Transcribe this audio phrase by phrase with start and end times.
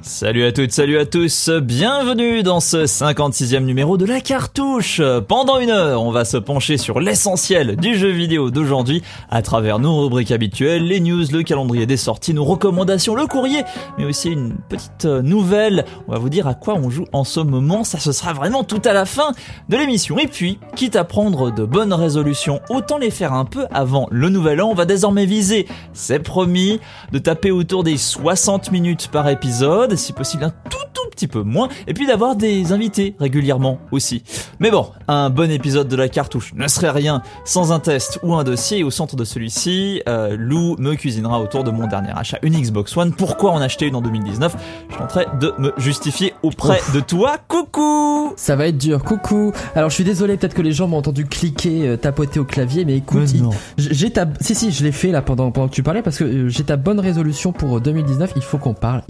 [0.00, 5.02] Salut à toutes, salut à tous, bienvenue dans ce 56e numéro de la cartouche.
[5.28, 9.80] Pendant une heure, on va se pencher sur l'essentiel du jeu vidéo d'aujourd'hui à travers
[9.80, 13.64] nos rubriques habituelles, les news, le calendrier des sorties, nos recommandations, le courrier,
[13.98, 15.84] mais aussi une petite nouvelle.
[16.08, 18.64] On va vous dire à quoi on joue en ce moment, ça ce sera vraiment
[18.64, 19.32] tout à la fin
[19.68, 20.18] de l'émission.
[20.18, 24.30] Et puis, quitte à prendre de bonnes résolutions, autant les faire un peu avant le
[24.30, 26.80] nouvel an, on va désormais viser, c'est promis,
[27.12, 31.42] de taper autour des 60 minutes par épisode, si possible un tout tout petit peu
[31.42, 34.22] moins, et puis d'avoir des invités régulièrement aussi.
[34.60, 38.34] Mais bon, un bon épisode de la cartouche ne serait rien sans un test ou
[38.34, 42.10] un dossier, et au centre de celui-ci, euh, Lou me cuisinera autour de mon dernier
[42.16, 44.56] achat, une Xbox One, pourquoi en acheter une en 2019,
[44.90, 48.32] je tenterai de me justifier auprès de toi, coucou!
[48.36, 49.52] Ça va être dur, coucou.
[49.74, 52.84] Alors je suis désolé, peut-être que les gens m'ont entendu cliquer, euh, tapoter au clavier,
[52.84, 54.26] mais écoute, Mais j'ai ta...
[54.40, 56.64] Si si, je l'ai fait là pendant, pendant que tu parlais, parce que euh, j'ai
[56.64, 59.02] ta bonne résolution pour euh, 2019, il faut qu'on parle,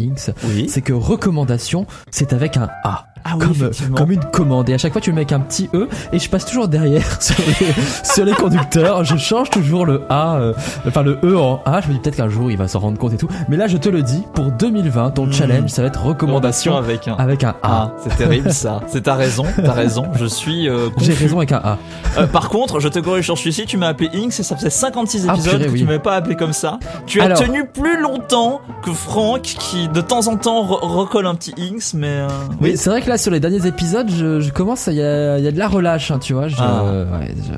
[0.45, 0.69] Oui.
[0.69, 3.14] C'est que recommandation, c'est avec un A.
[3.27, 5.89] Ah oui, comme, comme une commande et à chaque fois tu mets un petit E
[6.13, 10.37] et je passe toujours derrière sur les, sur les conducteurs je change toujours le A
[10.37, 10.53] euh,
[10.87, 12.99] enfin le E en A je me dis peut-être qu'un jour il va s'en rendre
[12.99, 15.33] compte et tout mais là je te le dis pour 2020 ton Hmm.
[15.33, 18.81] challenge ça va être recommandation avec un avec un A Ah, c'est terrible ça.
[18.89, 20.05] C'est ta raison, t'as raison.
[20.17, 20.69] Je suis.
[20.69, 21.79] euh, j'ai raison avec un A
[22.19, 23.65] Euh, par contre, je te corrige sur celui-ci.
[23.67, 25.79] Tu m'as appelé Inks et ça faisait 56 Ah, épisodes purée, que oui.
[25.81, 26.79] tu m'avais pas appelé comme ça.
[27.07, 31.35] Tu as tenu plus longtemps que Franck, qui de temps en temps re- recolle un
[31.35, 32.29] petit Inks, mais euh,
[32.61, 35.39] Oui, c'est vrai que là sur les derniers épisodes, je, je commence, il y a,
[35.39, 36.49] y a de la relâche, hein, tu vois.
[36.49, 36.83] Je, Ah.
[36.85, 37.53] ouais, je-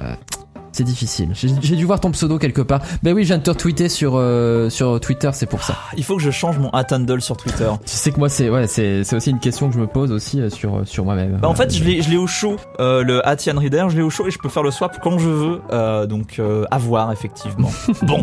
[0.73, 1.31] c'est difficile.
[1.33, 2.83] J'ai dû voir ton pseudo quelque part.
[3.03, 5.75] Ben oui, je viens de te retweeter sur euh, sur Twitter, c'est pour ça.
[5.97, 7.67] il faut que je change mon handle sur Twitter.
[7.87, 10.13] Tu sais que moi, c'est ouais, c'est c'est aussi une question que je me pose
[10.13, 11.39] aussi euh, sur sur moi-même.
[11.41, 14.03] Bah, en fait, je l'ai, je l'ai au chaud, euh, le Atian Reader, je l'ai
[14.03, 15.61] au chaud et je peux faire le swap quand je veux.
[15.73, 17.71] Euh, donc, euh, à voir, effectivement.
[18.03, 18.23] bon.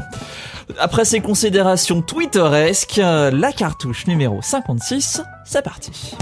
[0.80, 6.16] Après ces considérations twitteresques, euh, la cartouche numéro 56, c'est parti.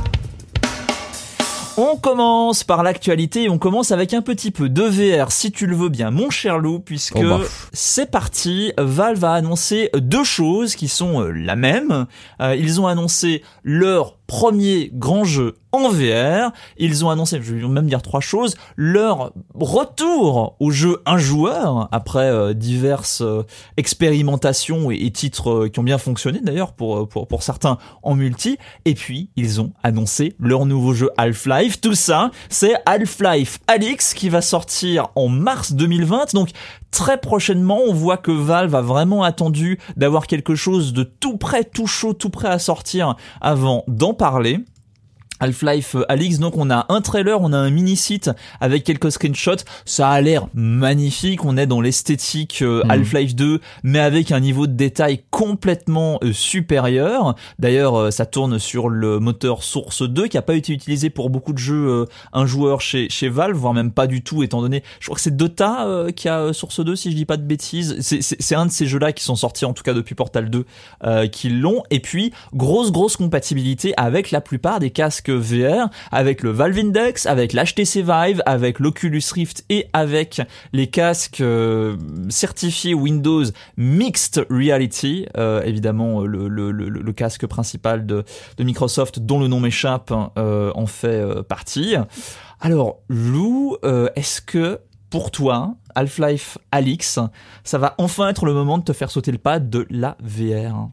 [1.78, 5.68] On commence par l'actualité et on commence avec un petit peu de VR si tu
[5.68, 7.40] le veux bien mon cher Lou puisque Oh bah.
[7.72, 12.08] c'est parti Valve a annoncé deux choses qui sont euh, la même
[12.42, 17.68] Euh, ils ont annoncé leur premier grand jeu en VR ils ont annoncé je vais
[17.68, 23.44] même dire trois choses leur retour au jeu un joueur après euh, diverses euh,
[23.76, 28.58] expérimentations et, titres euh, qui ont bien fonctionné d'ailleurs pour, pour pour certains en multi.
[28.86, 31.82] Et puis ils ont annoncé leur nouveau jeu Half-Life.
[31.82, 36.52] Tout ça c'est Half-Life Alix qui va sortir en mars 2020 donc
[36.92, 41.64] très prochainement on voit que Valve a vraiment attendu d'avoir quelque chose de tout prêt
[41.64, 44.60] tout chaud tout prêt à sortir avant d'en parler
[45.42, 48.30] Half-Life euh, Alix, donc on a un trailer, on a un mini-site
[48.60, 52.92] avec quelques screenshots, ça a l'air magnifique, on est dans l'esthétique euh, Mhm.
[52.92, 57.36] Half-Life 2, mais avec un niveau de détail complètement euh, supérieur.
[57.60, 61.54] D'ailleurs, ça tourne sur le moteur Source 2, qui a pas été utilisé pour beaucoup
[61.54, 65.08] de jeux un joueur chez, chez Valve, voire même pas du tout, étant donné, je
[65.08, 67.98] crois que c'est Dota qui a Source 2, si je dis pas de bêtises.
[68.02, 70.66] C'est- un de ces jeux-là qui sont sortis, en tout cas depuis Portal 2,
[71.06, 71.84] euh, qui l'ont.
[71.90, 77.26] Et puis, grosse, grosse compatibilité avec la plupart des casques VR, avec le Valve Index,
[77.26, 80.42] avec l'HTC Vive, avec l'Oculus Rift et avec
[80.74, 81.98] les casques euh,
[82.30, 83.44] certifiés Windows
[83.78, 88.24] Mixed Reality, euh, évidemment le, le, casque principal de,
[88.60, 91.96] Microsoft dont le nom m'échappe euh, en fait euh, partie.
[92.60, 97.20] Alors Lou, euh, est-ce que pour toi, Half-Life Alix,
[97.64, 100.90] ça va enfin être le moment de te faire sauter le pas de la VR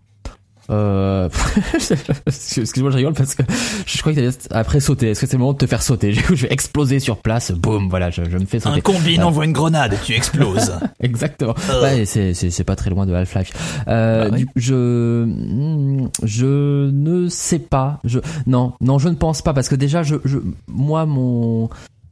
[0.70, 1.28] Euh...
[2.26, 3.42] Excuse-moi, je rigole parce que
[3.86, 5.10] je crois que t'allais après sauter.
[5.10, 6.12] Est-ce que c'est le moment de te faire sauter?
[6.12, 7.52] Du coup, je vais exploser sur place.
[7.52, 8.78] Boum, voilà, je, je me fais sauter.
[8.78, 10.72] Un combine envoie une grenade et tu exploses.
[11.00, 11.54] Exactement.
[11.70, 11.82] Euh.
[11.82, 13.52] Ouais, c'est pas très loin de Half-Life.
[13.88, 14.44] Euh, Bah oui.
[14.44, 18.00] du- je hmm, je ne sais pas.
[18.04, 21.68] Je non non je ne pense pas parce que déjà je je moi mon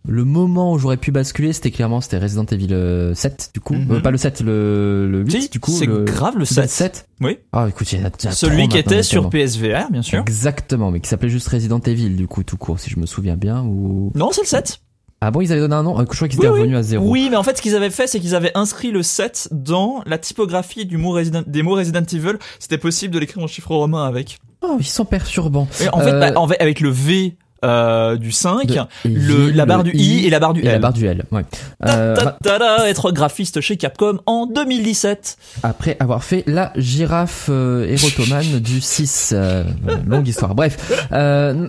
[0.08, 3.74] le moment où j'aurais pu basculer, c'était clairement c'était Resident Evil euh, 7 du coup,
[3.74, 3.90] Mhm.
[3.92, 6.68] Euh, pas le 7 le le 8 Si, du coup c'est grave le 7.
[6.70, 7.08] 7.
[7.20, 7.38] Oui.
[7.52, 9.28] Ah écoute, il y en a déjà Celui qui était sur.
[9.30, 10.20] PSVR, bien sûr.
[10.20, 13.36] Exactement, mais qui s'appelait juste Resident Evil du coup tout court si je me souviens
[13.36, 14.80] bien ou Non, c'est le 7.
[15.22, 16.60] Ah bon, ils avaient donné un nom, Euh, je crois qu'ils étaient oui.
[16.60, 17.08] revenus à zéro.
[17.10, 20.02] Oui, mais en fait, ce qu'ils avaient fait, c'est qu'ils avaient inscrit le 7 dans
[20.04, 22.34] la typographie du mot Resident, des mots Resident Evil.
[22.58, 24.38] C'était possible de l'écrire en chiffre romain avec.
[24.60, 25.68] Oh, ils sont perturbants.
[25.82, 29.50] Et en fait, Euh, bah, en fait, avec le V euh, du 5, De- le,
[29.50, 30.80] la barre du I et la barre du et la L.
[30.80, 31.44] barre du L, ouais.
[31.86, 35.36] Euh, Ta- ta- ta- être graphiste chez Capcom en 2017.
[35.62, 39.32] après avoir fait la girafe euh, érotomane du 6.
[39.34, 39.64] euh,
[40.06, 40.54] longue histoire.
[40.54, 41.06] Bref.
[41.12, 41.68] Euh,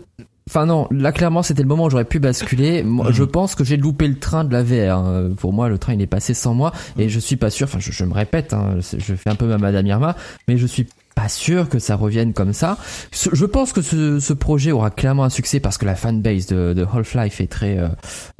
[0.49, 2.81] Enfin non, là clairement c'était le moment où j'aurais pu basculer.
[2.81, 3.13] Moi, Mhm.
[3.13, 4.97] Je pense que j'ai loupé le train de la VR.
[4.97, 5.31] hein.
[5.35, 7.65] Pour moi, le train il est passé sans moi et je suis pas sûr.
[7.65, 10.15] Enfin, je, je me répète, hein, je fais un peu ma Madame Irma,
[10.47, 10.87] mais je suis
[11.17, 12.77] pas sûr que ça revienne comme ça.
[13.11, 16.85] Je pense que ce, projet aura clairement un succès parce que la fanbase de, de
[16.85, 17.87] Half-Life est très euh,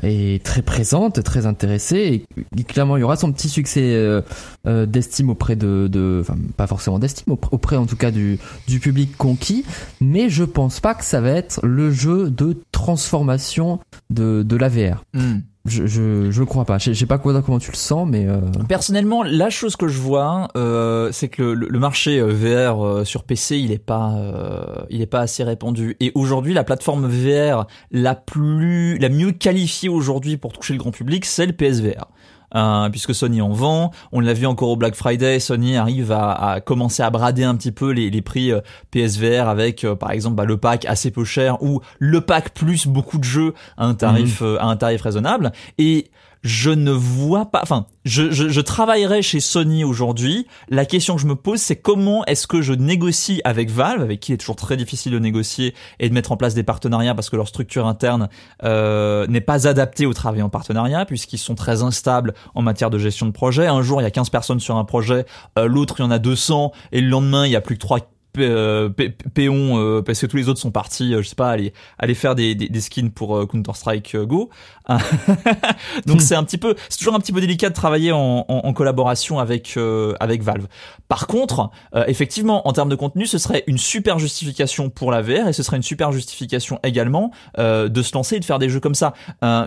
[0.04, 4.22] est très présente, très intéressée et, clairement il y aura son petit succès euh,
[4.68, 8.38] euh, d'estime auprès de, de enfin pas forcément d'estime auprès en tout cas du
[8.68, 9.66] du public conquis,
[10.00, 13.80] mais je pense pas que ça va être le jeu de transformation
[14.12, 15.04] de de la VR.
[15.16, 15.40] Hmm.
[15.68, 16.78] Je, je, je crois pas.
[16.78, 18.40] Je sais pas comment tu le sens, mais euh...
[18.68, 23.04] personnellement, la chose que je vois, euh, c'est que le, le, marché euh, VR euh,
[23.04, 25.98] sur PC, il est pas, euh, il est pas assez répandu.
[26.00, 30.92] Et aujourd'hui, la plateforme VR la plus, la mieux qualifiée aujourd'hui pour toucher le grand
[30.92, 32.08] public, c'est le PSVR.
[32.56, 33.92] Euh, puisque Sony en vend.
[34.14, 37.56] On l'a vu encore au Black Friday, Sony arrive à, à commencer à brader un
[37.56, 38.62] petit peu les, les prix euh,
[38.92, 42.88] PSVR avec, euh, par exemple, bah, le pack assez peu cher ou le pack plus
[42.88, 44.58] beaucoup de jeux à un tarif, mhm.
[44.62, 45.52] à un tarif raisonnable.
[45.78, 46.10] Et
[46.44, 50.48] je ne vois pas, enfin, je, je, je travaillerai chez Sony aujourd'hui.
[50.70, 54.20] La question que je me pose, c'est comment est-ce que je négocie avec Valve, avec
[54.20, 57.16] qui il est toujours très difficile de négocier et de mettre en place des partenariats
[57.16, 58.30] parce que leur structure interne
[58.64, 62.98] euh, n'est pas adaptée au travail en partenariat, puisqu'ils sont très instables en matière de
[62.98, 63.68] gestion de projet.
[63.68, 65.26] Un jour, il y a 15 personnes sur un projet,
[65.58, 67.82] euh, l'autre, il y en a 200, et le lendemain, il y a plus que
[67.82, 68.00] 3
[68.40, 68.90] euh,
[69.34, 72.14] Péon euh, parce que tous les autres sont partis, euh, je sais pas, aller aller
[72.14, 74.50] faire des, des, skins pour Counter Strike Go.
[76.06, 78.74] Donc c'est un petit peu, c'est toujours un petit peu délicat de travailler en, en,
[78.74, 79.78] collaboration avec
[80.20, 80.68] avec Valve.
[81.08, 81.72] Par contre,
[82.08, 85.64] effectivement, en termes de contenu, ce serait une super justification pour la VR et ce
[85.64, 89.14] serait une super justification également de se lancer et de faire des jeux comme ça.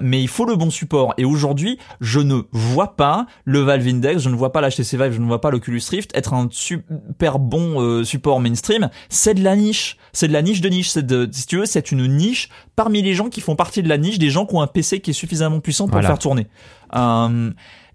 [0.01, 1.15] mais il faut le bon support.
[1.19, 5.13] Et aujourd'hui, je ne vois pas le Valve Index, je ne vois pas l'HTC Vive,
[5.13, 9.43] je ne vois pas l'Oculus Rift être un super bon support mainstream stream, c'est de
[9.43, 9.97] la niche.
[10.13, 10.91] C'est de la niche de niche.
[10.91, 13.89] C'est de, si tu veux, c'est une niche parmi les gens qui font partie de
[13.89, 16.19] la niche, des gens qui ont un PC qui est suffisamment puissant pour le faire
[16.19, 16.47] tourner.
[16.95, 17.51] Euh,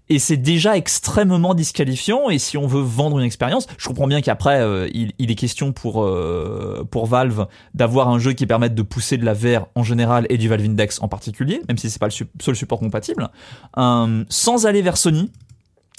[0.08, 2.30] et c'est déjà extrêmement disqualifiant.
[2.30, 5.34] Et si on veut vendre une expérience, je comprends bien qu'après, euh, il, il, est
[5.34, 9.66] question pour euh, pour Valve d'avoir un jeu qui permette de pousser de la VR
[9.74, 12.78] en général et du Valve Index en particulier, même si c'est pas le seul support
[12.78, 13.28] compatible,
[13.74, 15.30] sans aller vers Sony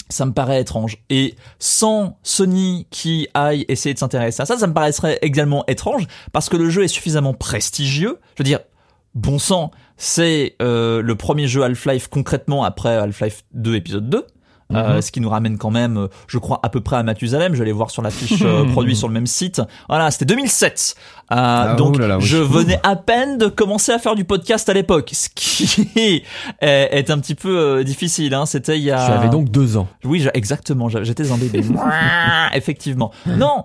[0.08, 0.98] ça me paraît étrange.
[1.10, 6.06] Et sans Sony qui aille essayer de s'intéresser à ça, ça me paraîtrait également étrange
[6.32, 8.18] parce que le jeu est suffisamment prestigieux.
[8.36, 8.60] Je veux dire,
[9.14, 14.24] bon sang, c'est euh, le premier jeu Half-Life concrètement après Half-Life 2 épisode 2.
[14.74, 15.02] Euh, mhm.
[15.02, 17.54] ce qui nous ramène quand même, euh, je crois, à peu près à Mathusalem.
[17.54, 19.62] Je vais aller voir sur la fiche euh, produit sur le même site.
[19.88, 20.94] Voilà, c'était 2007.
[21.30, 25.28] Ah, donc, je venais à peine de commencer à faire du podcast à l'époque, ce
[25.34, 25.92] qui
[26.62, 28.34] est, un petit peu difficile.
[28.34, 28.46] Hein.
[28.46, 29.06] C'était il y a.
[29.06, 29.88] J'avais donc deux ans.
[30.04, 30.88] Oui, exactement.
[30.88, 31.64] J'étais un bébé.
[32.54, 33.12] Effectivement.
[33.26, 33.64] Non,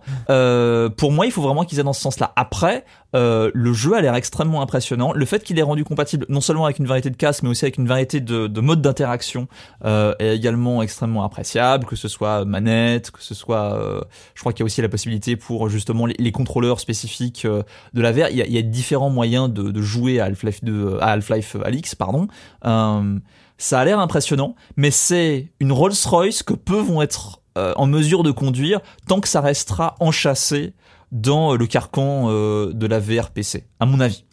[0.98, 2.33] pour moi, il faut vraiment qu'ils aient dans ce sens-là.
[2.36, 2.83] Après,
[3.15, 5.13] euh, le jeu a l'air extrêmement impressionnant.
[5.13, 7.66] Le fait qu'il est rendu compatible non seulement avec une variété de casques, mais aussi
[7.66, 9.48] avec une variété de, de modes d'interaction
[9.86, 13.75] euh, est également extrêmement appréciable, que ce soit manette, que ce soit...
[13.75, 14.01] Euh,
[14.33, 17.53] je crois qu'il y a aussi la possibilité pour justement les, contrôleurs spécifiques euh,
[17.94, 18.30] de la VR.
[18.32, 21.12] Il y a, il y a différents moyens de, de jouer à Half-Life 2, à
[21.12, 22.28] Half-Life Alix, pardon.
[22.64, 28.32] ça a l'air impressionnant, mais c'est une Rolls-Royce que peu vont être en mesure de
[28.32, 30.74] conduire tant que ça restera enchâssé
[31.14, 34.26] dans le carcan euh, de la VRPC, à mon avis.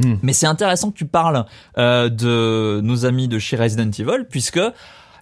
[0.00, 0.16] Hmm.
[0.22, 1.46] Mais c'est intéressant que tu parles
[1.78, 4.60] euh, de nos amis de chez Resident Evil, puisque,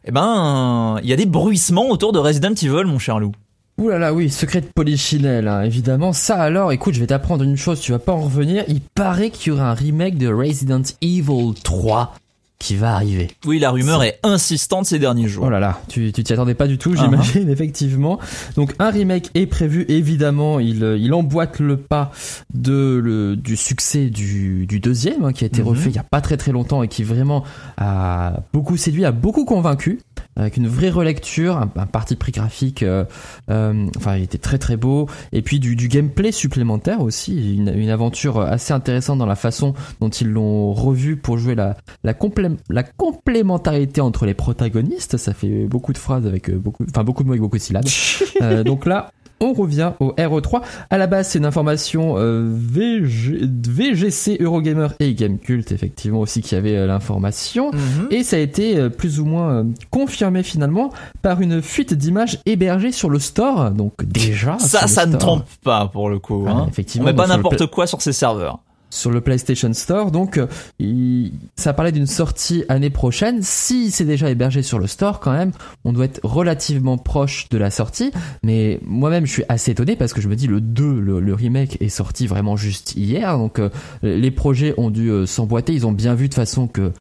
[0.05, 3.33] eh ben, il y a des bruissements autour de Resident Evil, mon cher loup.
[3.78, 6.14] Ouh là là, oui, secret de Polichinelle, hein, évidemment.
[6.14, 8.64] Ça alors, écoute, je vais t'apprendre une chose, tu vas pas en revenir.
[8.68, 12.14] Il paraît qu'il y aura un remake de Resident Evil 3
[12.59, 13.30] qui va arriver.
[13.45, 15.45] Oui, la rumeur est, insistante ces derniers jours.
[15.47, 17.00] Oh là là, tu t'y attendais pas du tout, uh-huh.
[17.00, 18.18] j'imagine, effectivement.
[18.56, 22.12] Donc un remake est prévu, évidemment, il, il emboîte le pas
[22.54, 25.66] de le, du succès du, du deuxième, hein, qui a été mm-hmm.
[25.66, 27.45] refait il y a pas très très longtemps et qui vraiment
[27.76, 30.00] a beaucoup séduit, a beaucoup convaincu
[30.37, 33.05] avec une vraie relecture, un, parti pris graphique, euh,
[33.50, 37.73] euh, enfin il était très très beau, et puis du, du gameplay supplémentaire aussi, une,
[37.75, 42.14] une, aventure assez intéressante dans la façon dont ils l'ont revu pour jouer la la,
[42.14, 47.05] complé la complémentarité entre les protagonistes, ça fait beaucoup de phrases avec euh, beaucoup, enfin
[47.05, 47.87] beaucoup de mots avec beaucoup de syllabes.
[48.43, 50.62] euh, donc là, on revient au RE3.
[50.90, 56.76] À la base, c'est une information euh, VGC, Eurogamer et Gamecult, effectivement aussi, qui avait
[56.76, 57.71] euh, l'information.
[57.73, 58.09] Mhm.
[58.11, 62.93] Et ça a été euh, plus ou moins confirmé finalement par une fuite d'images hébergées
[62.93, 63.71] sur le store.
[63.71, 64.59] Donc déjà...
[64.59, 66.47] Ça, ça ne trompe pas pour le coup.
[66.49, 66.66] Hein.
[66.69, 67.09] effectivement.
[67.09, 70.11] On met pas n'importe quoi sur ces serveurs sur le PlayStation Store.
[70.11, 73.43] Donc, euh, ça parlait d'une sortie année prochaine.
[73.43, 75.52] Si c'est déjà hébergé sur le store, quand même,
[75.85, 78.11] on doit être relativement proche de la sortie.
[78.43, 81.76] Mais moi-même, je suis assez étonné parce que je me dis le 2, le, remake
[81.81, 83.37] est sorti vraiment juste hier.
[83.37, 83.69] Donc, euh,
[84.02, 85.75] les projets ont dû euh, s'emboîter.
[85.75, 86.93] Ils ont bien vu de façon que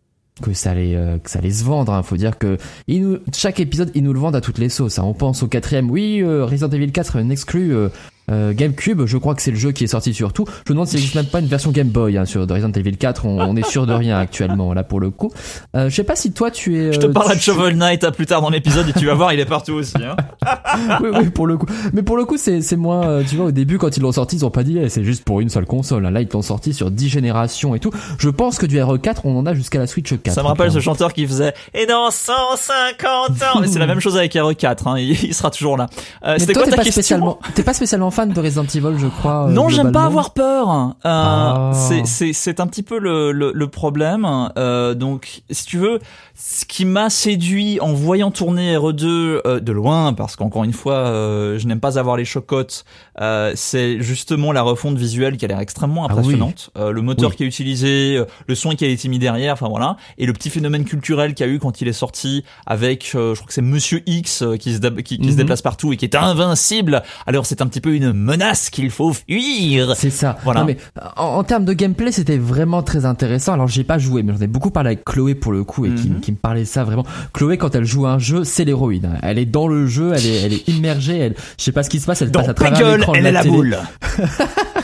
[0.41, 2.03] que ça allait que ça allait se vendre hein.
[2.03, 4.99] faut dire que ils nous, chaque épisode ils nous le vendent à toutes les sauces
[4.99, 5.03] hein.
[5.05, 7.87] on pense au quatrième oui Resident Evil 4 un exclu Euh,
[8.29, 10.45] GameCube, je crois que c'est le jeu qui est sorti sur tout.
[10.47, 12.97] Je me demande s'il n'existe même pas une version Game Boy hein, sur Resident Evil
[12.97, 13.25] 4.
[13.25, 15.31] On, on est sûr de rien actuellement là pour le coup.
[15.75, 16.93] Euh, je sais pas si toi tu es.
[16.93, 19.05] Je te euh, parlerai de tu- Shovel Knight à plus tard dans l'épisode et tu
[19.05, 19.93] vas voir, il est partout aussi.
[19.97, 20.15] Hein.
[21.01, 21.67] oui, oui, pour le coup.
[21.93, 23.05] Mais pour le coup, c'est c'est moins.
[23.07, 25.03] euh, tu vois, au début, quand ils l'ont sorti, ils ont pas dit eh, c'est
[25.03, 26.05] juste pour une seule console.
[26.05, 26.11] hein.
[26.11, 27.91] Là, ils l'ont sorti sur 10 générations et tout.
[28.17, 30.33] Je pense que du RE4, on en a jusqu'à la Switch 4.
[30.33, 30.93] Ça me rappelle ce clairement.
[30.93, 34.97] chanteur qui faisait Et dans 150 ans Mais c'est la même chose avec RE4, hein,
[34.97, 35.87] il, il sera toujours là.
[36.25, 36.91] Euh, C'était quoi ta pas question?
[36.91, 39.47] spécialement, t'es pas spécialement fan de Resident Evil, je crois.
[39.47, 40.69] euh, Non, j'aime pas avoir peur.
[40.71, 41.71] Euh, Ah.
[41.73, 44.25] c'est un petit peu le le, le problème.
[44.57, 45.99] Euh, donc, si tu veux,
[46.37, 50.95] ce qui m'a séduit en voyant tourner RE2 euh, de loin, parce qu'encore une fois,
[50.95, 52.83] euh, je n'aime pas avoir les chocottes.
[53.21, 56.19] euh, c'est justement la refonte visuelle qui a l'air extrêmement Ah oui.
[56.19, 56.69] impressionnante.
[56.77, 57.35] Euh, le moteur Oui.
[57.37, 60.33] qui est utilisé, euh, le son qui a été mis derrière, enfin voilà, et le
[60.33, 63.47] petit phénomène culturel qu'il y a eu quand il est sorti avec, euh, je crois
[63.47, 65.35] que c'est Monsieur X euh, qui se qui, se Mhm.
[65.35, 67.01] déplace partout et qui est invincible.
[67.25, 69.95] Alors c'est un petit peu une menace qu'il faut fuir.
[69.95, 70.37] C'est ça.
[70.43, 70.59] Voilà.
[70.61, 70.77] Non, mais
[71.15, 73.53] en, en termes de gameplay, c'était vraiment très intéressant.
[73.53, 75.93] Alors, j'ai pas joué, mais j'en ai beaucoup parlé avec Chloé pour le coup et
[75.95, 76.19] qui, Mhm.
[76.21, 77.05] qui me parlait ça vraiment.
[77.33, 79.19] Chloé, quand elle joue à un jeu, c'est l'héroïne.
[79.23, 81.17] Elle est dans le jeu, elle est, elle est immergée.
[81.17, 82.21] Elle, je sais pas ce qui se passe.
[82.21, 83.53] Elle Dans passe à travers l'écran elle la est la télé.
[83.55, 83.77] boule.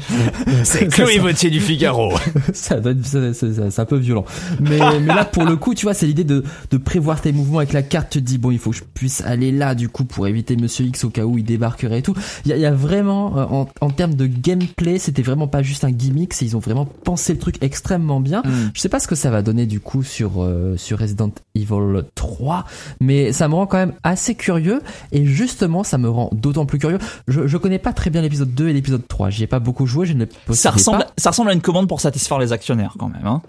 [0.64, 2.12] C'est Chloé Vautier du Figaro.
[2.52, 4.24] ça doit être, c'est, c'est- c'est- c'est un peu violent.
[4.60, 7.58] Mais, mais là, pour le coup, tu vois, c'est l'idée de, de prévoir tes mouvements
[7.58, 8.10] avec la carte.
[8.10, 10.56] Tu te dis, bon, il faut que je puisse aller là, du coup, pour éviter
[10.56, 12.14] Monsieur X au cas où il débarquerait et tout.
[12.44, 15.84] Il y y a vraiment, euh, en, en termes de gameplay, c'était vraiment pas juste
[15.84, 18.42] un gimmick, c'est ils ont vraiment pensé le truc extrêmement bien.
[18.74, 22.02] Je sais pas ce que ça va donner du coup sur euh, sur Resident Evil
[22.14, 22.64] 3,
[23.00, 24.80] mais ça me rend quand même assez curieux
[25.12, 26.98] et justement ça me rend d'autant plus curieux.
[27.28, 29.86] Je, je connais pas très bien l'épisode 2 et l'épisode 3, j'y ai pas beaucoup
[29.88, 31.06] joué, je ne le Ça ressemble, pas.
[31.16, 33.26] ça ressemble à une commande pour satisfaire les actionnaires quand même.
[33.26, 33.42] Hein.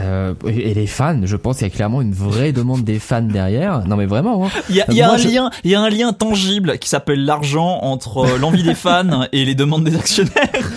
[0.00, 3.20] Euh, et les fans, je pense qu'il y a clairement une vraie demande des fans
[3.22, 3.84] derrière.
[3.86, 4.46] Non mais vraiment.
[4.46, 4.50] Hein.
[4.70, 6.12] Il y a, il y a Moi, un je- lien, il y a un lien
[6.12, 10.70] tangible qui s'appelle l'argent entre euh, l'envie des fans et les demandes des actionnaires.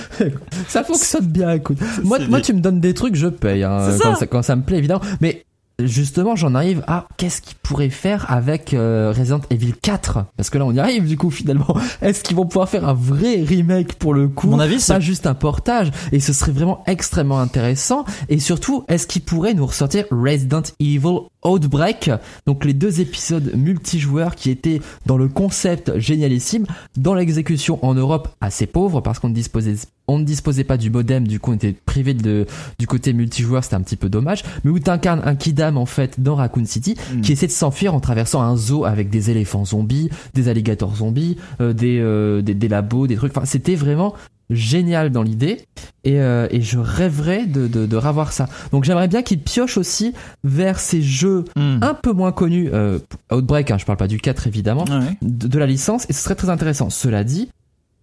[0.68, 1.78] Ça fonctionne bien, écoute.
[2.04, 3.64] Moi, moi, tu me donnes des trucs, je paye.
[3.64, 5.02] Hein, quand, ça, quand ça me plaît, évidemment.
[5.22, 5.46] Mais
[5.80, 10.58] justement, j'en arrive à qu'est-ce qu'ils pourraient faire avec euh, Resident Evil 4 Parce que
[10.58, 11.76] là, on y arrive du coup finalement.
[12.02, 14.48] Est-ce qu'ils vont pouvoir faire un vrai remake pour le coup?
[14.48, 15.92] Mon avis, c'est pas juste un portage.
[16.12, 18.06] Et ce serait vraiment extrêmement intéressant.
[18.30, 22.12] Et surtout est-ce qu'ils pourraient nous ressortir Resident Evil Outbreak.
[22.46, 26.66] Donc les deux épisodes multijoueurs qui étaient dans le concept génialissime.
[26.98, 29.76] Dans l'exécution en Europe assez pauvre parce qu'on ne disposait
[30.08, 32.46] on ne disposait pas du modem du coup on était privé de
[32.78, 34.44] du côté multijoueur c'était un petit peu dommage.
[34.64, 37.22] Mais où t'incarnes un kidam en fait dans Raccoon City Mm.
[37.22, 41.38] qui essaie de s'enfuir en traversant un zoo avec des éléphants zombies des alligators zombies
[41.62, 43.36] euh, des, euh, des des labos des trucs.
[43.36, 44.14] Enfin c'était vraiment
[44.50, 45.66] génial dans l'idée
[46.04, 48.48] et, euh, et je rêverais de, de, de revoir ça.
[48.72, 51.80] Donc j'aimerais bien qu'ils piochent aussi vers ces jeux Hmm.
[51.82, 53.00] un peu moins connus, euh,
[53.32, 55.18] Outbreak, hein, je parle pas du 4 évidemment, Ouais.
[55.22, 56.90] de, de la licence et ce serait très intéressant.
[56.90, 57.50] Cela dit,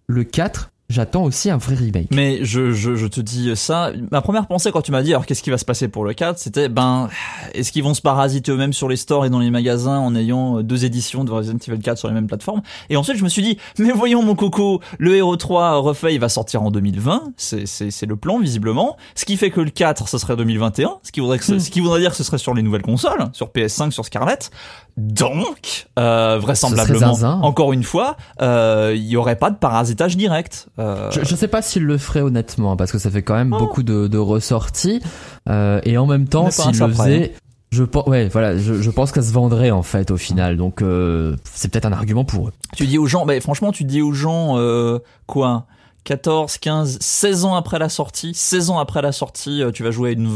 [0.07, 2.07] le 4, j'attends aussi un vrai remake.
[2.11, 3.91] Mais je, je, je te dis ça.
[4.11, 6.13] Ma première pensée quand tu m'as dit alors qu'est-ce qui va se passer pour le
[6.13, 7.09] 4, c'était ben
[7.53, 10.59] est-ce qu'ils vont se parasiter eux-mêmes sur les stores et dans les magasins en ayant
[10.59, 12.61] euh, deux éditions de Resident Evil 4 sur les mêmes plateformes?
[12.89, 16.19] Et ensuite je me suis dit mais voyons mon coco, le Hero 3 refait il
[16.19, 18.97] va sortir en 2020, c'est c'est c'est le plan visiblement.
[19.15, 21.59] Ce qui fait que le 4 ce serait 2021, ce qui voudrait que ce, Hmm.
[21.59, 24.49] ce qui voudrait dire que ce serait sur les nouvelles consoles, sur PS5, sur Scarlett.
[24.97, 30.67] Donc euh, vraisemblablement encore une fois, euh, il y aurait pas de parasitage direct.
[30.79, 33.53] Euh, Je, je sais pas s'il le ferait honnêtement parce que ça fait quand même
[33.53, 33.59] Oh.
[33.59, 35.01] beaucoup de, de ressorties
[35.49, 37.33] euh, et en même temps Mais s'il le faisait
[37.71, 40.57] je pense ouais voilà je, je pense que ça se vendrait en fait au final
[40.57, 43.83] donc euh, c'est peut-être un argument pour eux Tu dis aux gens, bah, franchement, tu
[43.83, 45.65] dis aux gens, euh, quoi
[46.05, 49.91] 14, 15, 16 ans après la sortie, 16 ans après la sortie, euh, tu vas
[49.91, 50.29] jouer à, une,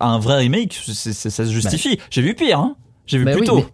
[0.00, 1.98] à un vrai remake, c'est, c'est- ça se justifie.
[2.10, 2.74] J'ai vu pire, hein
[3.06, 3.56] J'ai vu Mais plus oui, tôt.
[3.56, 3.66] mais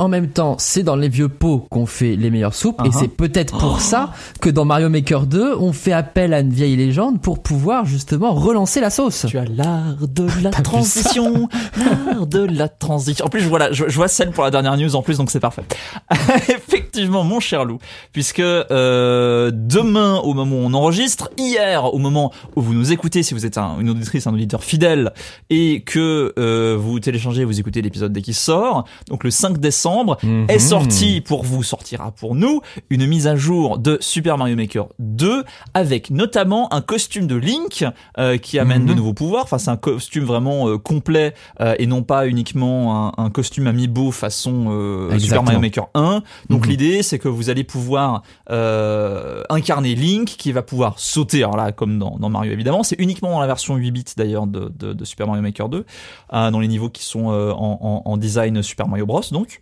[0.00, 2.98] en même temps, c'est dans les vieux pots qu'on fait les meilleures soupes, et Uh-huh.
[2.98, 6.74] c'est peut-être pour ça que dans Mario Maker 2, on fait appel à une vieille
[6.74, 9.26] légende pour pouvoir justement relancer la sauce.
[9.28, 13.26] Tu as l'art de la transition, l'art de la transition.
[13.26, 15.18] En plus, je vois, la- je, je vois celle pour la dernière news en plus,
[15.18, 15.62] donc c'est parfait.
[16.48, 17.78] Effectivement, mon cher loup,
[18.12, 23.22] puisque euh, demain, au moment où on enregistre, hier, au moment où vous nous écoutez,
[23.22, 25.12] si vous êtes un- une auditrice, un auditeur fidèle,
[25.50, 29.89] et que euh, vous téléchargez, vous écoutez l'épisode dès qu'il sort, donc le 5 décembre,
[30.22, 30.46] Mhm.
[30.48, 34.86] est sorti pour vous, sortira pour nous, une mise à jour de Super Mario Maker
[34.98, 35.44] 2
[35.74, 37.84] avec notamment un costume de Link
[38.18, 38.88] euh, qui amène Mhm.
[38.88, 39.44] de nouveaux pouvoirs.
[39.44, 43.66] Enfin, c'est un costume vraiment euh, complet euh, et non pas uniquement un, un costume
[43.66, 45.42] amiibo façon euh, Super.
[45.42, 46.22] Mario Maker 1.
[46.48, 46.70] Donc Mhm.
[46.70, 51.38] l'idée, c'est que vous allez pouvoir euh, incarner Link qui va pouvoir sauter.
[51.42, 54.46] Alors là, comme dans, dans Mario évidemment, c'est uniquement dans la version 8 bits d'ailleurs
[54.46, 55.84] de, de, de Super Mario Maker 2,
[56.32, 59.22] euh, dans les niveaux qui sont euh, en, en, en design Super Mario Bros.
[59.32, 59.60] Donc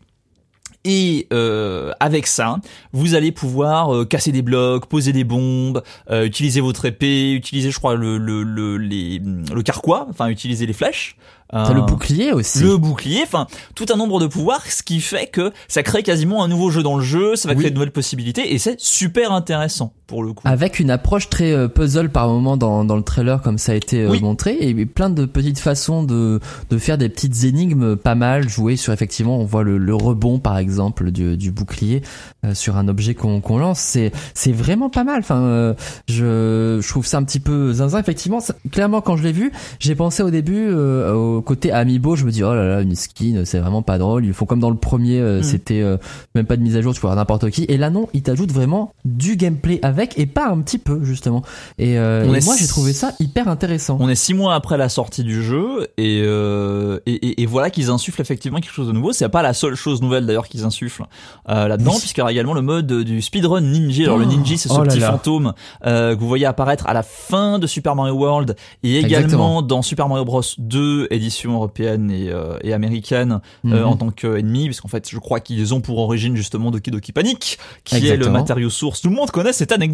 [0.85, 2.58] Et euh, avec ça,
[2.92, 7.70] vous allez pouvoir euh, casser des blocs, poser des bombes, euh, utiliser votre épée, utiliser,
[7.70, 11.16] je crois, le le le les, le carquois, enfin utiliser les flèches.
[11.50, 12.61] T'as le Euh, bouclier aussi.
[12.61, 16.44] le bouclier, enfin tout un nombre de pouvoirs, ce qui fait que ça crée quasiment
[16.44, 17.61] un nouveau jeu dans le jeu, ça va Oui.
[17.61, 20.42] créer de nouvelles possibilités et c'est super intéressant pour le coup.
[20.48, 23.74] Avec une approche très euh, puzzle par moment dans, dans le trailer comme ça a
[23.76, 24.20] été euh, Oui.
[24.20, 24.56] montré.
[24.60, 28.92] Et plein de petites façons de, de faire des petites énigmes pas mal jouées sur
[28.92, 32.00] effectivement on voit le, le rebond par exemple du, du bouclier
[32.44, 33.78] euh, sur un objet qu'on qu'on lance.
[33.80, 35.20] C'est c'est vraiment pas mal.
[35.20, 35.74] Enfin euh,
[36.08, 37.98] je, je trouve ça un petit peu zinzin.
[38.00, 42.16] Effectivement ça- clairement quand je l'ai vu j'ai pensé au début euh, au côté amiibo.
[42.16, 44.24] Je me dis oh là là une skin c'est vraiment pas drôle.
[44.24, 45.42] Ils font comme dans le premier euh, Mm.
[45.42, 45.98] c'était euh,
[46.34, 47.64] même pas de mise à jour tu vois n'importe qui.
[47.64, 51.43] Et là non ils t'ajoutent vraiment du gameplay avec et pas un petit peu justement
[51.78, 54.88] et, euh, et moi j'ai trouvé ça hyper intéressant On est six mois après la
[54.88, 58.93] sortie du jeu et euh, et, et- et voilà qu'ils insufflent effectivement quelque chose de
[58.93, 59.12] nouveau.
[59.12, 61.05] C'est pas la seule chose nouvelle d'ailleurs qu'ils insufflent
[61.49, 61.99] euh, là-dedans, Oui.
[62.00, 64.05] puisqu'il y aura également le mode du speedrun ninja.
[64.05, 65.11] Alors le Oh, ninja, c'est ce oh petit là.
[65.12, 65.52] fantôme
[65.85, 69.62] que vous voyez apparaître à la fin de Super Mario World et également Exactement.
[69.62, 72.31] dans Super Mario Bros 2 édition européenne et,
[72.62, 73.85] et américaine euh, Mhm.
[73.85, 77.59] en tant qu'ennemi, puisqu'en fait je crois qu'ils ont pour origine justement Doki Doki Panic,
[77.85, 79.00] qui est le matériau source.
[79.00, 79.88] Tout le monde connaît cette anecdote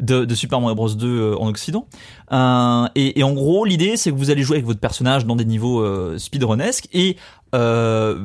[0.00, 1.86] de, de Super Mario Bros 2 euh, en Occident.
[2.32, 5.36] Euh, et, et en gros, l'idée, c'est que vous allez jouer avec votre personnage dans
[5.36, 7.16] des niveaux euh, speedrunesques et
[7.52, 8.16] euh,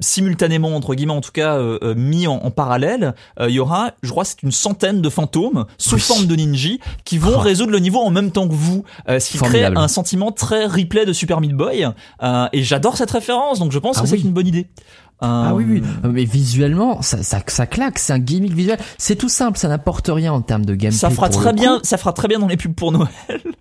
[0.00, 3.92] simultanément, entre guillemets, en tout cas, euh, mis en, en parallèle, euh, il y aura,
[4.02, 6.00] je crois, c'est une centaine de fantômes sous Oui.
[6.00, 6.70] forme de ninja
[7.04, 7.38] qui vont Oh.
[7.38, 9.74] résoudre le niveau en même temps que vous, ce qui Formidable.
[9.76, 11.86] crée un sentiment très replay de Super Meat Boy.
[12.52, 14.66] Et j'adore cette référence, donc je pense Ah que c'est une bonne idée.
[15.20, 15.82] Ah oui, oui.
[16.04, 18.78] Euh, Mais visuellement, ça, ça, ça claque, c'est un gimmick visuel.
[18.98, 20.98] C'est tout simple, ça n'apporte rien en termes de gameplay.
[20.98, 23.08] Ça fera très le bien, ça fera très bien dans les pubs pour Noël.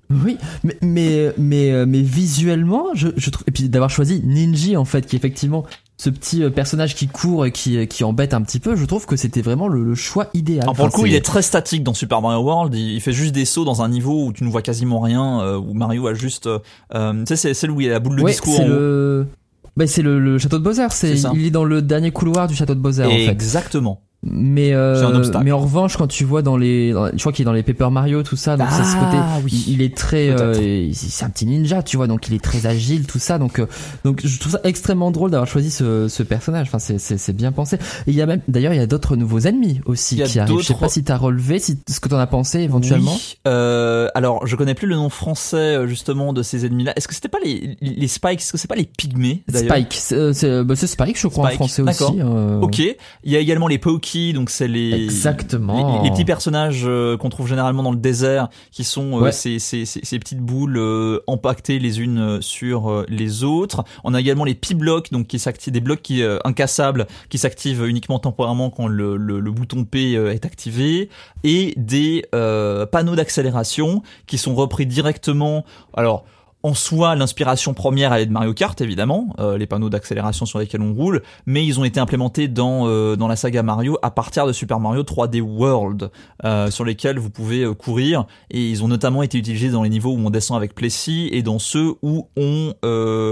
[0.09, 4.75] Oui, mais, mais, mais, euh, mais visuellement, je, je trouve, et puis d'avoir choisi Ninji,
[4.77, 5.65] en fait, qui est effectivement
[5.97, 9.05] ce petit euh, personnage qui court et qui, qui embête un petit peu, je trouve
[9.05, 10.63] que c'était vraiment le, le choix idéal.
[10.63, 12.75] Alors pour le coup, il est très statique dans Super Mario World.
[12.75, 15.41] Il il fait juste des sauts dans un niveau où tu ne vois quasiment rien,
[15.41, 16.59] euh, où Mario a juste, euh,
[16.91, 19.25] tu sais, c'est celle où il y a la boule de ouais, disco c'est haut.
[19.75, 20.87] Bah, c'est le, le château de Bowser.
[20.91, 23.27] C'est, il est dans le dernier couloir du château de Bowser, en fait.
[23.27, 24.01] Exactement.
[24.25, 27.45] Mais euh, mais en revanche quand tu vois dans les dans- je crois qu'il est
[27.45, 29.65] dans les Paper Mario tout ça donc c'est ce côté Ah, oui.
[29.67, 32.65] il, il est très euh, c'est un petit ninja tu vois donc il est très
[32.65, 33.67] agile tout ça donc euh,
[34.03, 37.33] donc je trouve ça extrêmement drôle d'avoir choisi ce, ce personnage enfin c'est c'est c'est
[37.33, 40.15] bien pensé et il y a même d'ailleurs il y a d'autres nouveaux ennemis aussi
[40.23, 43.13] qui arrivent je sais pas si t'as relevé si ce que t'en as pensé éventuellement
[43.13, 43.37] Oui.
[43.47, 46.93] Euh, alors, je connais plus le nom français euh, justement de ces ennemis-là.
[46.95, 48.39] Est-ce que c'était pas les, les Spikes?
[48.41, 51.61] Est-ce que c'est pas les pygmées Spike c'est euh, c'est bah, Spike je crois Spike,
[51.61, 52.21] en français aussi
[52.61, 52.79] Ok.
[52.79, 53.77] Il y a également les
[54.33, 56.01] Donc c'est les Exactement.
[56.01, 59.31] les, les petits personnages euh, qu'on trouve généralement dans le désert, qui sont euh, Ouais.
[59.31, 63.83] ces, ces, ces, ces petites boules euh, empaquetées les unes sur les autres.
[64.03, 68.19] On a également les P-blocs, donc qui s'activent, des blocs qui incassables, qui s'activent uniquement
[68.19, 71.09] temporairement quand le, le, le bouton P est activé,
[71.43, 75.65] et des euh, panneaux d'accélération qui sont repris directement.
[75.93, 76.25] Alors
[76.65, 80.57] en soi, l'inspiration première, elle est de Mario Kart, évidemment, euh, les panneaux d'accélération sur
[80.57, 84.09] lesquels on roule, mais ils ont été implémentés dans euh, dans la saga Mario à
[84.09, 86.09] partir de Super Mario 3D World,
[86.43, 90.13] euh, sur lesquels vous pouvez courir, et ils ont notamment été utilisés dans les niveaux
[90.13, 92.73] où on descend avec Plessis et dans ceux où on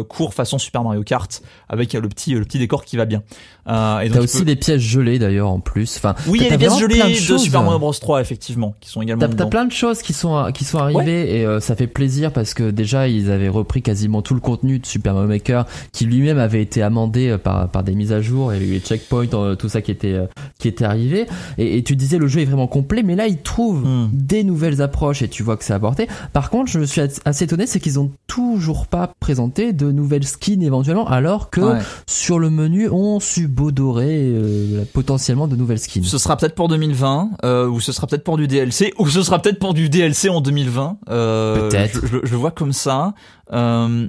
[0.09, 3.23] court façon Super Mario Kart avec le petit le petit décor qui va bien.
[3.67, 6.47] Euh, et t'as aussi peux- des pièges gelés d'ailleurs en plus enfin oui, il y
[6.47, 7.37] a les pièces gelées de, de.
[7.37, 10.65] Super Mario Bros 3 effectivement, qui sont également T'as plein de choses qui sont qui
[10.65, 14.33] sont arrivées et euh, ça fait plaisir parce que déjà ils avaient repris quasiment tout
[14.33, 17.95] le contenu de Super Mario Maker qui lui-même avait été amendé euh, par par des
[17.95, 20.25] mises à jour et les checkpoints euh, tout ça qui était euh,
[20.59, 21.25] qui était arrivé
[21.57, 24.09] et, et tu disais le jeu est vraiment complet mais là ils trouvent Hmm.
[24.13, 26.07] des nouvelles approches et tu vois que c'est apporté.
[26.33, 30.61] Par contre, je suis assez étonné c'est qu'ils ont toujours pas présenté de nouvelles skins
[30.61, 31.79] éventuellement alors que Ouais.
[32.07, 33.19] sur le menu on
[33.53, 36.03] subodorait euh, potentiellement de nouvelles skins.
[36.03, 39.21] Ce sera peut-être pour 2020, euh, ou ce sera peut-être pour du DLC, ou ce
[39.21, 40.97] sera peut-être pour du DLC en 2020.
[41.09, 41.99] Euh, Peut-être.
[42.01, 43.13] Je, je- je vois comme ça.
[43.51, 44.07] Euh,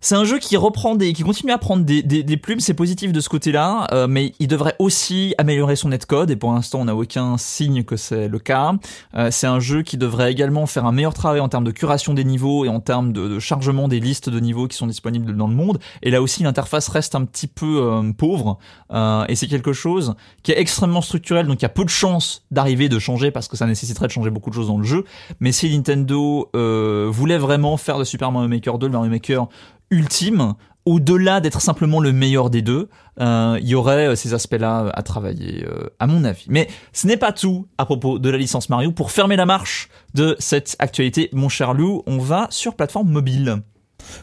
[0.00, 2.74] c'est un jeu qui reprend des, qui continue à prendre des, des, des plumes, c'est
[2.74, 6.80] positif de ce côté-là, euh, mais il devrait aussi améliorer son netcode, et pour l'instant
[6.80, 8.74] on n'a aucun signe que c'est le cas.
[9.14, 12.14] Euh, c'est un jeu qui devrait également faire un meilleur travail en termes de curation
[12.14, 15.36] des niveaux et en termes de, de chargement des listes de niveaux qui sont disponibles
[15.36, 15.78] dans le monde.
[16.02, 18.58] Et là aussi l'interface reste un petit peu euh, pauvre,
[18.92, 21.90] euh, et c'est quelque chose qui est extrêmement structurel, donc il y a peu de
[21.90, 24.84] chances d'arriver de changer parce que ça nécessiterait de changer beaucoup de choses dans le
[24.84, 25.04] jeu.
[25.40, 29.48] Mais si Nintendo euh, voulait vraiment faire de Super Mario Maker 2 le Mario Maker
[29.90, 30.54] ultime,
[30.86, 32.88] au-delà d'être simplement le meilleur des deux,
[33.20, 36.46] euh, il y aurait euh, ces aspects-là à travailler, euh, à mon avis.
[36.48, 38.92] Mais ce n'est pas tout à propos de la licence Mario.
[38.92, 43.62] Pour fermer la marche de cette actualité, mon cher Lou, on va sur plateforme mobile.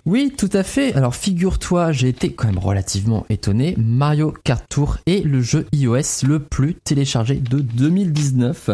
[0.06, 0.93] Oui, tout à fait.
[0.93, 3.76] Alors figure-toi, j'ai été quand même relativement étonné.
[3.78, 8.69] Mario Kart Tour est le jeu iOS le plus téléchargé de 2019.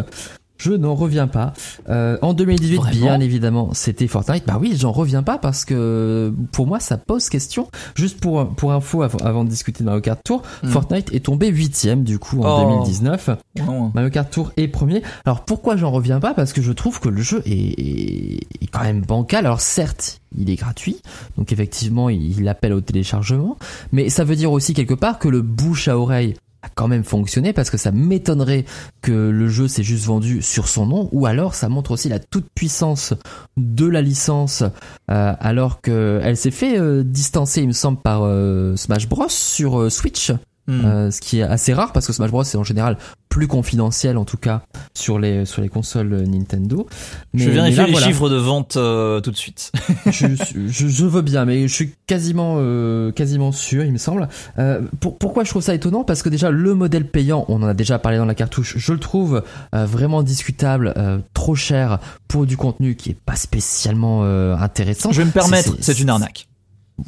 [0.60, 1.54] Je n'en reviens pas.
[1.88, 4.44] Euh, en 2018, Vraiment bien évidemment, c'était Fortnite.
[4.46, 7.68] Bah oui, j'en reviens pas parce que pour moi, ça pose question.
[7.94, 10.68] Juste pour pour info, avant, avant de discuter de Mario Kart Tour, Hmm.
[10.68, 12.64] Fortnite est tombé huitième du coup en Oh.
[12.74, 13.30] 2019.
[13.66, 13.90] Non.
[13.94, 15.02] Mario Kart Tour est premier.
[15.24, 16.34] Alors pourquoi j'en reviens pas?
[16.34, 19.46] Parce que je trouve que le jeu est, est- est quand même bancal.
[19.46, 20.98] Alors certes, il est gratuit,
[21.38, 23.56] donc effectivement, il, il appelle au téléchargement,
[23.92, 27.04] mais ça veut dire aussi quelque part que le bouche à oreille a quand même
[27.04, 28.64] fonctionné parce que ça m'étonnerait
[29.02, 32.18] que le jeu s'est juste vendu sur son nom ou alors ça montre aussi la
[32.18, 33.14] toute puissance
[33.56, 34.62] de la licence
[35.10, 39.28] euh, alors que elle s'est fait euh, distancer il me semble par euh, Smash Bros
[39.28, 40.32] sur Switch
[40.70, 40.84] Hmm.
[40.84, 42.96] euh, ce qui est assez rare parce que Smash Bros c'est en général
[43.28, 44.62] plus confidentiel en tout cas
[44.94, 46.86] sur les sur les consoles Nintendo.
[47.34, 48.06] je vais mais vérifier là, les voilà.
[48.06, 49.72] chiffres de vente euh, tout de suite.
[50.10, 50.26] je,
[50.68, 54.28] je, je veux bien, mais je suis quasiment euh, quasiment sûr, il me semble.
[54.58, 56.04] Euh, pour, pourquoi je trouve ça étonnant?
[56.04, 58.92] Parce que déjà le modèle payant, on en a déjà parlé dans la cartouche, je
[58.92, 59.42] le trouve
[59.74, 65.12] euh, vraiment discutable, euh, trop cher pour du contenu qui est pas spécialement euh, intéressant.
[65.12, 66.48] je vais me permettre, c'est une arnaque.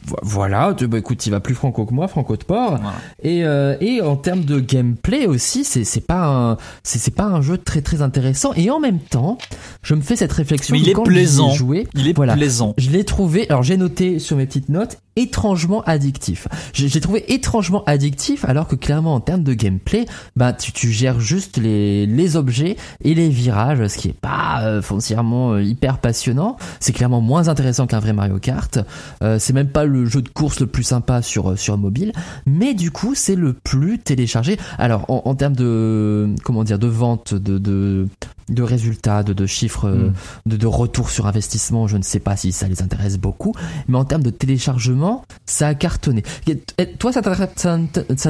[0.07, 2.77] Vo- Voilà, tu- bah, écoute, il va plus franco que moi, franco de port.
[2.77, 2.93] Voilà.
[3.23, 7.25] Et, euh, et en termes de gameplay aussi, c'est c'est pas un c'est c'est pas
[7.25, 8.53] un jeu très très intéressant.
[8.55, 9.39] Et en même temps,
[9.83, 10.75] je me fais cette réflexion.
[10.75, 11.51] Mais il est quand plaisant.
[11.51, 12.35] joué, Il est Voilà.
[12.35, 12.75] plaisant.
[12.79, 13.49] je l'ai trouvé.
[13.49, 16.49] Alors j'ai noté sur mes petites notes étrangement addictif.
[16.73, 21.21] J'ai trouvé étrangement addictif alors que clairement en termes de gameplay, bah tu, tu gères
[21.21, 25.99] juste les les objets et les virages, ce qui est pas euh, foncièrement euh, hyper
[25.99, 26.57] passionnant.
[26.81, 28.79] C'est clairement moins intéressant qu'un vrai Mario Kart.
[29.23, 32.13] Euh, c'est même pas le jeu de course le plus sympa sur euh, sur mobile,
[32.47, 34.59] mais du coup c'est le plus téléchargé.
[34.79, 38.09] Alors en, en termes de comment dire de vente, de de,
[38.49, 40.13] de résultats, de, de chiffres, euh, Mm.
[40.47, 43.53] de, de retour sur investissement, je ne sais pas si ça les intéresse beaucoup,
[43.89, 46.23] mais en termes de téléchargement, ça a cartonné.
[46.49, 46.63] Et-
[46.99, 47.21] toi, ça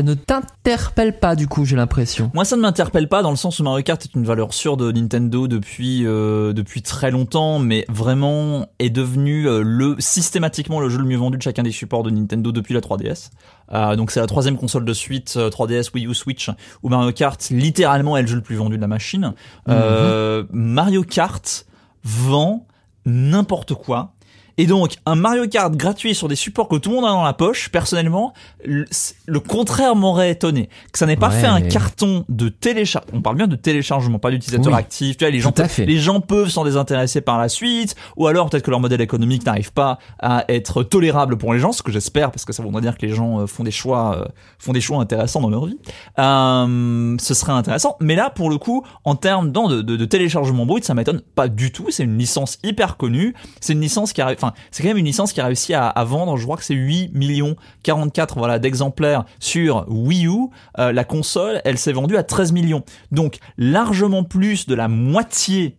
[0.03, 2.31] ne t'interpelle pas du coup, j'ai l'impression?
[2.35, 4.77] Moi, ça ne m'interpelle pas dans le sens où Mario Kart est une valeur sûre
[4.77, 10.89] de Nintendo depuis euh, depuis très longtemps, mais vraiment est devenu euh, le systématiquement le
[10.89, 13.31] jeu le mieux vendu de chacun des supports de Nintendo depuis la 3DS.
[13.73, 16.51] Euh, donc c'est la troisième console de suite euh, 3DS, Wii U, Switch,
[16.83, 19.35] où Mario Kart littéralement est le jeu le plus vendu de la machine.
[19.69, 21.67] Euh, Mario Kart
[22.05, 22.67] vend
[23.05, 24.12] n'importe quoi.
[24.59, 27.25] Et donc, un Mario Kart gratuit sur des supports que tout le monde a dans
[27.25, 28.33] la poche, personnellement,
[28.65, 28.85] le,
[29.27, 30.69] le contraire m'aurait étonné.
[30.93, 33.19] Que ça n'ait pas Ouais, fait un carton de téléchargement.
[33.19, 35.17] On parle bien de téléchargement, pas d'utilisateur Oui, actif.
[35.17, 35.87] Tu vois, les gens, fait.
[35.87, 39.47] les gens peuvent s'en désintéresser par la suite, ou alors peut-être que leur modèle économique
[39.47, 42.83] n'arrive pas à être tolérable pour les gens, ce que j'espère, parce que ça voudrait
[42.83, 44.25] dire que les gens euh, font des choix, euh,
[44.59, 45.79] font des choix intéressants dans leur vie.
[46.19, 47.97] Euh, ce serait intéressant.
[48.01, 51.49] Mais là, pour le coup, en termes de, de, de téléchargement brut, ça m'étonne pas
[51.49, 51.87] du tout.
[51.91, 53.35] C'est une licence hyper connue.
[53.61, 55.93] C'est une licence qui a, enfin, c'est quand même une licence qui a réussi à,
[56.05, 60.49] vendre, je crois que c'est 8 millions 44 voilà d'exemplaires sur Wii U.
[60.79, 62.83] Euh, la console, elle s'est vendue à 13 millions.
[63.11, 65.77] Donc largement plus de la moitié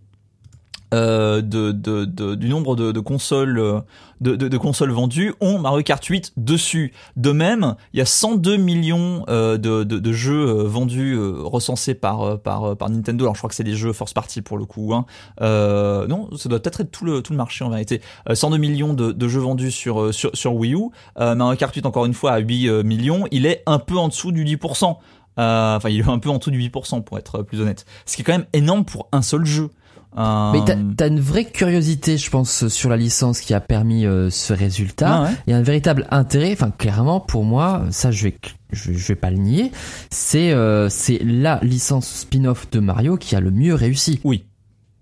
[0.94, 3.82] euh, de, de, de- du nombre de, de consoles euh,
[4.22, 6.94] de, consoles vendues ont Mario Kart 8 dessus.
[7.18, 12.40] De même, il y a 102 millions euh, de, jeux euh, vendus euh, recensés par,
[12.40, 13.26] par, par Nintendo.
[13.26, 14.94] Alors je crois que c'est des jeux first party pour le coup.
[14.94, 15.06] Hein.
[15.42, 18.02] Non, ça doit peut-être être tout le, tout le marché en vérité.
[18.30, 20.90] Euh, 102 millions de, jeux vendus sur, sur, sur Wii U.
[21.18, 23.26] Mario Kart 8 encore une fois à 8 euh, millions.
[23.32, 24.98] Il est un peu en dessous du 10%.
[25.40, 27.86] Euh, Enfin, il est un peu en dessous du 8% pour être plus honnête.
[28.06, 29.70] Ce qui est quand même énorme pour un seul jeu.
[30.18, 34.06] Euh, Mais t'as t'as une vraie curiosité, je pense, sur la licence qui a permis
[34.06, 35.10] euh, ce résultat.
[35.10, 35.30] ah ouais.
[35.48, 36.52] Il y a un véritable intérêt.
[36.54, 38.38] Enfin, clairement, pour moi, ça, je vais,
[38.72, 39.72] je vais, je vais pas le nier.
[40.10, 44.20] C'est, euh, c'est la licence spin-off de Mario qui a le mieux réussi.
[44.24, 44.44] Oui.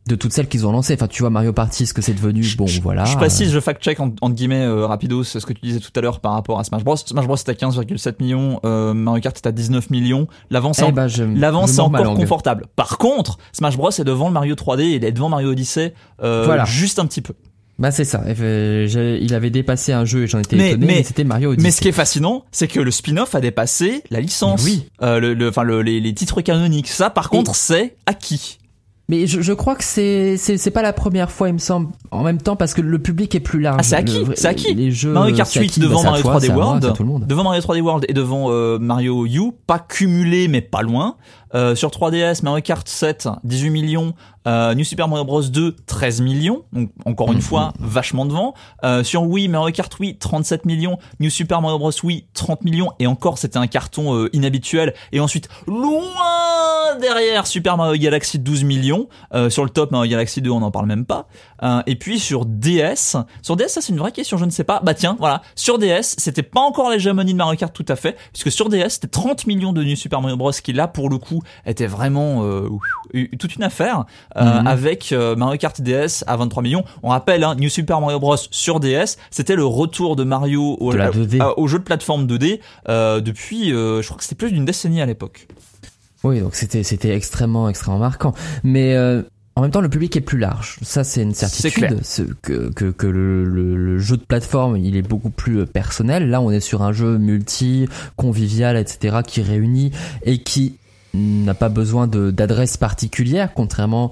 [0.07, 0.95] De toutes celles qu'ils ont lancées.
[0.95, 2.43] Enfin, tu vois, Mario Party, ce que c'est devenu.
[2.57, 3.05] Bon, voilà.
[3.05, 6.01] Je précise, je fact-check en- entre guillemets euh, rapidos ce que tu disais tout à
[6.01, 6.95] l'heure par rapport à Smash Bros.
[6.97, 10.27] Smash Bros est à 15,7 millions, euh, Mario Kart est à 19 millions.
[10.49, 12.65] L'avance est, Eh je- l'avance est encore confortable.
[12.75, 15.93] Par contre, Smash Bros est devant le Mario 3D et il est devant Mario Odyssey
[16.23, 16.65] euh, Voilà.
[16.65, 17.35] juste un petit peu.
[17.77, 18.23] Bah, c'est ça.
[18.27, 21.51] Euh, Il avait dépassé un jeu et j'en étais Mais- étonné, mais- mais, c'était Mario
[21.51, 21.63] Odyssey.
[21.67, 24.63] Mais ce qui est fascinant, c'est que le spin-off a dépassé la licence.
[24.63, 24.85] Oui.
[25.01, 26.87] Euh, le, le- enfin le- les, les titres canoniques.
[26.89, 28.57] Ça, par contre, c'est acquis.
[29.11, 31.89] Mais je, je crois que c'est c'est pas la première fois, il me semble.
[32.11, 33.75] En même temps, parce que le public est plus large.
[33.81, 34.73] Ah, c'est acquis, c'est acquis.
[34.73, 36.53] Les jeux, Mario Kart c'est 8 acquis, devant bah, à Mario toi, 3D c'est à
[36.53, 40.81] moi, World, devant Mario 3D World et devant euh, Mario U, pas cumulé mais pas
[40.81, 41.17] loin.
[41.53, 44.13] Euh, sur 3DS, Mario Kart 7, 18 millions.
[44.47, 46.63] Euh, New Super Mario Bros 2, 13 millions.
[46.73, 47.41] Donc encore une Mhm.
[47.41, 48.53] fois, vachement devant.
[48.83, 50.97] Euh, sur Wii, Mario Kart Wii, 37 millions.
[51.19, 52.91] New Super Mario Bros Wii, 30 millions.
[52.99, 54.93] Et encore, c'était un carton euh, inhabituel.
[55.11, 59.07] Et ensuite, loin derrière Super Mario Galaxy 12 millions.
[59.33, 61.27] Euh, sur le top Mario Galaxy 2, on n'en parle même pas.
[61.63, 64.63] Euh, et puis sur DS, sur DS, ça c'est une vraie question, je ne sais
[64.63, 64.81] pas.
[64.83, 68.17] Bah tiens, voilà, sur DS, c'était pas encore l'hégémonie de Mario Kart tout à fait,
[68.33, 70.51] puisque sur DS, c'était 30 millions de New Super Mario Bros.
[70.51, 72.69] qui là pour le coup était vraiment euh,
[73.39, 74.05] toute une affaire
[74.37, 74.67] euh, mhm.
[74.67, 76.83] avec euh, Mario Kart DS à 23 millions.
[77.03, 78.37] On rappelle, hein, New Super Mario Bros.
[78.51, 82.59] sur DS, c'était le retour de Mario au, au jeu de plateforme 2D
[83.21, 85.47] depuis, je crois que c'était plus d'une décennie à l'époque.
[86.23, 88.33] Oui, donc c'était c'était extrêmement extrêmement marquant.
[88.63, 88.95] Mais
[89.55, 90.77] en même temps, le public est plus large.
[90.81, 91.99] Ça, c'est une certitude.
[92.41, 96.29] Que, que, que le, le, jeu de plateforme, il est beaucoup plus personnel.
[96.29, 99.91] Là, on est sur un jeu multi, convivial, etc., qui réunit
[100.23, 100.77] et qui
[101.13, 104.11] n'a pas besoin d'adresse particulière, contrairement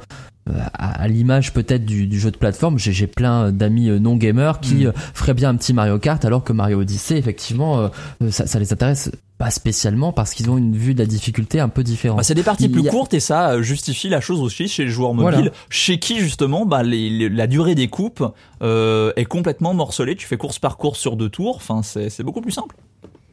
[0.50, 2.78] euh, à, l'image peut-être du, du, jeu de plateforme.
[2.80, 4.94] J'ai plein d'amis non gamers qui mm.
[5.14, 7.92] feraient bien un petit Mario Kart, alors que Mario Odyssey, effectivement,
[8.30, 11.70] ça, ça les intéresse pas spécialement parce qu'ils ont une vue de la difficulté un
[11.70, 12.18] peu différente.
[12.18, 14.90] Bah, c'est des parties plus courtes et ça euh, justifie la chose aussi chez les
[14.90, 18.24] joueurs mobiles, chez qui justement bah, les, la durée des coupes
[18.62, 20.18] euh, est complètement morcelée.
[20.18, 22.76] Tu fais course par course sur deux tours, enfin c'est beaucoup plus simple.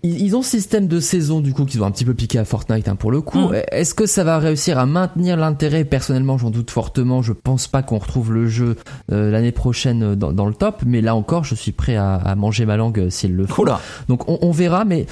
[0.07, 2.45] Ils ont ce système de saison du coup qu'ils ont un petit peu piqué à
[2.45, 3.49] Fortnite hein, pour le coup.
[3.49, 3.63] Mm.
[3.73, 5.85] Est-ce que ça va réussir à maintenir l'intérêt?
[5.85, 7.23] Personnellement, j'en doute fortement.
[7.23, 8.77] Je pense pas qu'on retrouve le jeu
[9.13, 12.35] euh, l'année prochaine dans, dans, le top, mais là encore, je suis prêt à, à
[12.35, 13.67] manger ma langue s'il le faut.
[14.09, 15.07] Donc on, on verra, mais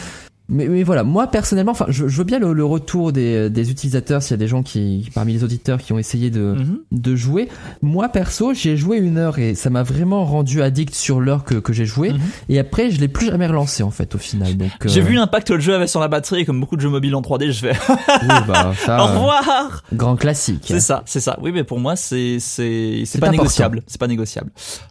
[0.48, 4.22] mais, mais, voilà, moi personnellement, enfin, je, je, veux bien le, retour des, des utilisateurs
[4.22, 6.78] s'il y a des gens qui, parmi les auditeurs, qui ont essayé de, mhm.
[6.92, 7.48] de jouer.
[7.82, 11.54] Moi perso, j'ai joué une heure et ça m'a vraiment rendu addict sur l'heure que,
[11.54, 12.12] que j'ai joué.
[12.12, 12.20] Mhm.
[12.50, 14.56] Et après, je l'ai plus jamais relancé en fait au final.
[14.56, 16.76] Donc j'ai euh, vu l'impact que le jeu avait sur la batterie et comme beaucoup
[16.76, 17.72] de jeux mobiles en 3D, je fais
[18.22, 19.82] oui, bah, ça, au revoir.
[19.92, 20.64] grand classique.
[20.66, 21.38] C'est ça, c'est ça.
[21.40, 23.82] Oui, mais pour moi, c'est c'est c'est pas négociable.
[23.86, 24.50] C'est pas négociable.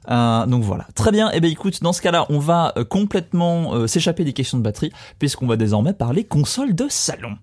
[0.10, 1.30] Euh, donc voilà, très bien.
[1.32, 4.58] Et eh ben écoute, dans ce cas-là, on va euh, complètement euh, s'échapper des questions
[4.58, 7.38] de batterie puisqu'on on va désormais parler console de salon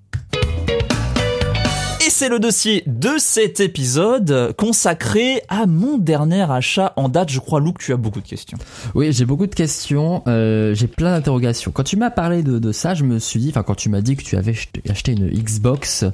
[2.10, 7.30] c'est le dossier de cet épisode consacré à mon dernier achat en date.
[7.30, 8.58] Je crois, Luc, tu as beaucoup de questions.
[8.94, 10.22] Oui, j'ai beaucoup de questions.
[10.26, 11.70] Euh, j'ai plein d'interrogations.
[11.70, 14.00] Quand tu m'as parlé de, de, ça, je me suis dit, enfin, quand tu m'as
[14.00, 14.54] dit que tu avais
[14.88, 16.04] acheté une Xbox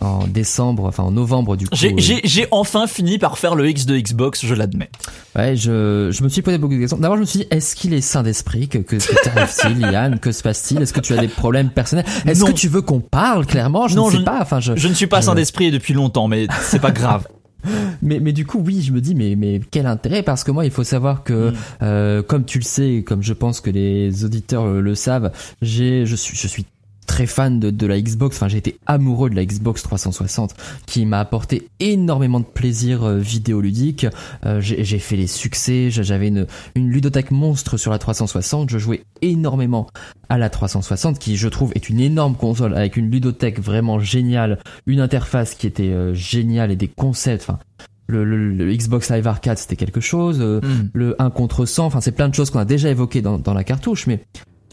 [0.00, 1.76] en décembre, enfin en novembre du coup.
[1.76, 4.90] J'ai euh, enfin fini par faire le X de Xbox, je l'admets.
[5.36, 6.98] Ouais, je, je me suis posé beaucoup de questions.
[6.98, 10.18] D'abord, je me suis dit, est-ce qu'il est sain d'esprit Que, que, que t'arrive-t-il, Yann?
[10.18, 10.82] Que se passe-t-il?
[10.82, 12.06] Est-ce que tu as des problèmes personnels?
[12.26, 13.86] Est-ce que tu veux qu'on parle clairement?
[13.88, 14.40] Je non, ne sais pas.
[14.40, 17.26] Enfin, je, je ne suis pas sain d'esprit depuis longtemps, mais c'est pas grave.
[18.02, 20.22] mais mais du coup oui je me dis mais mais quel intérêt?
[20.22, 21.54] Parce que moi il faut savoir que mm.
[21.82, 26.14] euh, comme tu le sais comme je pense que les auditeurs le savent j'ai je
[26.14, 26.66] suis je suis
[27.14, 30.52] très fan de, de la Xbox, enfin j'ai été amoureux de la Xbox 360
[30.84, 34.04] qui m'a apporté énormément de plaisir euh, vidéoludique.
[34.44, 39.04] Euh, j'ai fait les succès, j'avais une, une ludothèque monstre sur la 360, je jouais
[39.22, 39.86] énormément
[40.28, 44.58] à la 360 qui je trouve est une énorme console avec une ludothèque vraiment géniale,
[44.86, 47.60] une interface qui était euh, géniale et des concepts, enfin
[48.08, 50.90] le, le, Xbox Live Arcade c'était quelque chose, euh, mm.
[50.94, 53.54] le 1 contre 100, enfin c'est plein de choses qu'on a déjà évoquées dans, dans
[53.54, 54.24] la cartouche, mais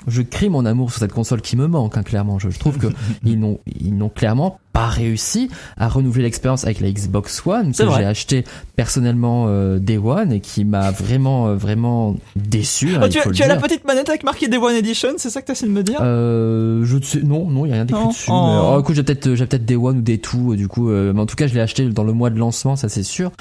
[0.07, 2.39] je crie mon amour sur cette console qui me manque hein, clairement.
[2.39, 2.87] Je, trouve que
[3.23, 7.83] ils n'ont ils n'ont clairement pas réussi à renouveler l'expérience avec la Xbox One que
[7.97, 8.43] j'ai acheté
[8.75, 12.95] personnellement euh, Day One et qui m'a vraiment euh, vraiment déçu.
[12.95, 15.47] Hein, oh, tu, as, la petite manette avec marqué Day One Edition, c'est ça que
[15.47, 15.99] tu essaies de me dire?
[16.01, 18.29] Euh, Je sais, non, non, il y a rien d'écrit dessus.
[18.31, 18.47] Oh.
[18.47, 21.11] Mais, oh, écoute, j'ai peut-être j'ai peut-être Day One ou Day Two du coup, euh,
[21.13, 23.31] mais en tout cas, je l'ai acheté dans le mois de lancement, ça c'est sûr.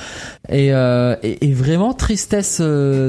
[0.48, 2.62] Et, euh, et, et, vraiment tristesse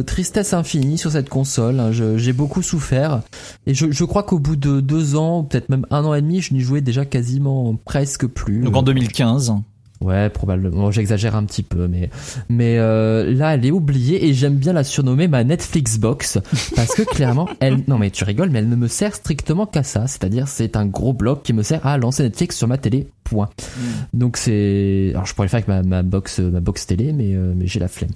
[0.06, 1.80] tristesse infinie sur cette console.
[1.80, 1.92] Hein.
[1.92, 3.22] J'ai beaucoup souffert
[3.66, 6.42] et je, je crois qu'au bout de deux ans, peut-être même un an et demi,
[6.42, 8.62] je n'y jouais déjà quasiment presque que plus.
[8.62, 9.54] Donc en 2015.
[10.02, 10.89] Ouais, probablement.
[10.89, 12.10] J'exagère un petit peu, mais
[12.50, 16.39] mais euh, là, elle est oubliée et j'aime bien la surnommer ma Netflix box
[16.76, 17.84] parce que clairement, elle.
[17.88, 20.08] Non mais tu rigoles, mais elle ne me sert strictement qu'à ça.
[20.08, 23.08] C'est-à-dire, c'est un gros bloc qui me sert à lancer Netflix sur ma télé.
[23.24, 23.50] Point.
[23.78, 23.82] Mm.
[24.17, 25.12] Donc c'est.
[25.12, 27.67] Alors je pourrais le faire avec ma, ma box ma box télé, mais euh, mais
[27.67, 28.12] j'ai la flemme.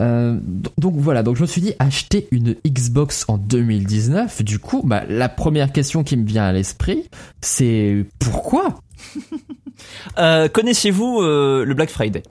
[0.00, 0.38] Euh,
[0.76, 1.22] donc voilà.
[1.22, 4.42] Donc je me suis dit acheter une Xbox en 2019.
[4.42, 7.04] Du coup, bah la première question qui me vient à l'esprit,
[7.40, 8.80] c'est pourquoi?
[10.18, 12.22] euh, Connaissez-vous euh, le Black Friday?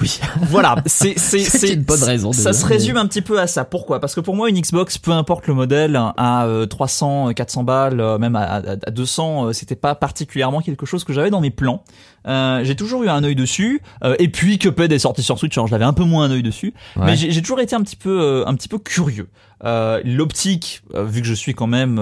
[0.00, 0.20] Oui.
[0.42, 2.32] Voilà, c'est c'est une bonne raison.
[2.32, 3.64] Ça se résume un petit peu à ça.
[3.64, 4.00] Pourquoi?
[4.00, 8.18] Parce que pour moi, une Xbox, peu importe le modèle, à 300, 400 balles, euh,
[8.18, 11.84] même à, 200, euh, c'était pas particulièrement quelque chose que j'avais dans mes plans.
[12.26, 13.80] Euh, j'ai toujours eu un œil dessus.
[14.18, 16.42] et puis Cuphead est sorti sur Switch, alors je l'avais un peu moins un œil
[16.42, 16.74] dessus.
[16.96, 19.28] Mais j'ai toujours été un petit peu, un petit peu curieux.
[19.62, 22.00] Euh, L'optique, vu que je suis quand même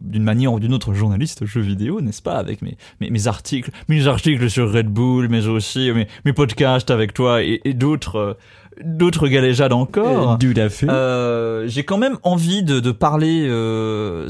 [0.00, 3.70] d'une manière ou d'une autre journaliste jeu vidéo, n'est-ce pas, avec mes, mes, mes articles,
[3.88, 8.34] mes articles sur Red Bull, mais aussi mes, mes podcasts avec toi et, d'autres, euh,
[8.84, 10.38] d'autres galéjades encore.
[10.38, 10.88] Tout à fait.
[10.88, 14.28] Euh, j'ai quand même envie de, de parler euh,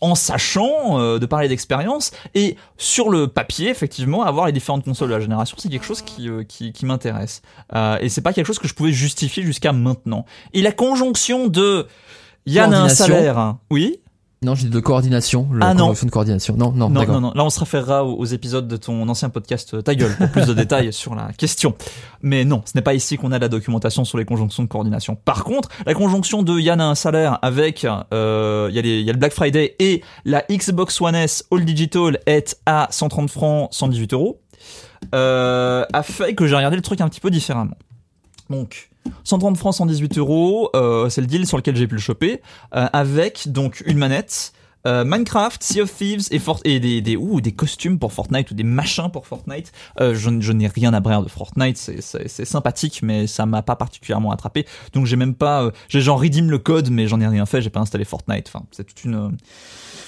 [0.00, 5.08] en sachant, euh, de parler d'expérience et sur le papier, effectivement, avoir les différentes consoles
[5.08, 7.42] de la génération, c'est quelque chose qui euh, qui, qui m'intéresse
[7.74, 10.24] euh, et c'est pas quelque chose que je pouvais justifier jusqu'à maintenant.
[10.54, 11.86] Et la conjonction de
[12.46, 14.00] Yann a un salaire, oui.
[14.40, 15.48] Non, j'ai dit de coordination.
[15.50, 15.92] Le Ah, non.
[15.92, 16.54] de coordination.
[16.56, 17.32] Non, non, Non, non, non.
[17.34, 20.28] Là, on se référera aux, aux épisodes de ton ancien podcast euh, Ta gueule pour
[20.30, 21.74] plus de détails sur la question.
[22.22, 25.16] Mais non, ce n'est pas ici qu'on a la documentation sur les conjonctions de coordination.
[25.16, 29.00] Par contre, la conjonction de Yann a un salaire avec, euh, il y, a les-
[29.00, 32.86] il y a le Black Friday et la Xbox One S All Digital est à
[32.92, 34.40] 130 francs, 118 euros,
[35.16, 37.76] euh, a fait que j'ai regardé le truc un petit peu différemment.
[38.50, 38.87] Donc,
[39.24, 42.40] 130 francs, 118 euros, euh, c'est le deal sur lequel j'ai pu le choper,
[42.74, 44.52] euh, avec donc une manette,
[44.86, 48.50] euh, Minecraft, Sea of Thieves et, Fort- et des, des, ouh, des costumes pour Fortnite
[48.50, 49.72] ou des machins pour Fortnite.
[50.00, 54.30] Euh, je, n'ai rien à brer de Fortnite, c'est- sympathique, mais ça m'a pas particulièrement
[54.30, 54.66] attrapé.
[54.92, 57.60] Donc j'ai même pas, euh, j'ai genre redeem le code, mais j'en ai rien fait,
[57.62, 58.46] j'ai pas installé Fortnite.
[58.52, 59.36] Enfin, c'est toute une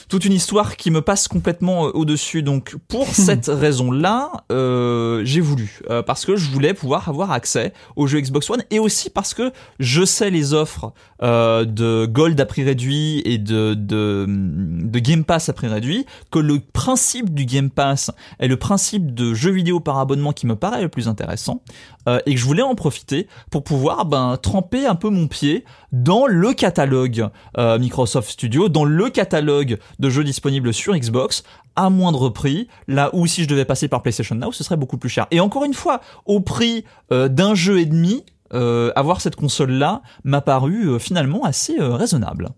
[0.08, 2.42] toute une histoire qui me passe complètement au-dessus.
[2.42, 7.72] Donc pour cette raison-là, euh, j'ai voulu euh, parce que je voulais pouvoir avoir accès
[7.94, 12.40] aux jeux Xbox One et aussi parce que je sais les offres euh, de Gold
[12.40, 14.26] à prix réduit et de, de
[14.60, 19.14] de Game Pass à prix réduit que le principe du Game Pass est le principe
[19.14, 21.62] de jeux vidéo par abonnement qui me paraît le plus intéressant
[22.08, 25.64] euh, et que je voulais en profiter pour pouvoir ben tremper un peu mon pied
[25.92, 31.42] dans le catalogue euh, Microsoft Studio, dans le catalogue de jeux disponibles sur Xbox
[31.76, 34.98] à moindre prix, là où si je devais passer par PlayStation Now, ce serait beaucoup
[34.98, 35.26] plus cher.
[35.30, 40.02] Et encore une fois, au prix euh, d'un jeu et demi, euh, avoir cette console-là
[40.24, 42.48] m'a paru finalement assez raisonnable.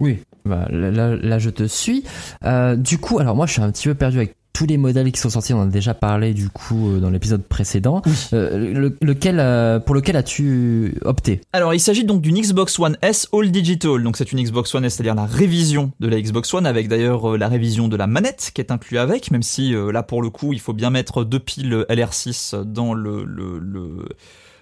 [0.00, 2.04] Oui, bah, là, là, je te suis.
[2.44, 5.12] Euh, du coup, alors moi je suis un petit peu perdu avec tous les modèles
[5.12, 5.52] qui sont sortis.
[5.54, 8.02] On en a déjà parlé du coup euh, dans l'épisode précédent.
[8.32, 11.40] Euh, le- lequel, euh, pour lequel as-tu opté?
[11.52, 14.02] Alors, il s'agit donc d'une Xbox One S All Digital.
[14.02, 17.36] Donc, c'est une Xbox One S, c'est-à-dire la révision de la Xbox One, avec d'ailleurs
[17.36, 20.30] la révision de la manette qui est inclue avec, même si euh, là, pour le
[20.30, 24.08] coup, il faut bien mettre deux piles LR6 dans le, le, le-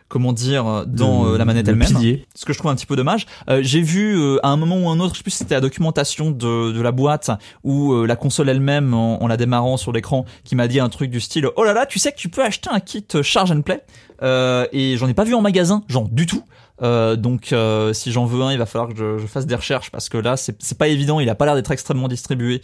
[0.09, 1.89] comment dire, dans Le- euh, la manette le elle-même.
[2.35, 3.27] Ce que je trouve un petit peu dommage.
[3.51, 5.55] Euh, J'ai vu euh, à un moment ou un autre, je sais plus si c'était
[5.55, 7.31] la documentation de, de la boîte
[7.65, 10.89] ou euh, la console elle-même en, en la démarrant sur l'écran, qui m'a dit un
[10.89, 13.51] truc du style Oh là là, tu sais que tu peux acheter un kit charge
[13.51, 13.81] and play
[14.23, 16.43] euh, et j'en ai pas vu en magasin, genre du tout.
[16.83, 19.55] Euh, donc euh, si j'en veux un, il va falloir que je, je fasse des
[19.55, 22.61] recherches parce que là c'est c'est pas évident, il a pas l'air d'être extrêmement distribué.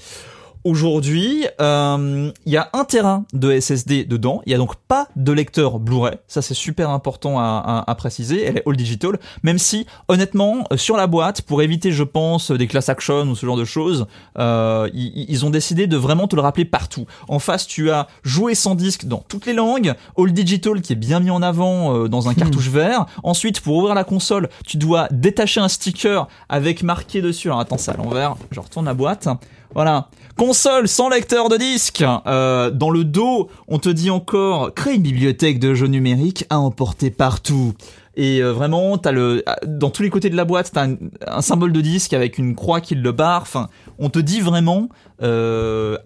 [0.64, 4.42] Aujourd'hui, euh, il y a un terrain de SSD dedans.
[4.46, 6.14] Il y a donc pas de lecteur Blu-ray.
[6.28, 7.42] Ça, c'est super important à,
[7.86, 8.44] à- à préciser.
[8.44, 9.18] Elle est all digital.
[9.42, 13.34] Même si, honnêtement, euh, sur la boîte, pour éviter, je pense, des class action ou
[13.34, 14.06] ce genre de choses,
[14.38, 17.06] euh, ils, ils ont décidé de vraiment te le rappeler partout.
[17.26, 19.94] En face, tu as joué sans disque dans toutes les langues.
[20.16, 23.06] All digital qui est bien mis en avant euh, dans un cartouche vert.
[23.24, 27.48] Ensuite, pour ouvrir la console, tu dois détacher un sticker avec marqué dessus.
[27.48, 28.36] Alors attends, c'est à l'envers.
[28.52, 29.28] Je retourne la boîte.
[29.74, 30.08] Voilà.
[30.52, 32.04] Console sans lecteur de disque.
[32.26, 36.58] Euh, dans le dos, on te dit encore crée une bibliothèque de jeux numériques à
[36.58, 37.72] emporter partout.
[38.16, 41.40] Et euh, vraiment, t'as le dans tous les côtés de la boîte, t'as un, un
[41.40, 43.40] symbole de disque avec une croix qui le barre.
[43.40, 44.90] Enfin, on te dit vraiment
[45.22, 45.96] euh,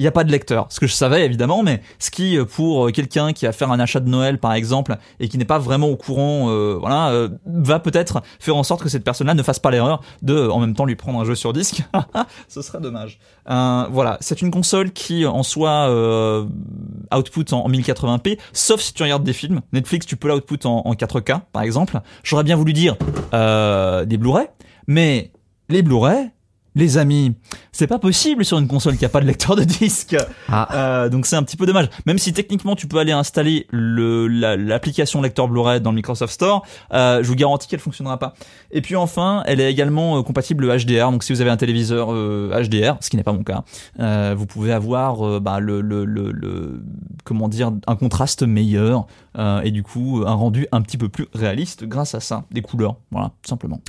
[0.00, 0.66] il n'y a pas de lecteur.
[0.70, 3.70] Ce que je savais évidemment, mais ce qui euh, pour euh, quelqu'un qui va faire
[3.70, 7.10] un achat de Noël par exemple et qui n'est pas vraiment au courant, euh, voilà,
[7.10, 10.50] euh, va peut-être faire en sorte que cette personne-là ne fasse pas l'erreur de euh,
[10.50, 11.82] en même temps lui prendre un jeu sur disque.
[12.48, 13.18] Ce serait dommage.
[13.50, 15.90] Euh, voilà, c'est une console qui en soi
[17.14, 19.60] output en, en 1080p, sauf si tu regardes des films.
[19.74, 22.00] Netflix, tu peux l'output en, en 4K par exemple.
[22.22, 22.96] J'aurais bien voulu dire
[23.32, 24.46] des Blu-ray,
[24.86, 25.30] mais
[25.68, 26.30] les Blu-ray,
[26.76, 27.34] les amis,
[27.72, 30.16] c'est pas possible sur une console qui a pas de lecteur de disque.
[30.48, 31.88] Ah, Euh, donc c'est un petit peu dommage.
[32.06, 36.32] Même si techniquement tu peux aller installer le la- l'application lecteur Blu-ray dans le Microsoft
[36.32, 38.34] Store, euh, je vous garantis qu'elle fonctionnera pas.
[38.70, 41.10] Et puis enfin, elle est également euh, compatible HDR.
[41.10, 43.64] Donc si vous avez un téléviseur euh, HDR, ce qui n'est pas mon cas,
[43.98, 46.82] euh, vous pouvez avoir euh, bah, le, le, le, le-
[47.24, 49.06] comment dire un contraste meilleur
[49.38, 52.62] euh, et du coup un rendu un petit peu plus réaliste grâce à ça, des
[52.62, 53.80] couleurs, voilà, tout simplement.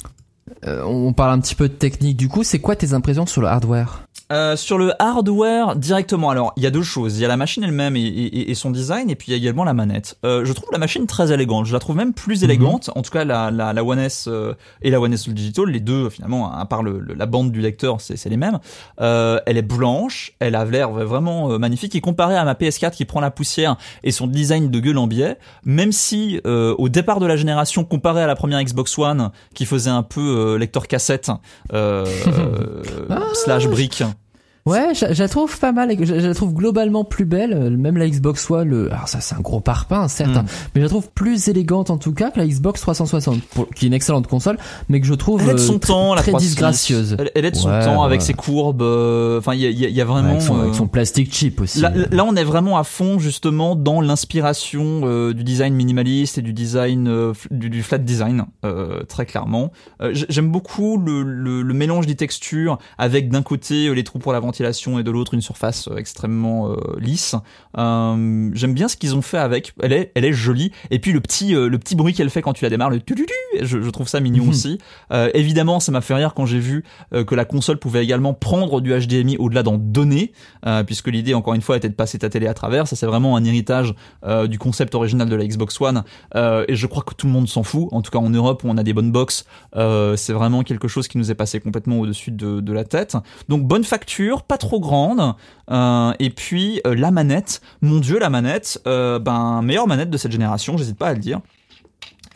[0.68, 2.18] Euh, on parle un petit peu de technique.
[2.18, 4.08] Du coup, c'est quoi tes impressions sur le hardware?
[4.32, 7.18] Euh, sur le hardware directement, alors il y a deux choses.
[7.18, 9.34] Il y a la machine elle-même et, et- et son design, et puis il y
[9.34, 10.18] a également la manette.
[10.26, 11.66] Euh, je trouve la machine très élégante.
[11.66, 12.90] Je la trouve même plus élégante.
[12.96, 15.80] En tout cas, la, la, la One S euh, et la One S Digital, les
[15.82, 18.60] deux finalement, à part le, le- la bande du lecteur, c'est les mêmes.
[19.02, 21.94] Euh, elle est blanche, elle a l'air vraiment euh, magnifique.
[21.96, 25.08] Et comparé à ma PS4 qui prend la poussière et son design de gueule en
[25.08, 29.32] biais, même si euh, au départ de la génération, comparé à la première Xbox One
[29.54, 31.32] qui faisait un peu euh, lecteur cassette
[31.74, 32.06] euh,
[33.34, 34.04] slash brique.
[34.66, 35.90] Ouais, je, je la trouve pas mal.
[36.00, 37.76] Je, je la trouve globalement plus belle.
[37.78, 40.46] Même la Xbox One, le, alors ça c'est un gros parpaing, certes, Mm.
[40.76, 43.86] mais je la trouve plus élégante en tout cas que la Xbox 360, pour- qui
[43.86, 44.58] est une excellente console,
[44.88, 46.40] mais que je trouve Elle est de son euh, très- temps, la très 3.6.
[46.40, 47.16] disgracieuse.
[47.20, 48.26] Elle, elle est de son Ouais, temps avec ouais.
[48.26, 48.82] ses courbes.
[48.84, 50.30] euh, Enfin, il y a, y a- y a vraiment.
[50.30, 51.80] avec, son, avec euh, son plastique cheap aussi.
[51.82, 56.42] Là, là, on est vraiment à fond justement dans l'inspiration euh, du design minimaliste et
[56.42, 59.72] du design euh, du, du flat design, euh, très clairement.
[60.02, 64.20] Euh, J'aime beaucoup le, le, le mélange des textures avec d'un côté euh, les trous
[64.20, 67.36] pour la ventilation et de l'autre une surface euh, extrêmement euh, lisse.
[67.78, 69.74] Euh, J'aime bien ce qu'ils ont fait avec.
[69.82, 70.72] Elle est, elle est jolie.
[70.90, 73.16] Et puis le petit, le petit bruit qu'elle fait quand tu la démarres, le tu
[73.62, 74.50] je, je trouve ça mignon Mhm.
[74.50, 74.78] aussi.
[75.34, 78.92] Évidemment, ça m'a fait rire quand j'ai vu que la console pouvait également prendre du
[78.92, 80.32] HDMI au-delà d'en donner,
[80.86, 82.88] puisque l'idée, encore une fois, était de passer ta télé à travers.
[82.88, 83.94] Ça, c'est vraiment un héritage
[84.50, 86.04] du concept original de la Xbox One.
[86.36, 87.88] Et je crois que tout le monde s'en fout.
[87.92, 91.08] En tout cas, en Europe, où on a des bonnes box, c'est vraiment quelque chose
[91.08, 93.18] qui nous est passé complètement au-dessus de, de la tête.
[93.50, 95.36] Donc, bonne facture, pas trop grande.
[95.70, 97.62] Euh, et puis, euh, la manette.
[97.82, 98.82] Mon Dieu, la manette.
[98.88, 101.40] Euh, ben, meilleure manette de cette génération, j'hésite pas à le dire.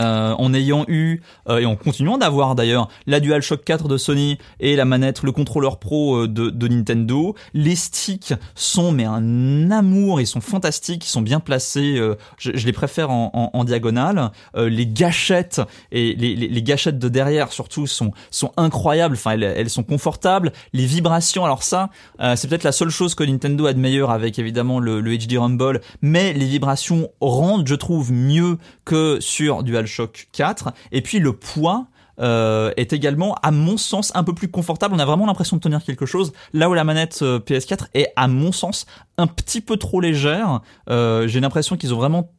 [0.02, 4.38] Euh, en ayant eu euh, et en continuant d'avoir d'ailleurs la DualShock 4 de Sony
[4.60, 7.34] et la manette, le contrôleur pro euh, de, de Nintendo.
[7.54, 11.96] Les sticks sont mais un amour, ils sont fantastiques, ils sont bien placés.
[11.98, 14.32] euh, je, je les préfère en, en, en diagonale.
[14.58, 15.62] Euh, les gâchettes
[15.94, 19.16] et les, les, les gâchettes de derrière surtout sont sont incroyables.
[19.16, 20.52] Enfin, elles, elles sont confortables.
[20.74, 21.90] Les vibrations, alors ça,
[22.36, 25.38] c'est peut-être la seule chose que Nintendo a de meilleur avec évidemment le, le HD
[25.38, 29.85] Rumble, mais les vibrations rendent, je trouve, mieux que sur DualShock
[30.32, 30.74] 4.
[30.92, 31.88] Et puis le poids.
[32.20, 34.96] euh, est également, à mon sens, un peu plus confortable.
[34.96, 36.32] On a vraiment l'impression de tenir quelque chose.
[36.54, 38.86] Là où la manette euh, PS4 est, à mon sens,
[39.18, 40.62] un petit peu trop légère.
[40.90, 42.32] Euh, J'ai l'impression qu'ils ont vraiment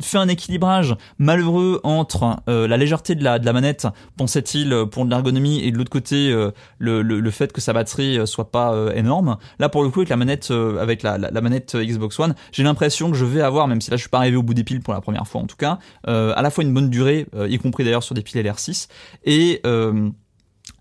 [0.00, 3.86] fait un équilibrage malheureux entre euh, la légèreté de la, de la manette,
[4.16, 7.60] pensait-il, euh, pour de l'ergonomie, et de l'autre côté, euh, le, le, le fait que
[7.60, 9.36] sa batterie euh, soit pas euh, énorme.
[9.58, 13.10] Là, pour le coup, avec la manette, avec la, la, manette Xbox One, j'ai l'impression
[13.10, 14.80] que je vais avoir, même si là je suis pas arrivé au bout des piles
[14.80, 17.84] pour la première fois en tout cas, à la fois une bonne durée, y compris
[17.84, 18.88] d'ailleurs sur des piles LR6,
[19.24, 19.62] et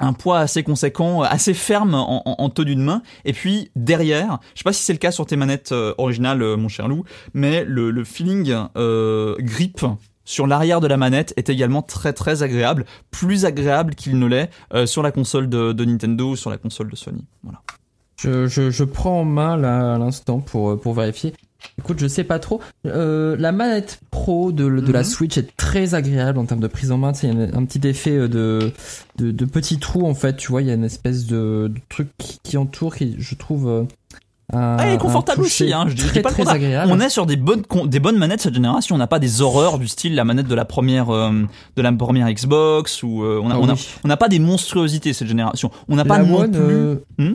[0.02, 3.02] un poids assez conséquent, assez ferme en, en, en tenue de main.
[3.24, 6.42] Et puis derrière, je sais pas si c'est le cas sur tes manettes euh, originales,
[6.42, 9.86] euh, mon cher Lou, mais le, feeling euh, grip
[10.26, 14.50] sur l'arrière de la manette est également très très agréable, plus agréable qu'il ne l'est
[14.86, 17.26] sur la console de, de Nintendo ou sur la console de Sony.
[17.44, 17.62] Voilà.
[18.18, 21.34] Je, je, je prends en main là à l'instant pour, pour vérifier.
[21.80, 22.62] Écoute, je sais pas trop.
[22.86, 25.06] Euh, la manette pro de, de la Mhm.
[25.06, 27.12] Switch est très agréable en termes de prise en main.
[27.24, 28.72] Il y a un, petit effet euh, de,
[29.18, 30.38] de, de petits trous en fait.
[30.38, 33.36] Tu vois, il y a une espèce de, de truc qui, qui entoure, qui je
[33.36, 33.88] trouve.
[34.54, 36.92] Euh, Ah, elle est confortable aussi, hein, je dis- je dis très pas très agréable.
[36.94, 38.96] On est sur des bonnes des bonnes manettes cette génération.
[38.96, 41.32] On n'a pas des horreurs du style la manette de la première euh,
[41.76, 43.88] de la première Xbox ou euh, on a Ah on a oui.
[44.04, 45.72] on n'a pas des monstruosités cette génération.
[45.90, 46.60] On n'a pas la non One, plus.
[46.62, 47.34] euh, Hmm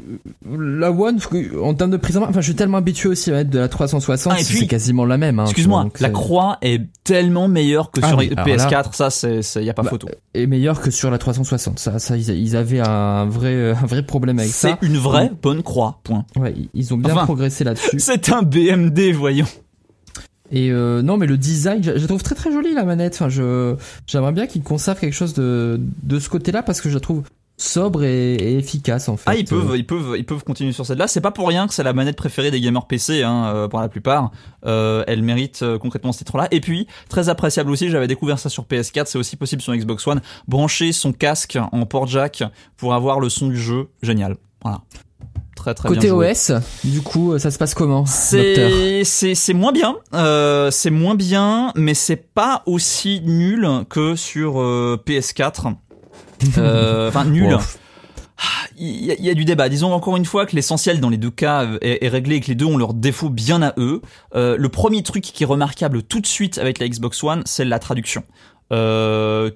[0.78, 1.18] la One,
[1.62, 3.58] en termes de prise en main, enfin, je suis tellement habitué aussi à mettre de
[3.58, 5.38] la 360, Ah, et c'est quasiment la même.
[5.38, 8.94] Hein, Excuse-moi, la c'est- croix est tellement meilleure que Ah sur oui, alors PS4.
[8.94, 10.08] Ça, c'est c'est y a pas Bah, photo.
[10.34, 11.78] est meilleur que sur la 360.
[11.78, 14.78] Ça, ça, ils, ils avaient un vrai, un vrai problème avec C'est ça.
[14.82, 16.00] une vraie bonne croix.
[16.04, 16.24] Point.
[16.36, 17.98] Ouais, ils- ils ont bien Enfin, progressé là-dessus.
[17.98, 19.46] C'est un BMD, voyons.
[20.52, 23.14] Et euh, non, mais le design, je, je la trouve très très jolie la manette.
[23.14, 23.74] Enfin, je,
[24.06, 27.24] j'aimerais bien qu'ils conservent quelque chose de, de ce côté-là parce que je la trouve
[27.58, 29.24] sobre et, et efficace en fait.
[29.26, 31.08] Ah, ils peuvent, Euh, ils peuvent, ils peuvent continuer sur celle-là.
[31.08, 33.80] C'est pas pour rien que c'est la manette préférée des gamers PC, hein, euh, pour
[33.80, 34.30] la plupart.
[34.66, 36.48] Euh, elle mérite concrètement ce titre-là.
[36.50, 40.06] Et puis, très appréciable aussi, j'avais découvert ça sur PS4, c'est aussi possible sur Xbox
[40.06, 40.20] One.
[40.46, 42.44] Brancher son casque en port jack
[42.76, 44.36] pour avoir le son du jeu, génial.
[44.62, 44.82] Voilà.
[45.66, 46.14] Très très Côté bien.
[46.14, 46.52] OS,
[46.84, 49.02] du coup, ça se passe comment C'est
[49.52, 55.74] moins bien, euh, c'est moins bien, mais c'est pas aussi nul que sur euh, PS4.
[56.58, 57.54] Euh, Enfin nul.
[57.54, 57.60] Wow.
[58.76, 59.68] Il y, a, il y a du débat.
[59.70, 62.48] Disons encore une fois que l'essentiel dans les deux cas est, est réglé et que
[62.48, 64.02] les deux ont leurs défauts bien à eux.
[64.34, 67.64] Euh, le premier truc qui est remarquable tout de suite avec la Xbox One, c'est
[67.64, 68.22] la traduction.
[68.72, 69.50] Euh,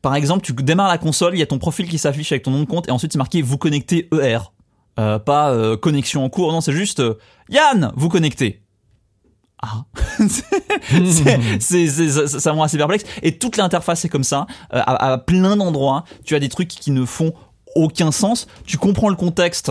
[0.00, 2.50] par exemple, tu démarres la console, il y a ton profil qui s'affiche avec ton
[2.52, 4.38] nom de compte et ensuite c'est marqué vous connectez ER.
[4.98, 7.14] Euh, pas euh, connexion en cours, non, c'est juste euh,
[7.48, 8.62] Yann, vous connectez.
[9.62, 9.84] Ah,
[11.60, 13.04] c'est ça, me rend assez perplexe.
[13.22, 16.04] Et toute l'interface est comme ça, à, plein d'endroits.
[16.24, 17.34] Tu as des trucs qui ne font
[17.76, 18.46] aucun sens.
[18.64, 19.70] Tu comprends le contexte,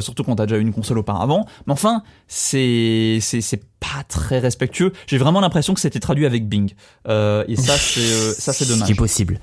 [0.00, 1.44] surtout quand t'as déjà une console auparavant.
[1.66, 4.92] Mais enfin, c'est c'est c'est pas très respectueux.
[5.06, 6.72] J'ai vraiment l'impression que c'était traduit avec Bing.
[7.08, 8.94] Euh, et ça, c'est euh, ça, c'est dommage.
[8.96, 9.38] possible.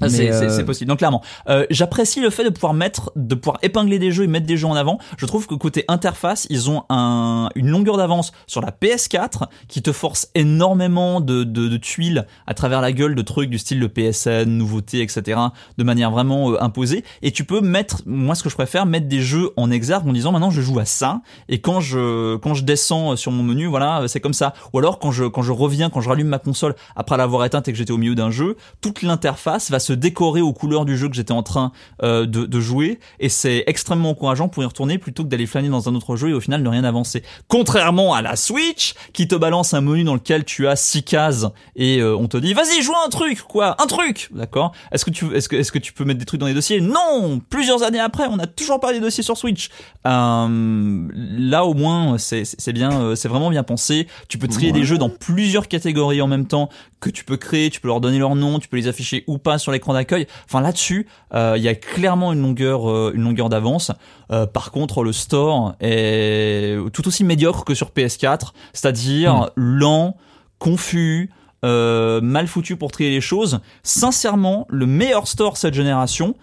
[0.00, 0.88] Ah, c'est Mais, c'est- euh, possible.
[0.88, 4.26] Donc clairement, euh, j'apprécie le fait de pouvoir mettre, de pouvoir épingler des jeux et
[4.26, 4.98] mettre des jeux en avant.
[5.18, 9.82] Je trouve que côté interface, ils ont un, une longueur d'avance sur la PS4 qui
[9.82, 13.78] te force énormément de, de, de tuiles à travers la gueule de trucs du style
[13.78, 15.38] le PSN, nouveautés, etc.
[15.76, 17.04] de manière vraiment imposée.
[17.22, 20.12] Et tu peux mettre, moi ce que je préfère, mettre des jeux en exergue en
[20.12, 23.66] disant maintenant je joue à ça et quand je quand je descends sur mon menu,
[23.66, 24.54] voilà, c'est comme ça.
[24.72, 27.68] Ou alors quand je quand je reviens, quand je rallume ma console après l'avoir éteinte
[27.68, 30.96] et que j'étais au milieu d'un jeu, toute l'interface va se décorer aux couleurs du
[30.96, 31.72] jeu que j'étais en train
[32.02, 35.68] euh, de, de jouer et c'est extrêmement encourageant pour y retourner plutôt que d'aller flâner
[35.68, 37.22] dans un autre jeu et au final ne rien avancer.
[37.48, 41.46] Contrairement à la Switch qui te balance un menu dans lequel tu as six cases
[41.76, 44.72] et euh, on te dit vas-y joue un truc quoi, un truc, d'accord?
[44.92, 46.80] Est-ce que tu est-ce que est-ce que tu peux mettre des trucs dans les dossiers?
[46.80, 49.70] Non, plusieurs années après, on n'a toujours pas les dossiers sur Switch.
[50.06, 53.62] Euh, là au moins c'est c'est bien euh, c'est vraiment bien
[54.28, 56.68] Tu peux trier des jeux dans plusieurs catégories en même temps
[57.00, 59.38] que tu peux créer, tu peux leur donner leur nom, tu peux les afficher ou
[59.38, 60.26] pas sur l'écran d'accueil.
[60.46, 63.92] Enfin là-dessus, euh, il y a clairement une longueur euh, une longueur d'avance.
[64.30, 70.16] Euh, par contre, le store est tout aussi médiocre que sur PS4, c'est-à-dire lent,
[70.58, 71.30] confus,
[71.64, 73.60] euh, mal foutu pour trier les choses.
[73.82, 76.36] Sincèrement, le meilleur store cette génération,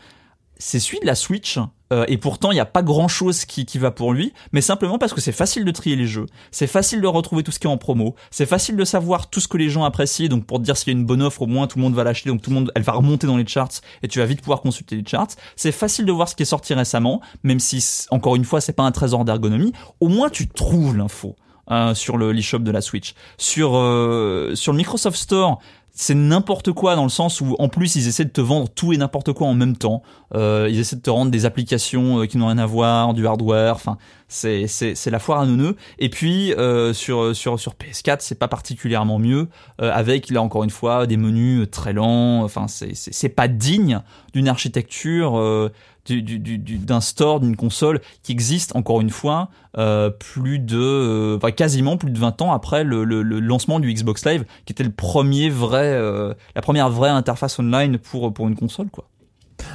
[0.57, 1.59] c'est celui de la Switch.
[1.93, 4.61] Euh, et pourtant, il n'y a pas grand chose qui, qui va pour lui, mais
[4.61, 7.59] simplement parce que c'est facile de trier les jeux, c'est facile de retrouver tout ce
[7.59, 10.47] qui est en promo, c'est facile de savoir tout ce que les gens apprécient, donc
[10.47, 12.03] pour te dire s'il y a une bonne offre, au moins tout le monde va
[12.03, 14.41] l'acheter, donc tout le monde, elle va remonter dans les charts, et tu vas vite
[14.41, 15.27] pouvoir consulter les charts.
[15.55, 18.73] C'est facile de voir ce qui est sorti récemment, même si, encore une fois, c'est
[18.73, 21.35] pas un trésor d'ergonomie, au moins tu trouves l'info.
[21.71, 23.13] euh, sur le l'eShop de la Switch.
[23.37, 25.59] Sur euh, sur le Microsoft Store,
[25.97, 28.91] c'est n'importe quoi dans le sens où en plus ils essaient de te vendre tout
[28.91, 30.03] et n'importe quoi en même temps.
[30.35, 33.25] Euh, ils essaient de te rendre des applications euh, qui n'ont rien à voir, du
[33.25, 33.75] hardware.
[33.75, 35.77] Enfin, c'est c'est c'est la foire à neuneux.
[35.97, 39.47] Et puis euh, sur sur sur PS4, c'est pas particulièrement mieux
[39.81, 42.43] euh, avec là encore une fois des menus très lents.
[42.43, 44.01] Enfin, c'est c'est c'est pas digne
[44.33, 45.71] d'une architecture.
[46.05, 50.59] Du- du- du- du- d'un store, d'une console qui existe encore une fois euh, plus
[50.59, 54.25] de, euh, enfin, quasiment plus de 20 ans après le, le- le lancement du Xbox
[54.25, 58.55] Live, qui était le premier vrai, euh, la première vraie interface online pour pour une
[58.55, 59.09] console quoi.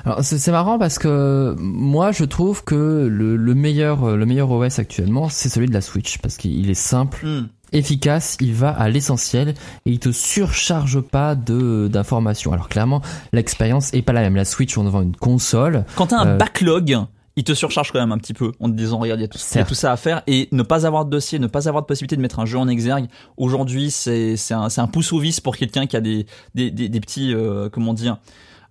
[0.05, 4.51] Alors c'est c'est marrant parce que moi je trouve que le, le meilleur le meilleur
[4.51, 7.27] OS actuellement c'est celui de la Switch parce qu'il est simple,
[7.73, 9.51] efficace, il va à l'essentiel
[9.87, 12.53] et il te surcharge pas de d'informations.
[12.53, 13.03] Alors clairement
[13.33, 14.37] l'expérience est pas la même.
[14.37, 15.85] La Switch on vend une console.
[15.97, 16.99] Quand t'as un Euh, backlog,
[17.37, 19.29] il te surcharge quand même un petit peu en te disant regarde il y a
[19.29, 21.47] tout, il y a tout ça à faire et ne pas avoir de dossier, ne
[21.47, 23.07] pas avoir de possibilité de mettre un jeu en exergue.
[23.37, 26.89] Aujourd'hui c'est c'est un un pouce au vis pour quelqu'un qui a des des des,
[26.89, 28.19] des petits euh, comment dire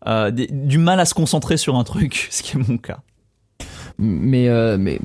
[0.07, 2.99] euh, des- du mal à se concentrer sur un truc, ce qui est mon cas.
[4.01, 4.99] Mais, euh, mais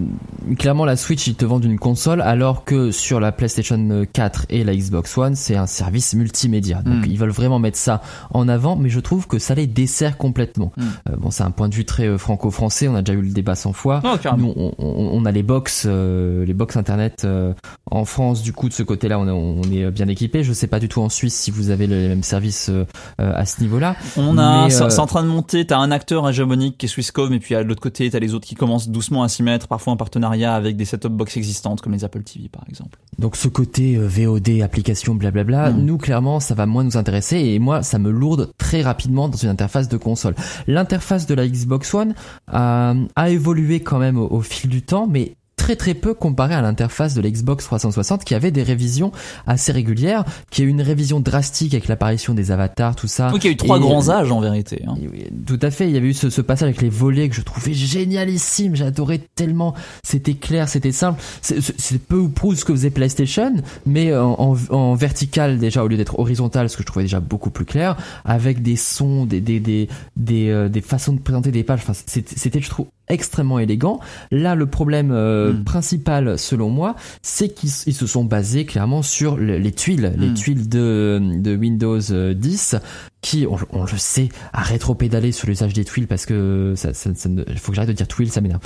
[0.56, 4.62] clairement la Switch ils te vendent une console alors que sur la PlayStation 4 et
[4.62, 6.80] la Xbox One c'est un service multimédia.
[6.82, 7.10] Donc Mm.
[7.10, 10.72] ils veulent vraiment mettre ça en avant mais je trouve que ça les dessert complètement.
[10.76, 10.82] Mm.
[11.10, 13.30] Euh, bon c'est un point de vue très euh, franco-français, on a déjà eu le
[13.32, 14.00] débat 100 fois.
[14.04, 14.48] Non, carrément.
[14.48, 17.52] Nous, on, on- on a les box, euh, les box internet euh,
[17.90, 18.42] en France.
[18.42, 20.42] Du coup, de ce côté-là, on, est- on est bien équipé.
[20.44, 22.70] Je sais pas du tout en Suisse si vous avez les mêmes services
[23.18, 23.96] à ce niveau-là.
[24.16, 25.66] On a, c'est en train de monter.
[25.66, 28.46] T'as un acteur hégémonique qui est Swisscom, et puis à l'autre côté, t'as les autres
[28.46, 31.92] qui commencent doucement à s'y mettre, parfois en partenariat avec des set-top box existantes comme
[31.92, 32.98] les Apple TV par exemple.
[33.18, 35.84] Donc ce côté euh, VOD, application, blablabla, Mm.
[35.84, 39.36] nous clairement ça va moins nous intéresser et moi ça me lourde très rapidement dans
[39.36, 40.34] une interface de console.
[40.66, 42.14] L'interface de la Xbox One
[42.48, 46.54] a, a évolué quand même au, au fil du temps, mais très très peu comparé
[46.54, 49.12] à l'interface de la Xbox 360 qui avait des révisions
[49.46, 53.30] assez régulières, qui a eu une révision drastique avec l'apparition des avatars, tout ça.
[53.30, 54.82] Donc il y a eu trois Et- grands âges en vérité.
[54.86, 54.94] hein.
[55.00, 57.34] oui, Tout à fait, il y avait eu ce, ce passage avec les volets que
[57.34, 62.72] je trouvais génialissime, j'adorais tellement, c'était clair, c'était simple, c'est peu ou prou ce que
[62.74, 63.54] faisait PlayStation,
[63.86, 67.20] mais en, en, en vertical déjà au lieu d'être horizontal, ce que je trouvais déjà
[67.20, 67.96] beaucoup plus clair,
[68.26, 71.94] avec des sons, des des des des, euh, des façons de présenter des pages, enfin
[72.06, 74.00] c'était c'était, je trouve extrêmement élégant.
[74.30, 75.64] Là, le problème euh, Mm.
[75.64, 80.30] principal, selon moi, c'est qu'ils ils se sont basés clairement sur le- les tuiles, les
[80.30, 80.34] Mm.
[80.34, 82.76] tuiles de, de Windows euh, 10,
[83.24, 87.10] qui, on, on le sait, a rétro-pédalé sur l'usage des tuiles parce que ça, ça,
[87.14, 88.60] ça ne- faut que j'arrête de dire tuiles, ça m'énerve.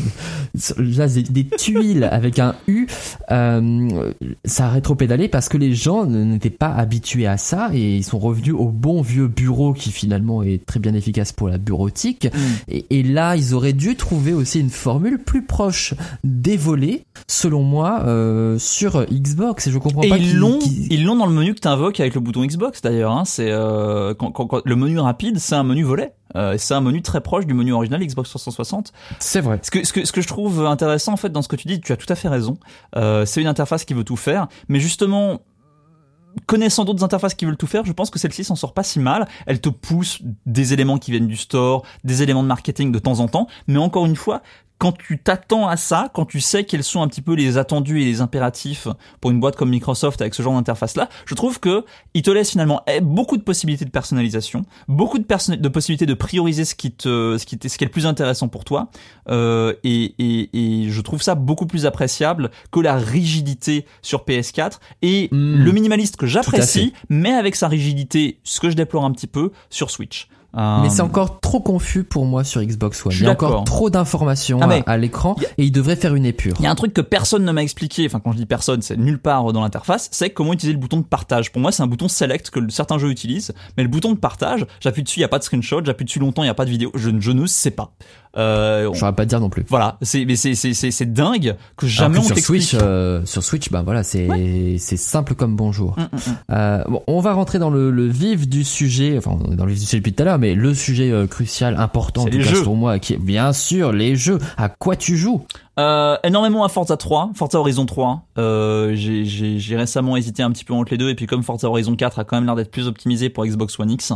[0.78, 2.86] Là, des, des tuiles avec un U,
[3.30, 4.12] euh,
[4.44, 8.18] ça a rétro-pédalé parce que les gens n'étaient pas habitués à ça et ils sont
[8.18, 12.28] revenus au bon vieux bureau qui finalement est très bien efficace pour la bureautique.
[12.68, 15.92] Et, et là, ils auraient dû trouver aussi une formule plus proche
[16.24, 19.66] des volets, selon moi, euh, sur Xbox.
[19.66, 20.58] Et je comprends Et pas ils l'ont,
[20.90, 23.12] ils l'ont dans le menu que t'invoques avec le bouton Xbox d'ailleurs.
[23.12, 23.24] Hein.
[23.26, 26.14] C'est euh, quand, quand- quand- le menu rapide, c'est un menu volet.
[26.36, 28.92] Euh, c'est un menu très proche du menu original Xbox 360.
[29.18, 29.58] C'est vrai.
[29.62, 31.66] Ce que, ce que, ce que je trouve intéressant en fait dans ce que tu
[31.66, 32.56] dis, tu as tout à fait raison.
[32.96, 35.40] Euh, c'est une interface qui veut tout faire, mais justement,
[36.46, 39.00] connaissant d'autres interfaces qui veulent tout faire, je pense que celle-ci s'en sort pas si
[39.00, 39.26] mal.
[39.46, 43.18] Elle te pousse des éléments qui viennent du store, des éléments de marketing de temps
[43.20, 44.42] en temps, mais encore une fois,
[44.80, 48.02] quand tu t'attends à ça, quand tu sais quels sont un petit peu les attendus
[48.02, 48.88] et les impératifs
[49.20, 52.30] pour une boîte comme Microsoft avec ce genre d'interface là, je trouve que il te
[52.30, 56.74] laisse finalement eh, beaucoup de possibilités de personnalisation, beaucoup de, de possibilités de prioriser ce
[56.74, 58.90] qui te, ce qui, ce qui est le plus intéressant pour toi,
[59.28, 64.78] euh, et, et, et, je trouve ça beaucoup plus appréciable que la rigidité sur PS4
[65.02, 65.62] et Hmm.
[65.62, 69.52] le minimaliste que j'apprécie, mais avec sa rigidité, ce que je déplore un petit peu
[69.68, 70.28] sur Switch.
[70.56, 73.12] Euh, Mais c'est encore trop confus pour moi sur Xbox One.
[73.12, 76.26] Il y a encore trop d'informations Ah, à- l'écran a- et il devrait faire une
[76.26, 76.54] épure.
[76.58, 78.82] Il y a un truc que personne ne m'a expliqué, enfin quand je dis personne,
[78.82, 81.52] c'est nulle part dans l'interface, c'est comment utiliser le bouton de partage.
[81.52, 84.66] Pour moi, c'est un bouton select que certains jeux utilisent, mais le bouton de partage,
[84.80, 86.64] j'appuie dessus, il y a pas de screenshot, j'appuie dessus longtemps, il y a pas
[86.64, 87.92] de vidéo, je, je ne sais pas.
[88.36, 89.64] Euh, on- Je saurais pas te dire non plus.
[89.68, 92.38] voilà, c'est mais c'est c'est c'est c'est dingue que jamais que on sur.
[92.38, 94.28] Switch, euh, sur Switch, ben voilà, c'est
[94.78, 95.96] c'est simple comme bonjour.
[95.98, 96.36] Mm, mm, mm.
[96.52, 99.18] Euh, bon, on va rentrer dans le, le vif du sujet.
[99.18, 101.10] Enfin, on est dans le vif du sujet depuis tout à l'heure, mais le sujet
[101.10, 102.62] euh, crucial, important, en tout les cas jeux.
[102.62, 104.38] pour moi, qui est bien sûr les jeux.
[104.56, 105.44] À quoi tu joues?
[105.80, 108.26] Euh, énormément à Forza 3, Forza Horizon 3.
[108.36, 111.96] Euh, j'ai- récemment hésité un petit peu entre les deux et puis comme Forza Horizon
[111.96, 114.12] 4 a quand même l'air d'être plus optimisé pour Xbox One X,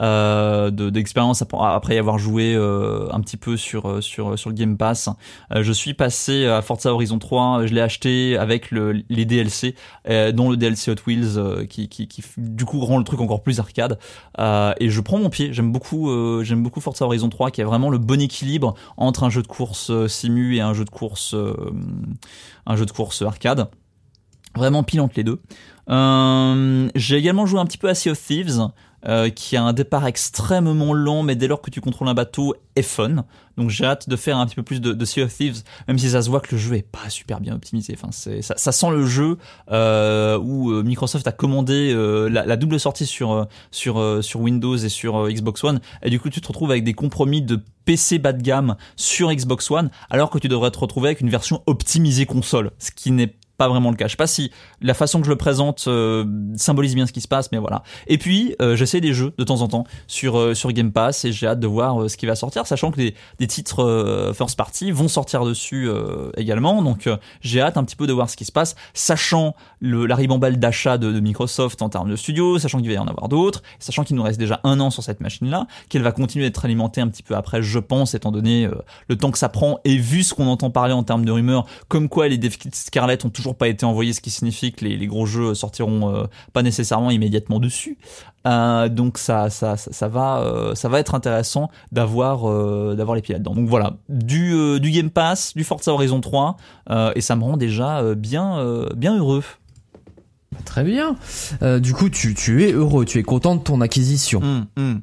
[0.00, 4.56] euh, de- d'expérience ap- après y avoir joué un petit peu sur sur sur le
[4.56, 5.08] Game Pass,
[5.54, 7.66] je suis passé à Forza Horizon 3.
[7.66, 9.76] Je l'ai acheté avec le, les DLC,
[10.32, 11.88] dont le DLC Hot Wheels qui,
[12.38, 13.98] du coup rend le truc encore plus arcade.
[14.38, 15.52] Et je prends mon pied.
[15.52, 16.10] J'aime beaucoup
[16.42, 19.46] j'aime beaucoup Forza Horizon 3 qui a vraiment le bon équilibre entre un jeu de
[19.46, 21.03] course simu et un jeu de course
[21.34, 21.54] euh,
[22.66, 23.68] un jeu de course arcade.
[24.56, 25.40] Vraiment pile entre les deux.
[25.90, 28.68] Euh, j'ai également joué un petit peu à Sea of Thieves
[29.06, 32.54] euh, qui a un départ extrêmement lent mais dès lors que tu contrôles un bateau
[32.76, 33.24] est fun.
[33.56, 35.98] Donc j'ai hâte de faire un petit peu plus de, de Sea of Thieves même
[35.98, 37.94] si ça se voit que le jeu est pas super bien optimisé.
[37.96, 39.38] Enfin c'est ça, ça sent le jeu
[39.70, 44.40] euh, où euh, Microsoft a commandé euh, la, la double sortie sur euh, sur sur
[44.40, 45.80] Windows et sur Xbox One.
[46.02, 49.32] Et du coup tu te retrouves avec des compromis de PC bas de gamme sur
[49.32, 53.10] Xbox One alors que tu devrais te retrouver avec une version optimisée console ce qui
[53.10, 54.06] n'est pas vraiment le cas.
[54.06, 54.50] Je sais pas si
[54.80, 56.24] la façon que je le présente euh,
[56.56, 57.82] symbolise bien ce qui se passe, mais voilà.
[58.06, 61.24] Et puis euh, j'essaie des jeux de temps en temps sur euh, sur Game Pass
[61.24, 64.32] et j'ai hâte de voir euh, ce qui va sortir, sachant que des, des titres
[64.36, 65.88] first party vont sortir dessus
[66.36, 66.82] également.
[66.82, 67.08] Donc
[67.40, 70.58] j'ai hâte un petit peu de voir ce qui se passe, sachant le, la ribambelle
[70.58, 74.04] d'achat de, Microsoft en termes de studios, sachant qu'il va y en avoir d'autres, sachant
[74.04, 77.08] qu'il nous reste déjà un an sur cette machine-là, qu'elle va continuer d'être alimentée un
[77.08, 78.68] petit peu après, je pense, étant donné
[79.08, 81.66] le temps que ça prend et vu ce qu'on entend parler en termes de rumeurs,
[81.88, 84.96] comme quoi les devs Scarlett ont toujours pas été envoyés, ce qui signifie que les,
[84.96, 87.98] les gros jeux sortiront euh, pas nécessairement immédiatement dessus.
[88.46, 92.42] Euh, donc ça, ça, ça, ça va, euh, ça va être intéressant d'avoir,
[92.94, 93.54] d'avoir les pieds là-dedans.
[93.54, 96.56] Donc voilà, du, du Game Pass, du Forza Horizon 3,
[96.90, 99.42] euh, et ça me rend déjà bien, bien heureux.
[100.64, 101.16] Très bien.
[101.80, 104.40] Du coup, tu, tu es heureux, tu es content de ton acquisition.
[104.42, 105.02] Hum, hum.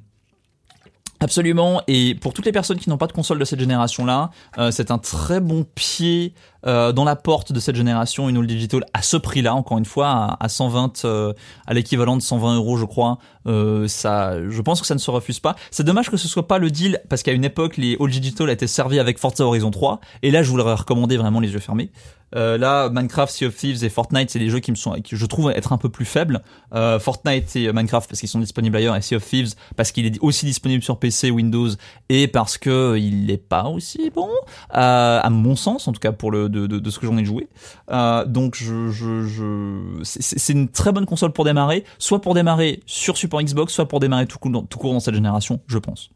[1.21, 4.71] Absolument, et pour toutes les personnes qui n'ont pas de console de cette génération-là, euh,
[4.71, 6.33] c'est un très bon pied
[6.65, 9.85] euh, dans la porte de cette génération, une All Digital à ce prix-là, encore une
[9.85, 11.33] fois, à, à 120, euh,
[11.67, 13.17] à l'équivalent de 120 euros, je crois.
[13.47, 15.55] Euh, ça, je pense que ça ne se refuse pas.
[15.71, 18.49] C'est dommage que ce soit pas le deal, parce qu'à une époque, les All Digital
[18.49, 21.59] étaient servis avec Forza Horizon 3, et là, je vous l'aurais recommandé vraiment les yeux
[21.59, 21.91] fermés.
[22.35, 25.17] Euh, là, Minecraft, Sea of Thieves et Fortnite, c'est des jeux qui me sont, qui
[25.17, 26.41] je trouve être un peu plus faibles.
[26.73, 30.05] Euh, Fortnite et Minecraft parce qu'ils sont disponibles ailleurs, et Sea of Thieves parce qu'il
[30.05, 31.69] est aussi disponible sur PC, Windows,
[32.09, 34.29] et parce que il n'est pas aussi bon,
[34.75, 37.17] euh, à mon sens, en tout cas pour le de, de, de ce que j'en
[37.17, 37.47] ai joué.
[37.91, 42.81] Euh, donc je, je, je, c'est- une très bonne console pour démarrer, soit pour démarrer
[42.85, 45.77] sur support Xbox, soit pour démarrer tout court dans, tout court dans cette génération, je
[45.77, 46.09] pense.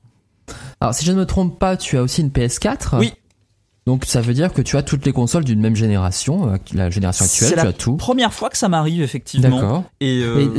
[0.79, 2.99] Alors, si je ne me trompe pas, tu as aussi une PS4.
[2.99, 3.13] Oui.
[3.87, 6.89] Donc, ça veut dire que tu as toutes les consoles d'une même génération, euh, la
[6.89, 7.95] génération actuelle, tu la as tout.
[7.97, 9.49] Première fois que ça m'arrive effectivement.
[9.61, 9.83] D'accord.
[10.01, 10.49] Et, euh,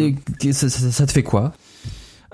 [0.42, 1.52] Et, et ça, ça- ça te fait quoi?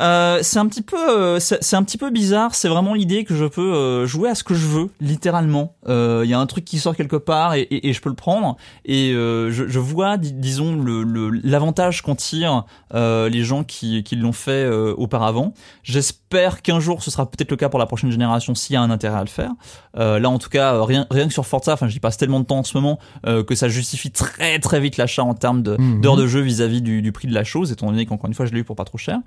[0.00, 2.54] Euh, c'est un petit peu, euh, c'est un petit peu bizarre.
[2.54, 5.74] C'est vraiment l'idée que je peux euh, jouer à ce que je veux, littéralement.
[5.88, 8.14] Il y a un truc qui sort quelque part et, et- et je peux le
[8.16, 8.56] prendre.
[8.84, 12.64] Et euh, je, je vois, dis- disons, le- le- l'avantage qu'en tirent
[12.94, 15.52] euh, les gens qui, qui l'ont fait euh, auparavant.
[15.82, 18.82] J'espère qu'un jour ce sera peut-être le cas pour la prochaine génération s'il y a
[18.82, 19.50] un intérêt à le faire.
[19.98, 22.40] Euh, là, en tout cas, euh, rien, rien que sur Forza, enfin, j'y passe tellement
[22.40, 25.62] de temps en ce moment euh, que ça justifie très très vite l'achat en termes
[25.62, 26.00] de- Mhm.
[26.00, 28.46] d'heures de jeu vis-à-vis du, du prix de la chose, étant donné qu'encore une fois,
[28.46, 29.18] je l'ai eu pour pas trop cher.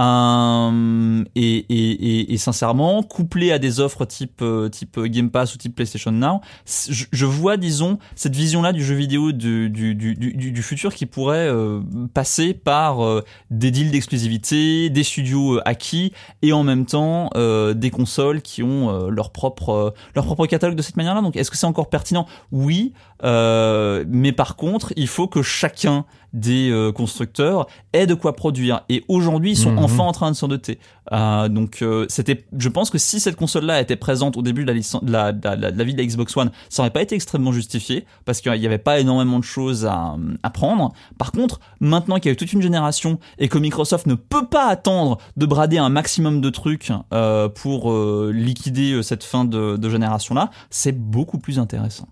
[0.00, 5.58] Euh, et, et, et, sincèrement, couplé à des offres type euh, type Game Pass ou
[5.58, 10.14] type PlayStation Now, je, je vois, disons, cette vision-là du jeu vidéo du, du, du,
[10.14, 11.80] du, futur qui pourrait euh,
[12.14, 17.30] passer par euh, des deals d'exclusivité, des studios acquis et en même temps
[17.74, 21.20] des consoles qui ont leur propre leur propre catalogue de cette manière-là.
[21.20, 22.26] Donc, est-ce que c'est encore pertinent?
[22.52, 22.92] Oui,
[23.22, 28.82] mais par contre, il faut que chacun des euh, constructeurs ait de quoi produire.
[28.88, 29.78] Et aujourd'hui, ils sont mhm.
[29.78, 30.78] enfin en train de s'en doter.
[31.12, 34.72] Euh, donc, euh, c'était, je pense que si cette console-là était présente au début de
[34.72, 37.02] la, de la, de la, de la vie de la Xbox One, ça aurait pas
[37.02, 40.92] été extrêmement justifié parce qu'il n'y avait pas énormément de choses à, à prendre.
[41.18, 44.46] Par contre, maintenant qu'il y a eu toute une génération et que Microsoft ne peut
[44.46, 49.76] pas attendre de brader un maximum de trucs euh, pour euh, liquider cette fin de,
[49.76, 52.06] de génération-là, c'est beaucoup plus intéressant.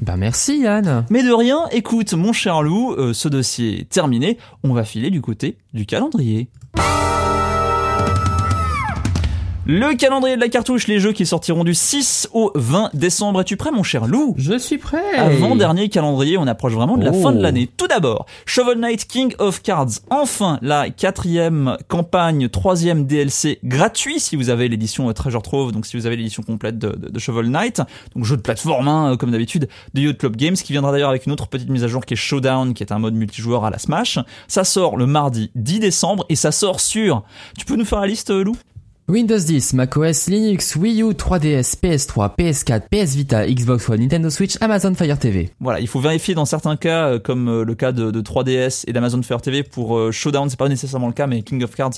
[0.00, 1.04] Bah merci Yann.
[1.10, 5.10] Mais de rien, écoute mon cher Lou, euh, ce dossier est terminé, on va filer
[5.10, 6.48] du côté du calendrier.
[9.70, 13.42] Le calendrier de la cartouche, les jeux qui sortiront du 6 au 20 décembre.
[13.42, 14.34] Es-tu prêt, mon cher Lou?
[14.38, 15.14] Je suis prêt.
[15.14, 17.42] Avant-dernier calendrier, on approche vraiment de la fin de oh.
[17.42, 17.68] l'année.
[17.76, 20.00] Tout d'abord, Shovel Knight King of Cards.
[20.08, 25.98] Enfin, la quatrième campagne, troisième DLC gratuit si vous avez l'édition Treasure Trove, donc si
[25.98, 27.82] vous avez l'édition complète de, Shovel Knight.
[28.16, 31.26] Donc jeu de plateforme, hein, comme d'habitude, de Yacht Club Games, qui viendra d'ailleurs avec
[31.26, 33.70] une autre petite mise à jour qui est Showdown, qui est un mode multijoueur à
[33.70, 34.18] la Smash.
[34.48, 37.22] Ça sort le mardi 10 décembre et ça sort sur...
[37.58, 38.56] Tu peux nous faire la liste, Lou?
[39.10, 44.58] Windows 10, macOS, Linux, Wii U, 3DS, PS3, PS4, PS Vita, Xbox One, Nintendo Switch,
[44.60, 45.48] Amazon Fire TV.
[45.60, 48.92] Voilà, il faut vérifier dans certains cas, euh, comme euh, le cas de, 3DS et
[48.92, 51.94] d'Amazon Fire TV pour euh, Showdown, c'est pas nécessairement le cas, mais King of Cards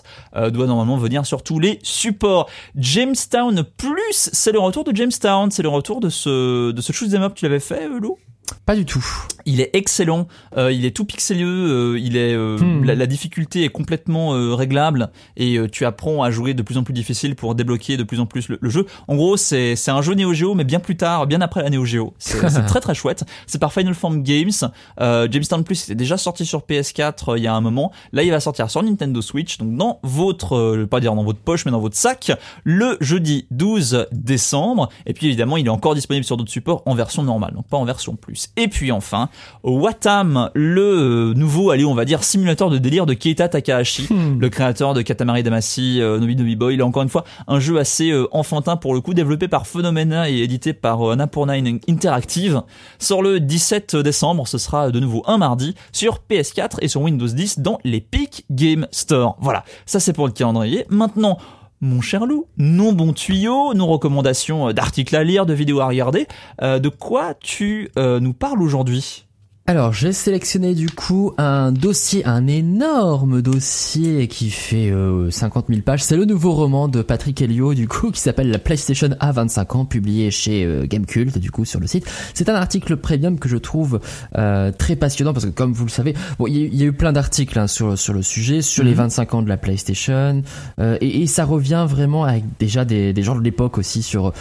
[0.52, 2.48] doit normalement venir sur tous les supports.
[2.76, 7.12] Jamestown Plus, c'est le retour de Jamestown, c'est le retour de ce de ce shoot
[7.14, 8.18] up tu l'avais fait, Lou?
[8.66, 9.04] Pas du tout.
[9.46, 12.84] Il est excellent, euh, il est tout pixeleux, euh, il est euh, hmm.
[12.84, 17.34] la, difficulté est complètement réglable et tu apprends à jouer de plus en plus difficile
[17.34, 18.86] pour débloquer de plus en plus le, jeu.
[19.08, 21.70] En gros, c'est c'est un jeu Neo Geo mais bien plus tard, bien après la
[21.70, 22.14] Neo Geo.
[22.18, 23.24] C'est très très chouette.
[23.46, 24.50] C'est par Final Form Games.
[24.98, 27.92] Jamestown Plus était déjà sorti sur PS4 il y a un moment.
[28.12, 29.58] Là, il va sortir sur Nintendo Switch.
[29.58, 32.32] Donc dans votre je vais pas dire dans votre poche mais dans votre sac
[32.64, 36.94] le jeudi 12 décembre et puis évidemment, il est encore disponible sur d'autres supports en
[36.94, 38.39] version normale, donc pas en version plus.
[38.56, 39.28] Et puis enfin,
[39.62, 44.38] Watam, le nouveau, allez, on va dire, simulateur de délire de Keita Takahashi, hmm.
[44.40, 46.74] le créateur de Katamari Damacy, euh, Nobi Nobi Boy.
[46.74, 49.66] Il a encore une fois un jeu assez euh, enfantin pour le coup, développé par
[49.66, 51.54] Phenomena et édité par euh, Annapurna
[51.88, 52.62] Interactive.
[52.98, 57.26] Sort le 17 décembre, ce sera de nouveau un mardi sur PS4 et sur Windows
[57.26, 59.36] 10 dans l'Epic Game Store.
[59.40, 60.86] Voilà, ça c'est pour le calendrier.
[60.88, 61.38] Maintenant,
[61.80, 65.86] mon cher Lou, non bon tuyau, nos recommandations euh, d'articles à lire, de vidéos à
[65.86, 66.26] regarder.
[66.62, 69.26] Euh, de quoi tu euh, nous parles aujourd'hui?
[69.70, 74.92] Alors, j'ai sélectionné du coup un dossier, un énorme dossier qui fait
[75.30, 76.02] 50 000 pages.
[76.02, 79.76] C'est le nouveau roman de Patrick Helio, du coup, qui s'appelle La PlayStation a 25
[79.76, 82.10] ans, publié chez Gamecult, du coup, sur le site.
[82.34, 84.00] C'est un article premium que je trouve
[84.32, 87.56] très passionnant parce que, comme vous le savez, bon, il y, a eu plein d'articles
[87.56, 89.38] hein, sur sur le sujet, sur les 25 mhm.
[89.38, 90.42] ans de la PlayStation,
[90.80, 94.32] et, et, ça revient vraiment avec déjà des, des gens de l'époque aussi sur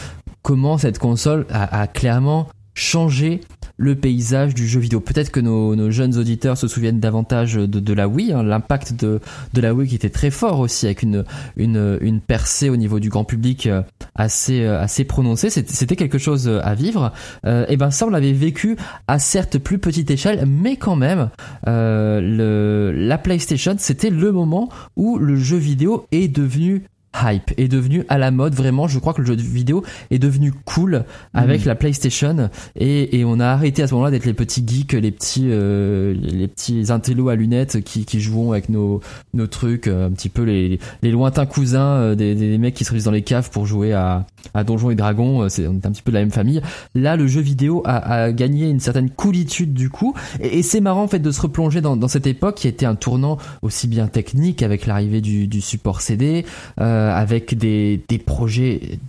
[0.41, 3.41] comment cette console a, a clairement changé
[3.79, 4.99] le paysage du jeu vidéo.
[4.99, 9.21] Peut-être que nos, jeunes auditeurs se souviennent davantage de, la Wii, hein, l'impact de,
[9.53, 11.23] de la Wii qui était très fort aussi, avec une,
[11.55, 13.81] une, percée au niveau du grand public euh,
[14.15, 15.49] assez, euh, assez prononcée.
[15.49, 17.13] C'était quelque chose à vivre.
[17.45, 18.75] Euh, et ben ça, on l'avait vécu
[19.07, 21.29] à certes plus petite échelle, mais quand même,
[21.65, 26.83] la PlayStation, c'était le moment où le jeu vidéo est devenu
[27.15, 28.53] hype est devenu à la mode.
[28.53, 31.67] Vraiment je crois que le jeu vidéo est devenu cool avec mm.
[31.67, 32.49] la PlayStation.
[32.75, 36.13] Et, et, on a arrêté à ce moment-là d'être les petits geeks les petits euh,
[36.19, 39.01] les petits intellos à lunettes qui, qui jouent avec nos
[39.33, 42.83] nos trucs euh, un petit peu les, les lointains cousins euh, des, des mecs qui
[42.83, 45.49] se réunissent dans les caves pour jouer à, à Donjons et Dragons.
[45.49, 46.61] C'est on est un petit peu de la même famille.
[46.95, 50.13] Là le jeu vidéo a, a gagné une certaine coolitude du coup.
[50.39, 52.85] Et, et c'est marrant en fait de se replonger dans, dans cette époque qui était
[52.85, 56.45] un tournant aussi bien technique avec l'arrivée du, du support CD
[56.79, 58.99] euh, avec des, des projets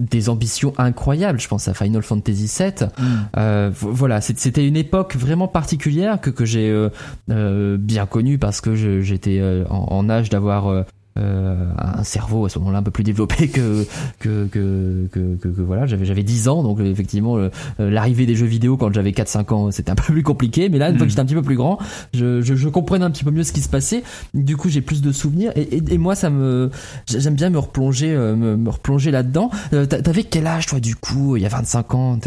[0.00, 1.40] des ambitions incroyables.
[1.40, 2.88] Je pense à Final Fantasy VII.
[2.98, 3.04] Mm.
[3.36, 6.90] Euh, voilà, c'était une époque vraiment particulière que, que j'ai euh,
[7.30, 10.84] euh, bien connue parce que j'étais en, en, âge d'avoir
[11.18, 13.86] euh, un cerveau à ce moment-là un peu plus développé que
[14.18, 18.46] que que que, que, voilà j'avais j'avais 10 ans donc effectivement euh, l'arrivée des jeux
[18.46, 21.06] vidéo quand j'avais 4 5 ans c'était un peu plus compliqué mais là une fois
[21.06, 21.10] que mm.
[21.10, 21.78] j'étais un petit peu plus grand
[22.14, 24.02] je, je, je, comprenais un petit peu mieux ce qui se passait.
[24.34, 26.70] Du coup j'ai plus de souvenirs et, et, moi ça me
[27.06, 29.50] j'aime bien me replonger euh, me, me replonger là-dedans.
[29.70, 32.18] T'avais quel âge toi du coup il y a 25 ans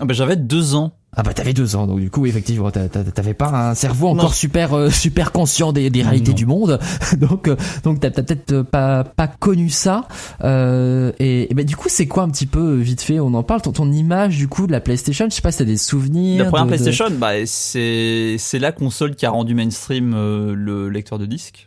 [0.00, 3.34] ah ben j'avais 2 ans Ah bah t'avais deux ans, donc du coup effectivement t'avais
[3.34, 6.80] pas un cerveau encore super euh, super conscient des, des réalités du monde,
[7.18, 10.08] donc euh, donc t'as peut-être pas pas connu ça.
[10.42, 13.60] Euh, et, et du coup c'est quoi un petit peu vite fait on en parle
[13.60, 16.44] ton, ton image du coup de la PlayStation, je sais pas si t'as des souvenirs.
[16.44, 21.26] La première PlayStation, bah c'est c'est la console qui a rendu mainstream le lecteur de
[21.26, 21.66] disques,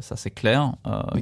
[0.00, 0.74] ça c'est clair,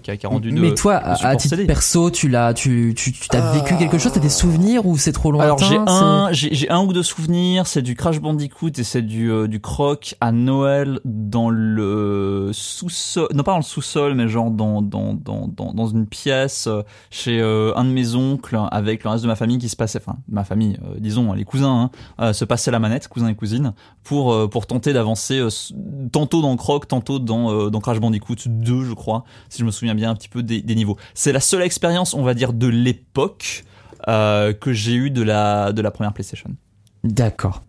[0.02, 0.52] qui a, qui, a, rendu.
[0.52, 4.28] Mais toi à, titre perso tu l'as tu tu t'as vécu quelque chose, t'as des
[4.28, 5.46] souvenirs ou c'est trop lointain?
[5.46, 9.30] Alors j'ai un j'ai un ou deux souvenirs c'est du Crash Bandicoot et c'est du,
[9.30, 14.50] euh, du croc à Noël dans le sous-sol, non pas dans le sous-sol, mais genre
[14.50, 19.10] dans, dans, dans, dans, une pièce euh, chez euh, un de mes oncles avec le
[19.10, 22.44] reste de ma famille qui se passait, enfin ma famille, disons les cousins, hein, se
[22.44, 23.72] passaient la manette, cousins et cousines,
[24.02, 25.46] pour, pour tenter d'avancer
[26.12, 29.94] tantôt dans Croc, tantôt dans, dans Crash Bandicoot 2, je crois, si je me souviens
[29.94, 30.96] bien un petit peu des, des niveaux.
[31.14, 33.64] C'est la seule expérience, on va dire, de l'époque.
[34.06, 36.50] que j'ai eu de la de la première PlayStation.
[37.06, 37.62] D'accord.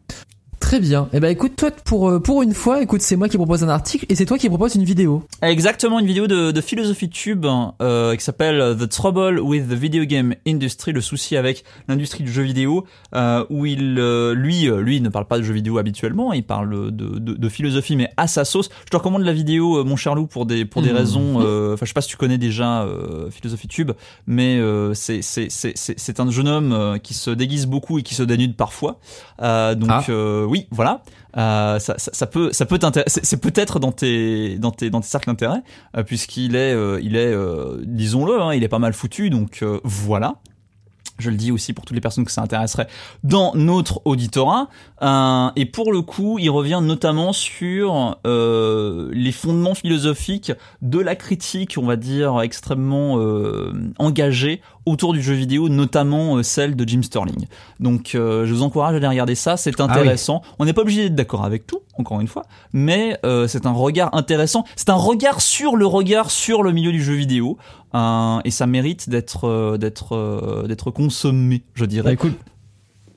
[0.67, 1.07] Très bien.
[1.13, 3.69] Eh ben écoute, toi pour euh, pour une fois, écoute, c'est moi qui propose un
[3.69, 5.23] article et c'est toi qui propose une vidéo.
[5.41, 7.45] Exactement, une vidéo de, de philosophie tube
[7.81, 12.33] euh, qui s'appelle The Trouble with the Video Game Industry, le souci avec l'industrie du
[12.33, 12.83] jeu vidéo,
[13.15, 16.91] euh, où il euh, lui lui ne parle pas de jeux vidéo habituellement, il parle
[16.91, 18.67] de, de, de, philosophie mais à sa sauce.
[18.83, 20.97] Je te recommande la vidéo, mon cher Lou, pour des pour des mmh.
[20.97, 21.35] raisons.
[21.37, 22.85] Enfin, je sais pas si tu connais déjà
[23.31, 23.93] philosophie tube,
[24.25, 24.59] mais
[24.93, 28.57] c'est c'est c'est c'est un jeune homme qui se déguise beaucoup et qui se dénude
[28.57, 28.99] parfois.
[29.39, 30.03] donc ah
[30.45, 31.01] oui, voilà.
[31.37, 32.65] Euh, ça, peut, ça.
[33.07, 34.57] C'est peut-être dans tes
[35.03, 35.61] cercles d'intérêt,
[35.95, 37.35] euh, puisqu'il est, euh, il est,
[37.85, 39.29] disons-le, hein, il est pas mal foutu.
[39.29, 40.35] Donc voilà.
[41.19, 42.87] Je le dis aussi pour toutes les personnes que ça intéresserait
[43.23, 44.69] dans notre auditorat.
[45.01, 50.51] et pour le coup, il revient notamment sur les fondements philosophiques
[50.83, 53.19] de la critique, on va dire, extrêmement
[53.97, 57.45] engagée autour du jeu vidéo, notamment euh, celle de Jim Sterling.
[57.79, 60.41] Donc euh, je vous encourage à aller regarder ça, c'est ah intéressant.
[60.59, 63.71] On n'est pas obligé d'être d'accord avec tout, encore une fois, mais euh, c'est un
[63.71, 64.63] regard intéressant.
[64.75, 67.57] C'est un regard sur le regard sur le milieu du jeu vidéo,
[67.93, 72.09] et ça mérite d'être d'être d'être consommé, je dirais.
[72.09, 72.37] Bah, écoute,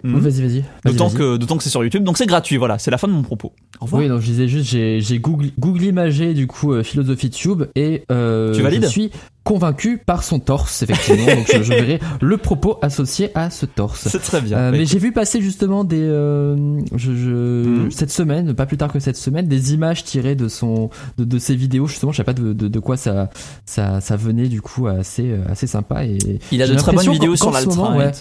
[0.02, 0.16] Hmm.
[0.16, 0.64] Vas-y, vas-y.
[0.84, 2.56] d'autant que, d'autant que c'est sur YouTube, donc c'est gratuit.
[2.56, 3.52] Voilà, c'est la fin de mon propos.
[3.80, 4.02] Au revoir.
[4.02, 7.64] Oui, donc je disais juste, j'ai, j'ai Google, Google imagé du coup euh, philosophie tube
[7.74, 8.84] et euh, tu valides?
[8.84, 9.10] je suis
[9.51, 11.26] convaincu par son torse effectivement.
[11.26, 14.07] donc je, je, verrai le propos associé à ce torse.
[14.07, 14.57] C'est très bien.
[14.57, 17.90] Euh, mais j'ai vu passer justement des, euh, je, je hmm.
[17.90, 21.38] cette semaine, pas plus tard que cette semaine, des images tirées de son, de, de
[21.40, 22.12] ses vidéos justement.
[22.12, 23.28] Je sais pas de, de, de, quoi ça,
[23.64, 26.18] ça, ça venait du coup assez, assez sympa et.
[26.53, 27.96] Il a de très bonnes vidéos sur l'altra.
[27.96, 28.12] Ouais,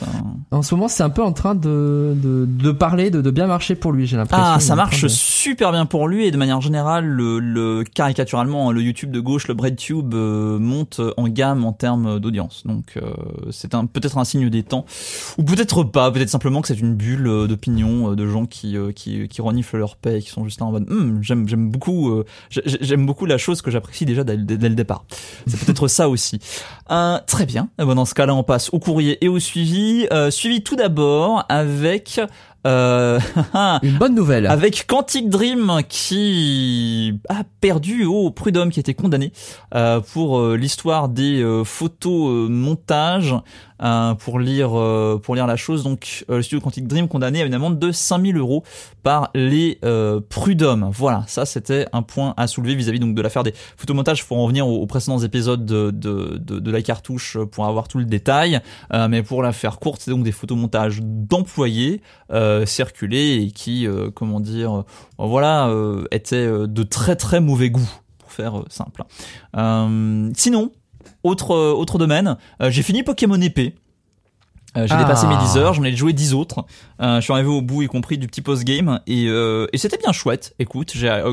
[0.50, 3.48] en ce moment, c'est un peu en train de de, de, parler, de, de, bien
[3.48, 4.46] marcher pour lui, j'ai l'impression.
[4.46, 8.82] Ah, ça marche super bien pour lui et de manière générale, le, le caricaturalement, le
[8.82, 12.64] YouTube de gauche, le BreadTube euh, monte en gamme en termes d'audience.
[12.66, 13.14] Donc euh,
[13.52, 14.86] c'est un peut-être un signe des temps,
[15.38, 19.28] ou peut-être pas, peut-être simplement que c'est une bulle euh, d'opinion de gens qui, qui,
[19.28, 22.24] qui reniflent leur paix et qui sont juste là en mode hum, j'aime j'aime beaucoup
[22.50, 25.04] j'aime beaucoup la chose que j'apprécie déjà dès, le départ.
[25.48, 26.40] C'est peut-être ça aussi.
[27.28, 27.70] très bien.
[27.78, 30.08] Bon, dans ce cas-là, on passe au courrier et au suivi.
[30.30, 32.20] suivi tout d'abord avec
[32.68, 33.20] euh,
[33.84, 34.48] une bonne nouvelle.
[34.48, 39.32] Avec Quantic Dream qui a perdu au prud'homme qui a été condamné
[39.76, 43.36] euh, pour euh, l'histoire des photos montages
[43.82, 45.84] euh, pour lire euh, pour lire la chose.
[45.84, 48.64] Donc euh, le studio Quantic Dream condamné à une amende de 5000 euros
[49.04, 49.80] par les
[50.30, 50.90] prud'hommes.
[50.94, 54.24] Voilà, ça c'était un point à soulever vis-à-vis donc de l'affaire des photomontages.
[54.24, 58.06] Faut en revenir aux, précédents épisodes de, de, de, la cartouche pour avoir tout le
[58.06, 58.60] détail.
[59.10, 62.02] mais pour la faire courte, c'est donc des photomontages d'employés
[62.66, 64.84] circulés et qui, comment dire,
[65.18, 65.74] voilà,
[66.12, 69.04] étaient de très très mauvais goût pour faire simple.
[70.36, 70.72] sinon,
[71.24, 73.76] autre, euh, autre domaine, euh, j'ai fini Pokémon épée.
[74.78, 75.58] Euh, j'ai dépassé mes 10 ah.
[75.58, 76.64] heures, j'en ai joué 10 autres.
[77.00, 80.54] je suis arrivé au bout, y compris du petit post-game, et, et c'était bien chouette.
[80.60, 81.24] Écoute, j'ai,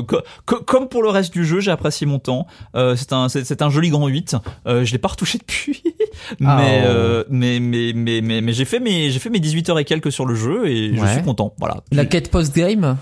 [0.45, 2.47] comme pour le reste du jeu, j'ai apprécié mon temps.
[2.73, 4.37] c'est un, c'est, un joli grand 8.
[4.65, 5.83] je l'ai pas retouché depuis,
[6.43, 7.23] ah, mais, oh.
[7.29, 10.11] mais, mais, mais, mais, mais, j'ai fait mes, j'ai fait mes 18 heures et quelques
[10.11, 11.53] sur le jeu, et je suis content.
[11.59, 11.75] Voilà.
[11.91, 12.97] La quête post-game?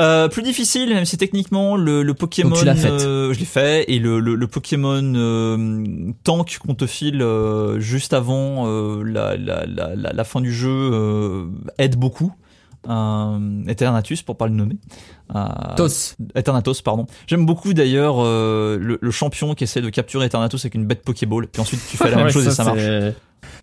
[0.00, 4.20] Euh, plus difficile, même si techniquement le, le Pokémon, euh, je l'ai fait, et le,
[4.20, 8.66] le, le Pokémon euh, tank qu'on te file euh, juste avant
[9.02, 12.32] la, la, la, la, fin du jeu aide beaucoup.
[13.66, 14.76] Eternatus pour pas le nommer.
[15.76, 16.14] Tos.
[16.34, 17.06] Eternatus, pardon.
[17.26, 21.48] J'aime beaucoup d'ailleurs le, le, champion qui essaie de capturer Eternatus avec une bête Pokéball,
[21.48, 22.82] puis ensuite tu fais la même chose et ça marche.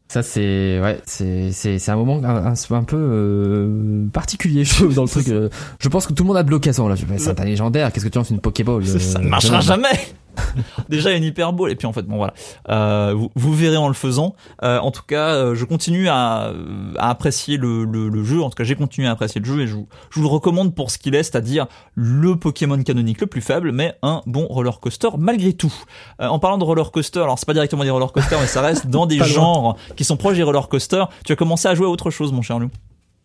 [0.07, 4.93] Ça c'est ouais c'est c'est c'est un moment un, un, peu euh, particulier je trouve
[4.93, 5.27] dans le truc.
[5.29, 5.49] Euh,
[5.79, 6.95] je pense que tout le monde a bloqué ça là.
[7.17, 7.91] C'est un légendaire.
[7.91, 9.99] Qu'est-ce que tu lances une Pokéball Ça ne marchera jamais.
[10.89, 11.71] Déjà, il y a une hyperbole.
[11.71, 12.33] Et puis, en fait, bon, voilà.
[12.69, 14.35] Euh, vous, vous verrez en le faisant.
[14.63, 16.51] Euh, en tout cas, euh, je continue à,
[16.97, 18.41] à apprécier le, le, le jeu.
[18.41, 20.31] En tout cas, j'ai continué à apprécier le jeu et je vous, je vous le
[20.31, 24.45] recommande pour ce qu'il est, c'est-à-dire le Pokémon canonique le plus faible, mais un bon
[24.47, 25.73] roller coaster malgré tout.
[26.21, 28.61] Euh, en parlant de roller coaster, alors c'est pas directement des roller coasters, mais ça
[28.61, 31.09] reste dans des genres qui sont proches des roller coasters.
[31.25, 32.69] Tu as commencé à jouer à autre chose, mon cher Lou.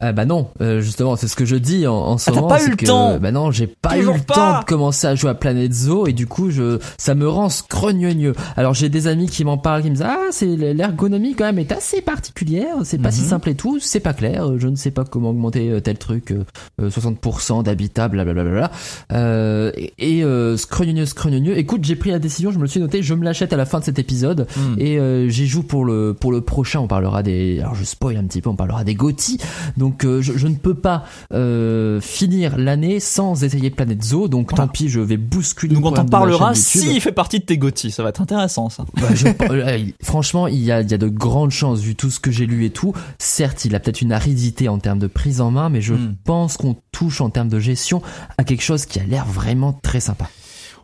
[0.00, 2.40] Ah bah non, euh, justement, c'est ce que je dis en, en ce Ah, t'as
[2.40, 2.48] moment.
[2.48, 4.64] pas eu le que, temps Bah non, j'ai pas Toujours eu le pas temps de
[4.64, 8.32] commencer à jouer à Planet Zoo et du coup, je, ça me rend scrogneux.
[8.56, 11.58] Alors j'ai des amis qui m'en parlent, qui me disent ah c'est l'ergonomie quand même
[11.58, 13.26] est assez particulière, c'est pas si Mhm.
[13.28, 15.98] simple et tout, c'est pas clair, euh, je ne sais pas comment augmenter euh, tel
[15.98, 16.44] truc, euh,
[16.80, 18.70] euh, 60% d'habitat, blablabla.
[19.12, 21.58] Euh, et et euh, scrogneux, scrogneux.
[21.58, 23.66] Écoute, j'ai pris la décision, je me le suis noté, je me l'achète à la
[23.66, 24.46] fin de cet épisode.
[24.56, 24.74] Hmm.
[24.78, 26.80] Et euh, j'y joue pour le pour le prochain.
[26.80, 27.60] On parlera des.
[27.60, 28.48] Alors je spoil un petit peu.
[28.50, 29.38] On parlera des GOTY.
[29.76, 34.28] Donc euh, je, je ne peux pas euh, finir l'année sans essayer Planet Zoo.
[34.28, 34.66] Donc Voilà.
[34.66, 35.74] tant pis, je vais bousculer.
[35.74, 37.90] Donc on t'en parlera s'il fait partie de tes GOTY.
[37.90, 38.84] Ça va être intéressant, ça.
[39.00, 42.10] Bah, je- euh, franchement, il y a, il y a de grandes chances vu tout
[42.10, 42.92] ce que j'ai lu et tout.
[43.18, 46.14] Certes, il a peut-être une aridité en termes de prise en main, mais je Hmm.
[46.24, 48.00] pense qu'on touche en termes de gestion
[48.38, 50.28] à quelque chose qui a l'air vraiment très sympa.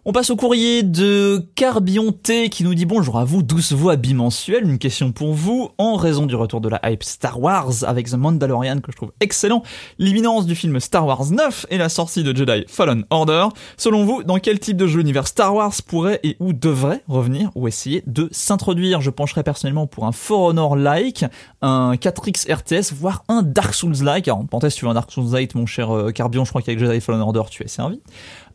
[0.08, 4.62] On passe au courrier de Carbionté qui nous dit bonjour à vous, douce voix bimensuelle.
[4.62, 5.70] Une question pour vous.
[5.78, 9.10] En raison du retour de la hype Star Wars avec The Mandalorian que je trouve
[9.18, 9.64] excellent,
[9.98, 13.48] l'imminence du film Star Wars 9 et la sortie de Jedi Fallen Order.
[13.76, 17.50] Selon vous, dans quel type de jeu l'univers Star Wars pourrait et ou devrait revenir
[17.56, 19.00] ou essayer de s'introduire?
[19.00, 21.24] Je pencherais personnellement pour un For Honor-like,
[21.62, 24.28] un 4X RTS, voire un Dark Souls-like.
[24.28, 26.78] Alors, en parenthèse, tu veux un Dark Souls-like, mon cher euh, Carbion, je crois qu'avec
[26.78, 28.00] Jedi Fallen Order, tu es servi.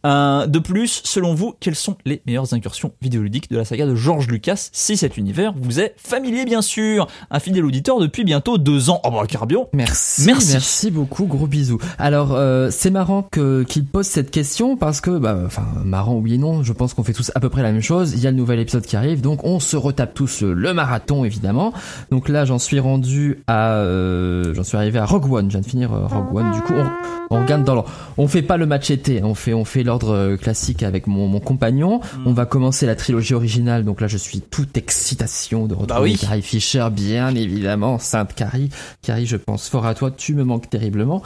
[0.06, 3.96] Euh, de plus, selon vous, quelles sont les meilleures incursions vidéoludiques de la saga de
[3.96, 7.08] George Lucas si cet univers vous est familier bien sûr?
[7.30, 9.00] Un fidèle auditeur depuis bientôt deux ans.
[9.04, 10.54] Oh bah Carbion Merci, Merci.
[10.54, 11.78] merci, beaucoup, gros bisous.
[12.00, 16.34] Alors euh, c'est marrant que qu'il pose cette question parce que bah enfin marrant oui
[16.36, 18.14] et non, je pense qu'on fait tous à peu près la même chose.
[18.14, 21.26] Il y a le nouvel épisode qui arrive, donc on se retape tous le marathon
[21.26, 21.74] évidemment.
[22.10, 25.62] Donc là j'en suis rendu à euh, j'en suis arrivé à Rogue One, je viens
[25.62, 26.52] de finir euh, Rogue One.
[26.52, 27.92] Du coup on, on regarde dans l'ordre.
[28.18, 31.28] On fait pas le match été, on fait on fait l'ordre euh, classique avec mon
[31.28, 32.00] mon compagnon.
[32.00, 32.28] Mm.
[32.28, 36.02] On va commencer la trilogie originale, donc là je suis toute excitation de retrouver Bah
[36.02, 36.18] oui.
[36.18, 38.70] Carrie Fisher, bien évidemment, Sainte Carrie.
[39.02, 41.22] Carrie, je pense fort à toi, tu me manques terriblement.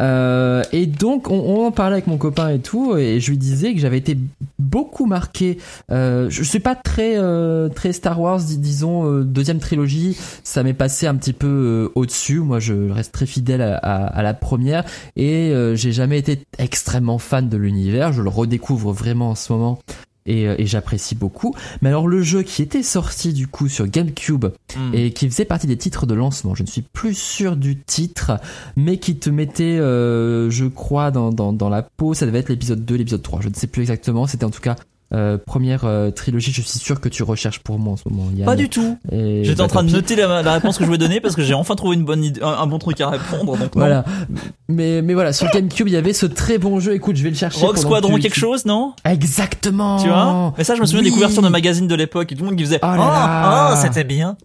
[0.00, 3.38] Euh, et donc, on, on en parlait avec mon copain et tout, et je lui
[3.38, 4.16] disais que j'avais été
[4.58, 5.58] beaucoup marqué.
[5.90, 10.72] Euh, je suis pas très euh, très Star Wars, dis- disons deuxième trilogie, ça m'est
[10.74, 12.40] passé un petit peu au-dessus.
[12.40, 14.84] Moi, je reste très fidèle à, à- à la première,
[15.16, 18.05] et j'ai jamais été extrêmement fan de l'univers.
[18.12, 19.78] Je le redécouvre vraiment en ce moment.
[20.28, 21.54] Et, euh, et j'apprécie beaucoup.
[21.82, 24.46] Mais alors le jeu qui était sorti du coup sur GameCube
[24.76, 24.92] Hmm.
[24.92, 26.54] et qui faisait partie des titres de lancement.
[26.54, 28.32] Je ne suis plus sûr du titre,
[28.76, 32.12] mais qui te mettait, euh, je crois, dans, dans, dans la peau.
[32.12, 33.40] Ça devait être l'épisode 2, l'épisode 3.
[33.40, 34.26] Je ne sais plus exactement.
[34.26, 34.76] C'était en tout cas
[35.14, 36.50] euh, première euh, trilogie.
[36.52, 38.24] Je suis sûr que tu recherches pour moi en ce moment.
[38.34, 38.44] Yann.
[38.44, 38.98] Pas du tout.
[39.12, 41.42] J'étais bah, en train de noter la, la réponse que je voulais donner parce que
[41.42, 43.56] j'ai enfin trouvé une bonne idée, un, un bon truc à répondre.
[43.56, 43.70] Donc.
[43.74, 44.04] Voilà.
[44.68, 46.94] Mais, mais voilà, sur GameCube, il y avait ce très bon jeu.
[46.94, 47.66] Écoute, je vais le chercher.
[47.68, 48.94] Que Squadron tu- quelque tu- chose, non?
[49.04, 49.98] Exactement.
[50.02, 50.54] Tu vois?
[50.58, 51.10] Mais ça, je me souviens Oui.
[51.10, 53.06] des couvertures de magazines de l'époque et tout le monde qui faisait Oh là Ah,
[53.06, 53.68] là.
[53.72, 54.36] ah, c'était bien.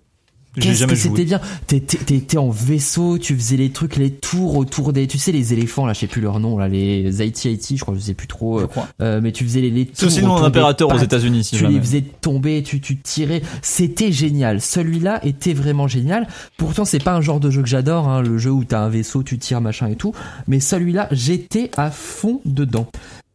[0.57, 1.39] J'ai Qu'est-ce que c'était bien.
[1.67, 5.53] T'étais t'étais en vaisseau, tu faisais les trucs, les tours autour des, tu sais les
[5.53, 8.13] éléphants là, je sais plus leur nom là, les Haiti Haiti, je crois, je sais
[8.13, 8.59] plus trop.
[8.59, 8.87] Je euh, crois.
[9.01, 11.45] euh, mais tu faisais les, les C'est tours aussi nom d'un des impérateur aux États-Unis,
[11.45, 11.75] si Tu jamais.
[11.75, 13.41] les faisais tomber, tu tu tirais.
[13.61, 14.59] C'était génial.
[14.59, 16.27] Celui-là était vraiment génial.
[16.57, 18.89] Pourtant c'est pas un genre de jeu que j'adore, hein, le jeu où t'as un
[18.89, 20.13] vaisseau, tu tires machin et tout.
[20.47, 22.87] Mais celui-là, j'étais à fond dedans.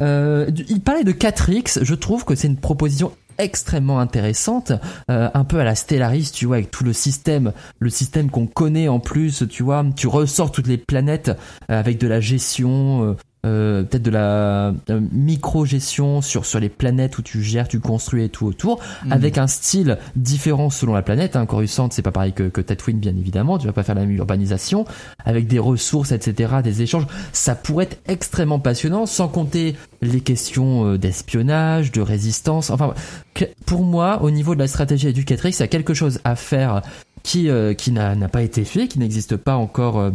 [0.03, 1.83] Euh, il parlait de 4X.
[1.83, 4.73] Je trouve que c'est une proposition extrêmement intéressante,
[5.11, 8.47] euh, un peu à la Stellaris, tu vois, avec tout le système, le système qu'on
[8.47, 11.29] connaît en plus, tu vois, tu ressors toutes les planètes
[11.71, 13.17] euh, avec de la gestion,
[13.47, 17.81] euh, euh, peut-être de la euh, micro-gestion sur, sur les planètes où tu gères, tu
[17.81, 19.13] construis et tout autour, Mhm.
[19.13, 21.37] avec un style différent selon la planète.
[21.37, 21.47] Hein.
[21.47, 24.11] Coruscant, c'est pas pareil que, que Tatooine, bien évidemment, tu vas pas faire la même
[24.13, 24.85] urbanisation,
[25.25, 27.07] avec des ressources, etc., des échanges.
[27.33, 32.71] Ça pourrait être extrêmement passionnant, sans compter les questions euh, d'espionnage, de résistance.
[32.71, 32.95] Enfin,
[33.65, 36.83] pour moi, au niveau de la stratégie éducatrice, il y a quelque chose à faire
[37.23, 40.13] qui, euh, qui n'a n'a pas été fait, qui n'existe pas encore.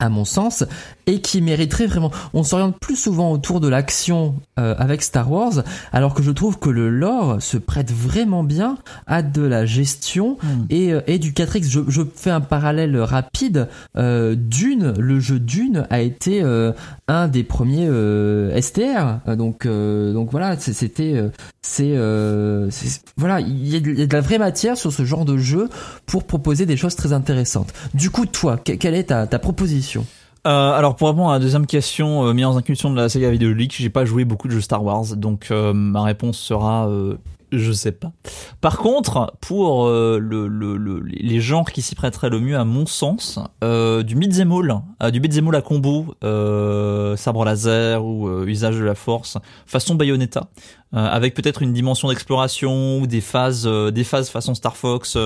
[0.00, 0.64] À mon sens,
[1.06, 2.10] et qui mériterait vraiment.
[2.34, 6.58] On s'oriente plus souvent autour de l'action euh, avec Star Wars, alors que je trouve
[6.58, 10.66] que le lore se prête vraiment bien à de la gestion Hmm.
[10.70, 11.68] et, euh, et du 4X.
[11.68, 13.68] Je, je fais un parallèle rapide.
[13.96, 16.72] Euh, Dune, le jeu Dune a été euh,
[17.08, 19.34] un des premiers euh, STR.
[19.36, 21.22] Donc, euh, donc voilà, c'était,
[21.62, 22.70] c'est, euh,
[23.16, 25.68] voilà, il y, a de- la vraie matière sur ce genre de jeu
[26.06, 27.72] pour proposer des choses très intéressantes.
[27.94, 29.87] Du coup, toi, que- quelle est ta, ta proposition?
[29.96, 33.30] Euh, alors pour répondre à la deuxième question, euh, mise en incursion de la Sega
[33.30, 36.88] Video League, j'ai pas joué beaucoup de jeux Star Wars, donc euh, ma réponse sera
[36.88, 37.16] euh,
[37.52, 38.12] je sais pas.
[38.60, 42.64] Par contre, pour euh, le, le, le- les genres qui s'y prêteraient le mieux, à
[42.64, 48.28] mon sens, euh, du beat'em all, euh, du beat'em à combo, euh, sabre laser ou
[48.28, 50.48] euh, usage de la force, façon Bayonetta,
[50.94, 55.16] euh, avec peut-être une dimension d'exploration ou des phases, des phases façon Star Fox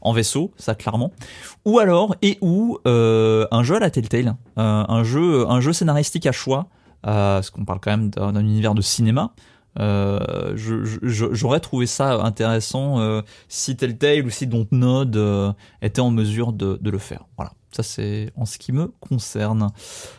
[0.00, 1.12] en vaisseau, ça clairement.
[1.64, 6.26] Ou alors et ou un jeu à la Telltale, euh, un jeu, un jeu scénaristique
[6.26, 6.66] à choix,
[7.02, 9.32] parce qu'on parle quand même d'un univers de cinéma.
[9.80, 16.00] Euh, je- je- j'aurais trouvé ça intéressant euh, si Telltale ou si Dontnod euh, était
[16.02, 17.24] en mesure de, de le faire.
[17.38, 19.70] Voilà, ça c'est en ce qui me concerne.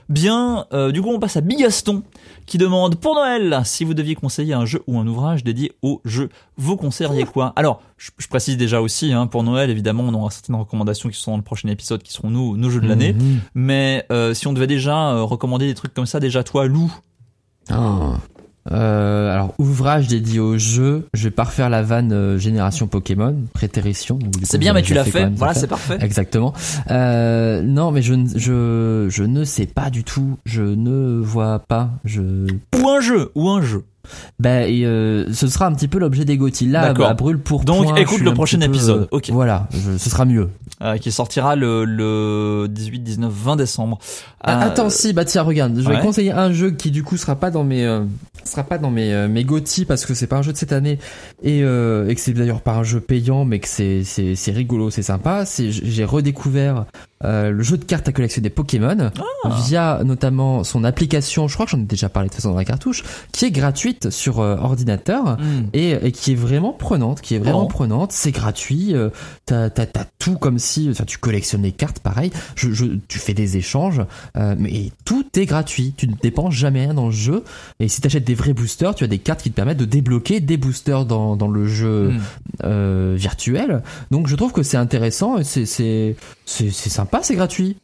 [0.09, 2.01] Bien, euh, du coup on passe à Bigaston
[2.47, 6.01] qui demande pour Noël si vous deviez conseiller un jeu ou un ouvrage dédié au
[6.03, 7.53] jeu, vous conseilleriez quoi?
[7.55, 11.19] Alors, je, je précise déjà aussi, hein, pour Noël évidemment on aura certaines recommandations qui
[11.19, 13.13] sont dans le prochain épisode qui seront nos, nos jeux de l'année.
[13.13, 13.39] Mhm.
[13.53, 16.91] Mais euh, si on devait déjà euh, recommander des trucs comme ça, déjà toi Lou,
[17.69, 18.17] Ah.
[18.71, 23.35] Euh, alors ouvrage dédié au jeu, je vais pas refaire la vanne euh, génération Pokémon,
[23.53, 24.19] prétérition.
[24.43, 25.97] c'est bien mais tu l'as fait, voilà c'est parfait.
[25.99, 26.53] Exactement.
[26.89, 30.37] Euh, non, mais je, ne- je, je ne sais pas du tout.
[30.45, 31.89] Je ne vois pas.
[32.05, 32.21] Je.
[32.21, 33.83] Ou un jeu, ou un jeu.
[34.37, 36.67] Ben, et, euh, ce sera un petit peu l'objet des GOTY.
[36.67, 39.03] Là, à brûle pour Donc, point, écoute le prochain peu, épisode.
[39.03, 39.29] euh, Ok.
[39.31, 40.49] Voilà, je- ce sera mieux.
[40.83, 43.99] Euh, qui sortira le, le 18, 19, 20 décembre.
[44.41, 46.01] Ah, Euh, attends, si, bah tiens, regarde, je vais ouais.
[46.01, 48.03] conseiller un jeu qui du coup sera pas dans mes, euh,
[48.43, 50.73] sera pas dans mes, euh, mes GOTY parce que c'est pas un jeu de cette
[50.73, 50.99] année
[51.41, 54.51] et, euh, et que c'est d'ailleurs pas un jeu payant, mais que c'est, c'est, c'est
[54.51, 55.45] rigolo, c'est sympa.
[55.45, 56.85] C'est, j'ai redécouvert
[57.23, 59.11] euh, le jeu de cartes à collectionner Pokémon
[59.45, 59.49] Ah.
[59.65, 61.47] via notamment son application.
[61.47, 64.09] Je crois que j'en ai déjà parlé de façon dans la cartouche, qui est gratuite
[64.09, 65.37] sur euh, ordinateur.
[65.37, 65.67] hmm.
[65.73, 67.67] Et, et qui est vraiment prenante, qui est vraiment Oh.
[67.67, 69.09] prenante, c'est gratuit, euh,
[69.45, 69.85] t'as, t'as
[70.19, 74.01] tout comme si, enfin tu collectionnes les cartes, pareil, je, je, tu fais des échanges,
[74.37, 77.43] euh, mais tout est gratuit, tu ne dépenses jamais rien dans le jeu,
[77.79, 80.39] et si t'achètes des vrais boosters, tu as des cartes qui te permettent de débloquer
[80.39, 82.13] des boosters dans, dans le jeu
[82.63, 86.15] euh, virtuel, donc je trouve que c'est intéressant, et c'est, c'est,
[87.13, 87.77] sympa, c'est gratuit.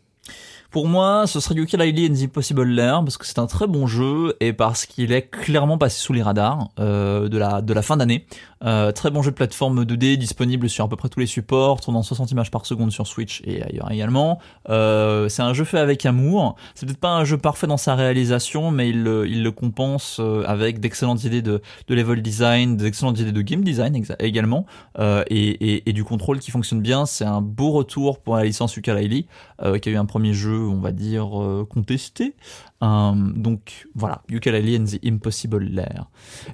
[0.71, 3.87] Pour moi, ce serait Yooka-Laylee and the Impossible Lair parce que c'est un très bon
[3.87, 7.81] jeu et parce qu'il est clairement passé sous les radars euh, de la de la
[7.81, 8.25] fin d'année.
[8.63, 11.79] Euh, très bon jeu de plateforme 2D disponible sur à peu près tous les supports,
[11.79, 14.39] tournant 60 images par seconde sur Switch et ailleurs également.
[14.69, 16.55] Euh, c'est un jeu fait avec amour.
[16.75, 20.17] C'est peut-être pas un jeu parfait dans sa réalisation, mais il le, il le compense
[20.19, 24.65] euh, avec d'excellentes idées de, de level design, d'excellentes idées de game design également,
[24.99, 27.05] euh, et, et, et du contrôle qui fonctionne bien.
[27.05, 29.25] C'est un beau retour pour la licence Yooka-Laylee,
[29.63, 32.35] euh, qui a eu un premier jeu, on va dire, euh, contesté.
[32.81, 36.05] Euh, donc voilà, Yooka-Laylee and the Impossible Lair.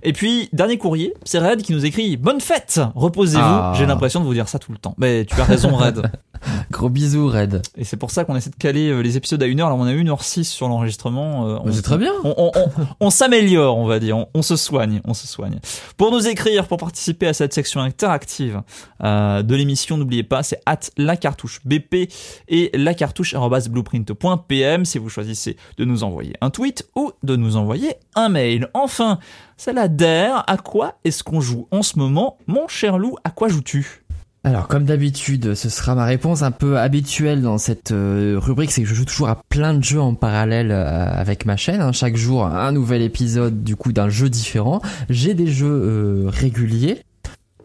[0.04, 3.44] Et puis, dernier courrier, c'est Red qui nous écrit Bonne fête Reposez-vous.
[3.44, 3.74] Ah.
[3.78, 4.96] J'ai l'impression de vous dire ça tout le temps.
[4.98, 6.10] Mais tu as raison, Red.
[6.72, 7.62] Gros bisous, Red.
[7.78, 9.66] Et c'est pour ça qu'on essaie de caler euh, les épisodes à 1h.
[9.66, 11.48] Alors on a 1h06 sur l'enregistrement.
[11.48, 12.12] euh, on- C'est très bien.
[12.24, 12.70] on, on- on-
[13.00, 14.26] on s'améliore, on va dire.
[14.34, 15.60] On, se soigne, on se soigne.
[15.98, 18.62] Pour nous écrire, pour participer à cette section interactive
[19.04, 22.10] euh, de l'émission, n'oubliez pas, c'est at la cartouche BP
[22.48, 23.34] et la cartouche
[23.70, 28.70] blueprint.pm si vous choisissez de nous envoyer un tweet ou de nous envoyer un mail.
[28.74, 29.20] Enfin,
[29.58, 30.44] c'est la DER.
[30.48, 34.05] À quoi est-ce qu'on joue en ce moment Mon cher Lou, à quoi joues-tu?
[34.46, 38.84] Alors, comme d'habitude, ce sera ma réponse un peu habituelle dans cette euh, rubrique, c'est
[38.84, 41.82] que je joue toujours à plein de jeux en parallèle euh, avec ma chaîne.
[41.82, 41.92] hein.
[41.92, 44.84] Chaque jour, un nouvel épisode du coup d'un jeu différent.
[45.10, 47.02] J'ai des jeux euh, réguliers.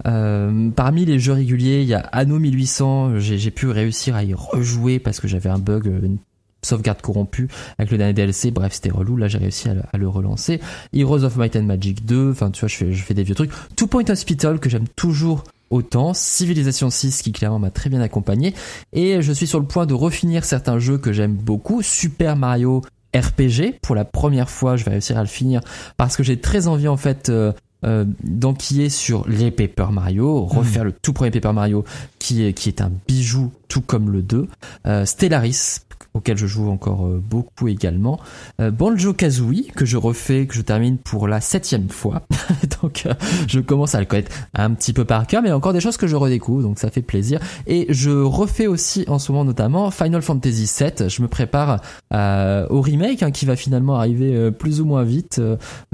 [0.07, 3.19] Euh, parmi les jeux réguliers, il y a Anno 1800.
[3.19, 6.17] J'ai pu réussir à y rejouer parce que j'avais un bug, une
[6.63, 8.53] sauvegarde corrompue avec le dernier DLC.
[8.53, 9.19] Bref, c'était relou.
[9.19, 10.63] Là, j'ai réussi à le, à le relancer.
[10.95, 12.31] Heroes of Might and Magic 2.
[12.31, 13.51] Enfin, tu vois, je fais, je fais des vieux trucs.
[13.77, 16.13] Two Point Hospital que j'aime toujours autant.
[16.15, 18.55] Civilization 6 qui clairement m'a très bien accompagné.
[18.93, 21.83] Et je suis sur le point de refinir certains jeux que j'aime beaucoup.
[21.83, 22.83] Super Mario
[23.15, 23.79] RPG.
[23.83, 25.61] Pour la première fois, je vais réussir à le finir
[25.97, 27.53] parce que j'ai très envie en fait euh,
[27.85, 31.85] euh, d'enquiller sur les Paper Mario, refaire le tout premier Paper Mario
[32.19, 34.49] qui est, qui est un bijou tout comme le 2.
[34.87, 35.81] Euh, Stellaris
[36.15, 38.19] auquel je joue encore euh, beaucoup également.
[38.61, 42.23] Euh, Banjo Kazooie que je refais, que je termine pour la septième fois.
[42.83, 43.15] donc euh,
[43.49, 45.73] je commence à le connaître un petit peu par cœur, mais il y a encore
[45.73, 47.41] des choses que je redécouvre, donc ça fait plaisir.
[47.67, 51.09] Et je refais aussi en ce moment notamment Final Fantasy VII.
[51.09, 51.81] Je me prépare
[52.13, 55.41] euh, au remake hein, qui va finalement arriver euh, plus ou moins vite.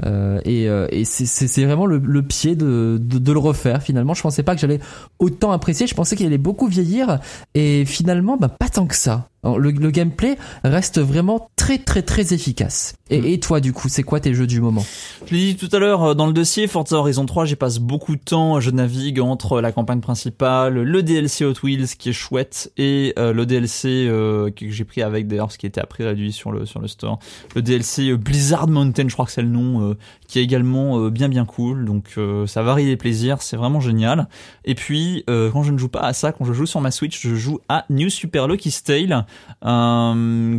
[0.05, 4.13] euh, et et c'est vraiment le, le pied de, de, de le refaire finalement.
[4.13, 4.79] Je pensais pas que j'allais
[5.19, 5.87] autant apprécier.
[5.87, 7.19] Je pensais qu'il allait beaucoup vieillir
[7.53, 9.29] et finalement bah, pas tant que ça.
[9.55, 12.96] Le, le gameplay reste vraiment très très très efficace.
[13.09, 14.85] Et, et toi, du coup, c'est quoi tes jeux du moment
[15.25, 17.79] Je l'ai dit tout à l'heure euh, dans le dossier, Forza Horizon 3, j'y passe
[17.79, 22.13] beaucoup de temps, je navigue entre la campagne principale, le DLC Hot Wheels qui est
[22.13, 26.03] chouette et euh, le DLC euh, que j'ai pris avec d'ailleurs ce qui était après
[26.03, 27.19] réduit sur le sur le store,
[27.55, 31.29] le DLC Blizzard Mountain, je crois que c'est le nom, euh, qui est également bien
[31.29, 31.85] bien cool.
[31.85, 34.27] Donc ça varie les plaisirs, c'est vraiment génial.
[34.65, 37.21] Et puis quand je ne joue pas à ça, quand je joue sur ma Switch,
[37.21, 39.25] je joue à New Super Lucky's Tale,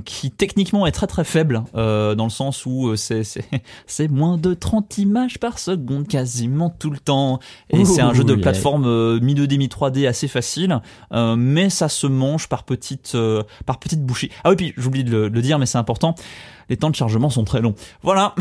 [0.05, 4.99] qui techniquement est très très faible dans le sens où euh, c'est moins de 30
[4.99, 7.41] images par seconde quasiment tout le temps
[7.71, 10.81] et c'est un jeu de plateforme mi 2D mi 3D assez facile
[11.13, 14.31] euh, mais ça se mange par petites euh, par petites bouchées.
[14.45, 16.15] Ah oui puis j'oublie de le, de le dire mais c'est important.
[16.69, 17.75] Les temps de chargement sont très longs.
[18.03, 18.35] Voilà.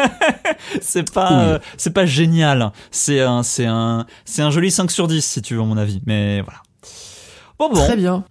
[0.80, 2.72] c'est pas euh, c'est pas génial.
[2.90, 5.76] C'est un c'est un c'est un joli 5 sur 10 si tu veux à mon
[5.76, 6.62] avis mais voilà.
[7.58, 7.84] Bon bon.
[7.84, 8.24] Très bien.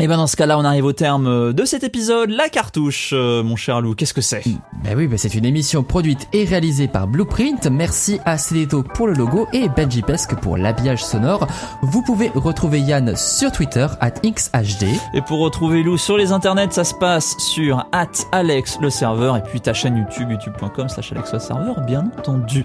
[0.00, 2.30] Et ben dans ce cas-là, on arrive au terme euh, de cet épisode.
[2.30, 4.42] La cartouche, euh, mon cher Lou, qu'est-ce que c'est?
[4.82, 7.68] Ben oui, ben c'est une émission produite et réalisée par Blueprint.
[7.68, 11.46] Merci à Cédéto pour le logo et Benji Pesque pour l'habillage sonore.
[11.82, 14.88] Vous pouvez retrouver Yann sur Twitter at XHD.
[15.14, 17.86] Et pour retrouver Lou sur les internets, ça se passe sur
[18.32, 22.64] @alex le serveur et puis ta chaîne YouTube youtube.com slash alex le serveur, bien entendu.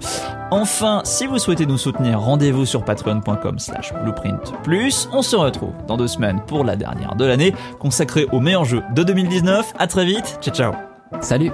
[0.50, 4.52] Enfin, si vous souhaitez nous soutenir, rendez-vous sur patreon.com slash blueprint.
[5.12, 8.82] On se retrouve dans deux semaines pour la dernière de l'année consacrée aux meilleurs jeux
[8.94, 9.74] de 2019.
[9.78, 10.72] À très vite, ciao ciao.
[11.20, 11.50] Salut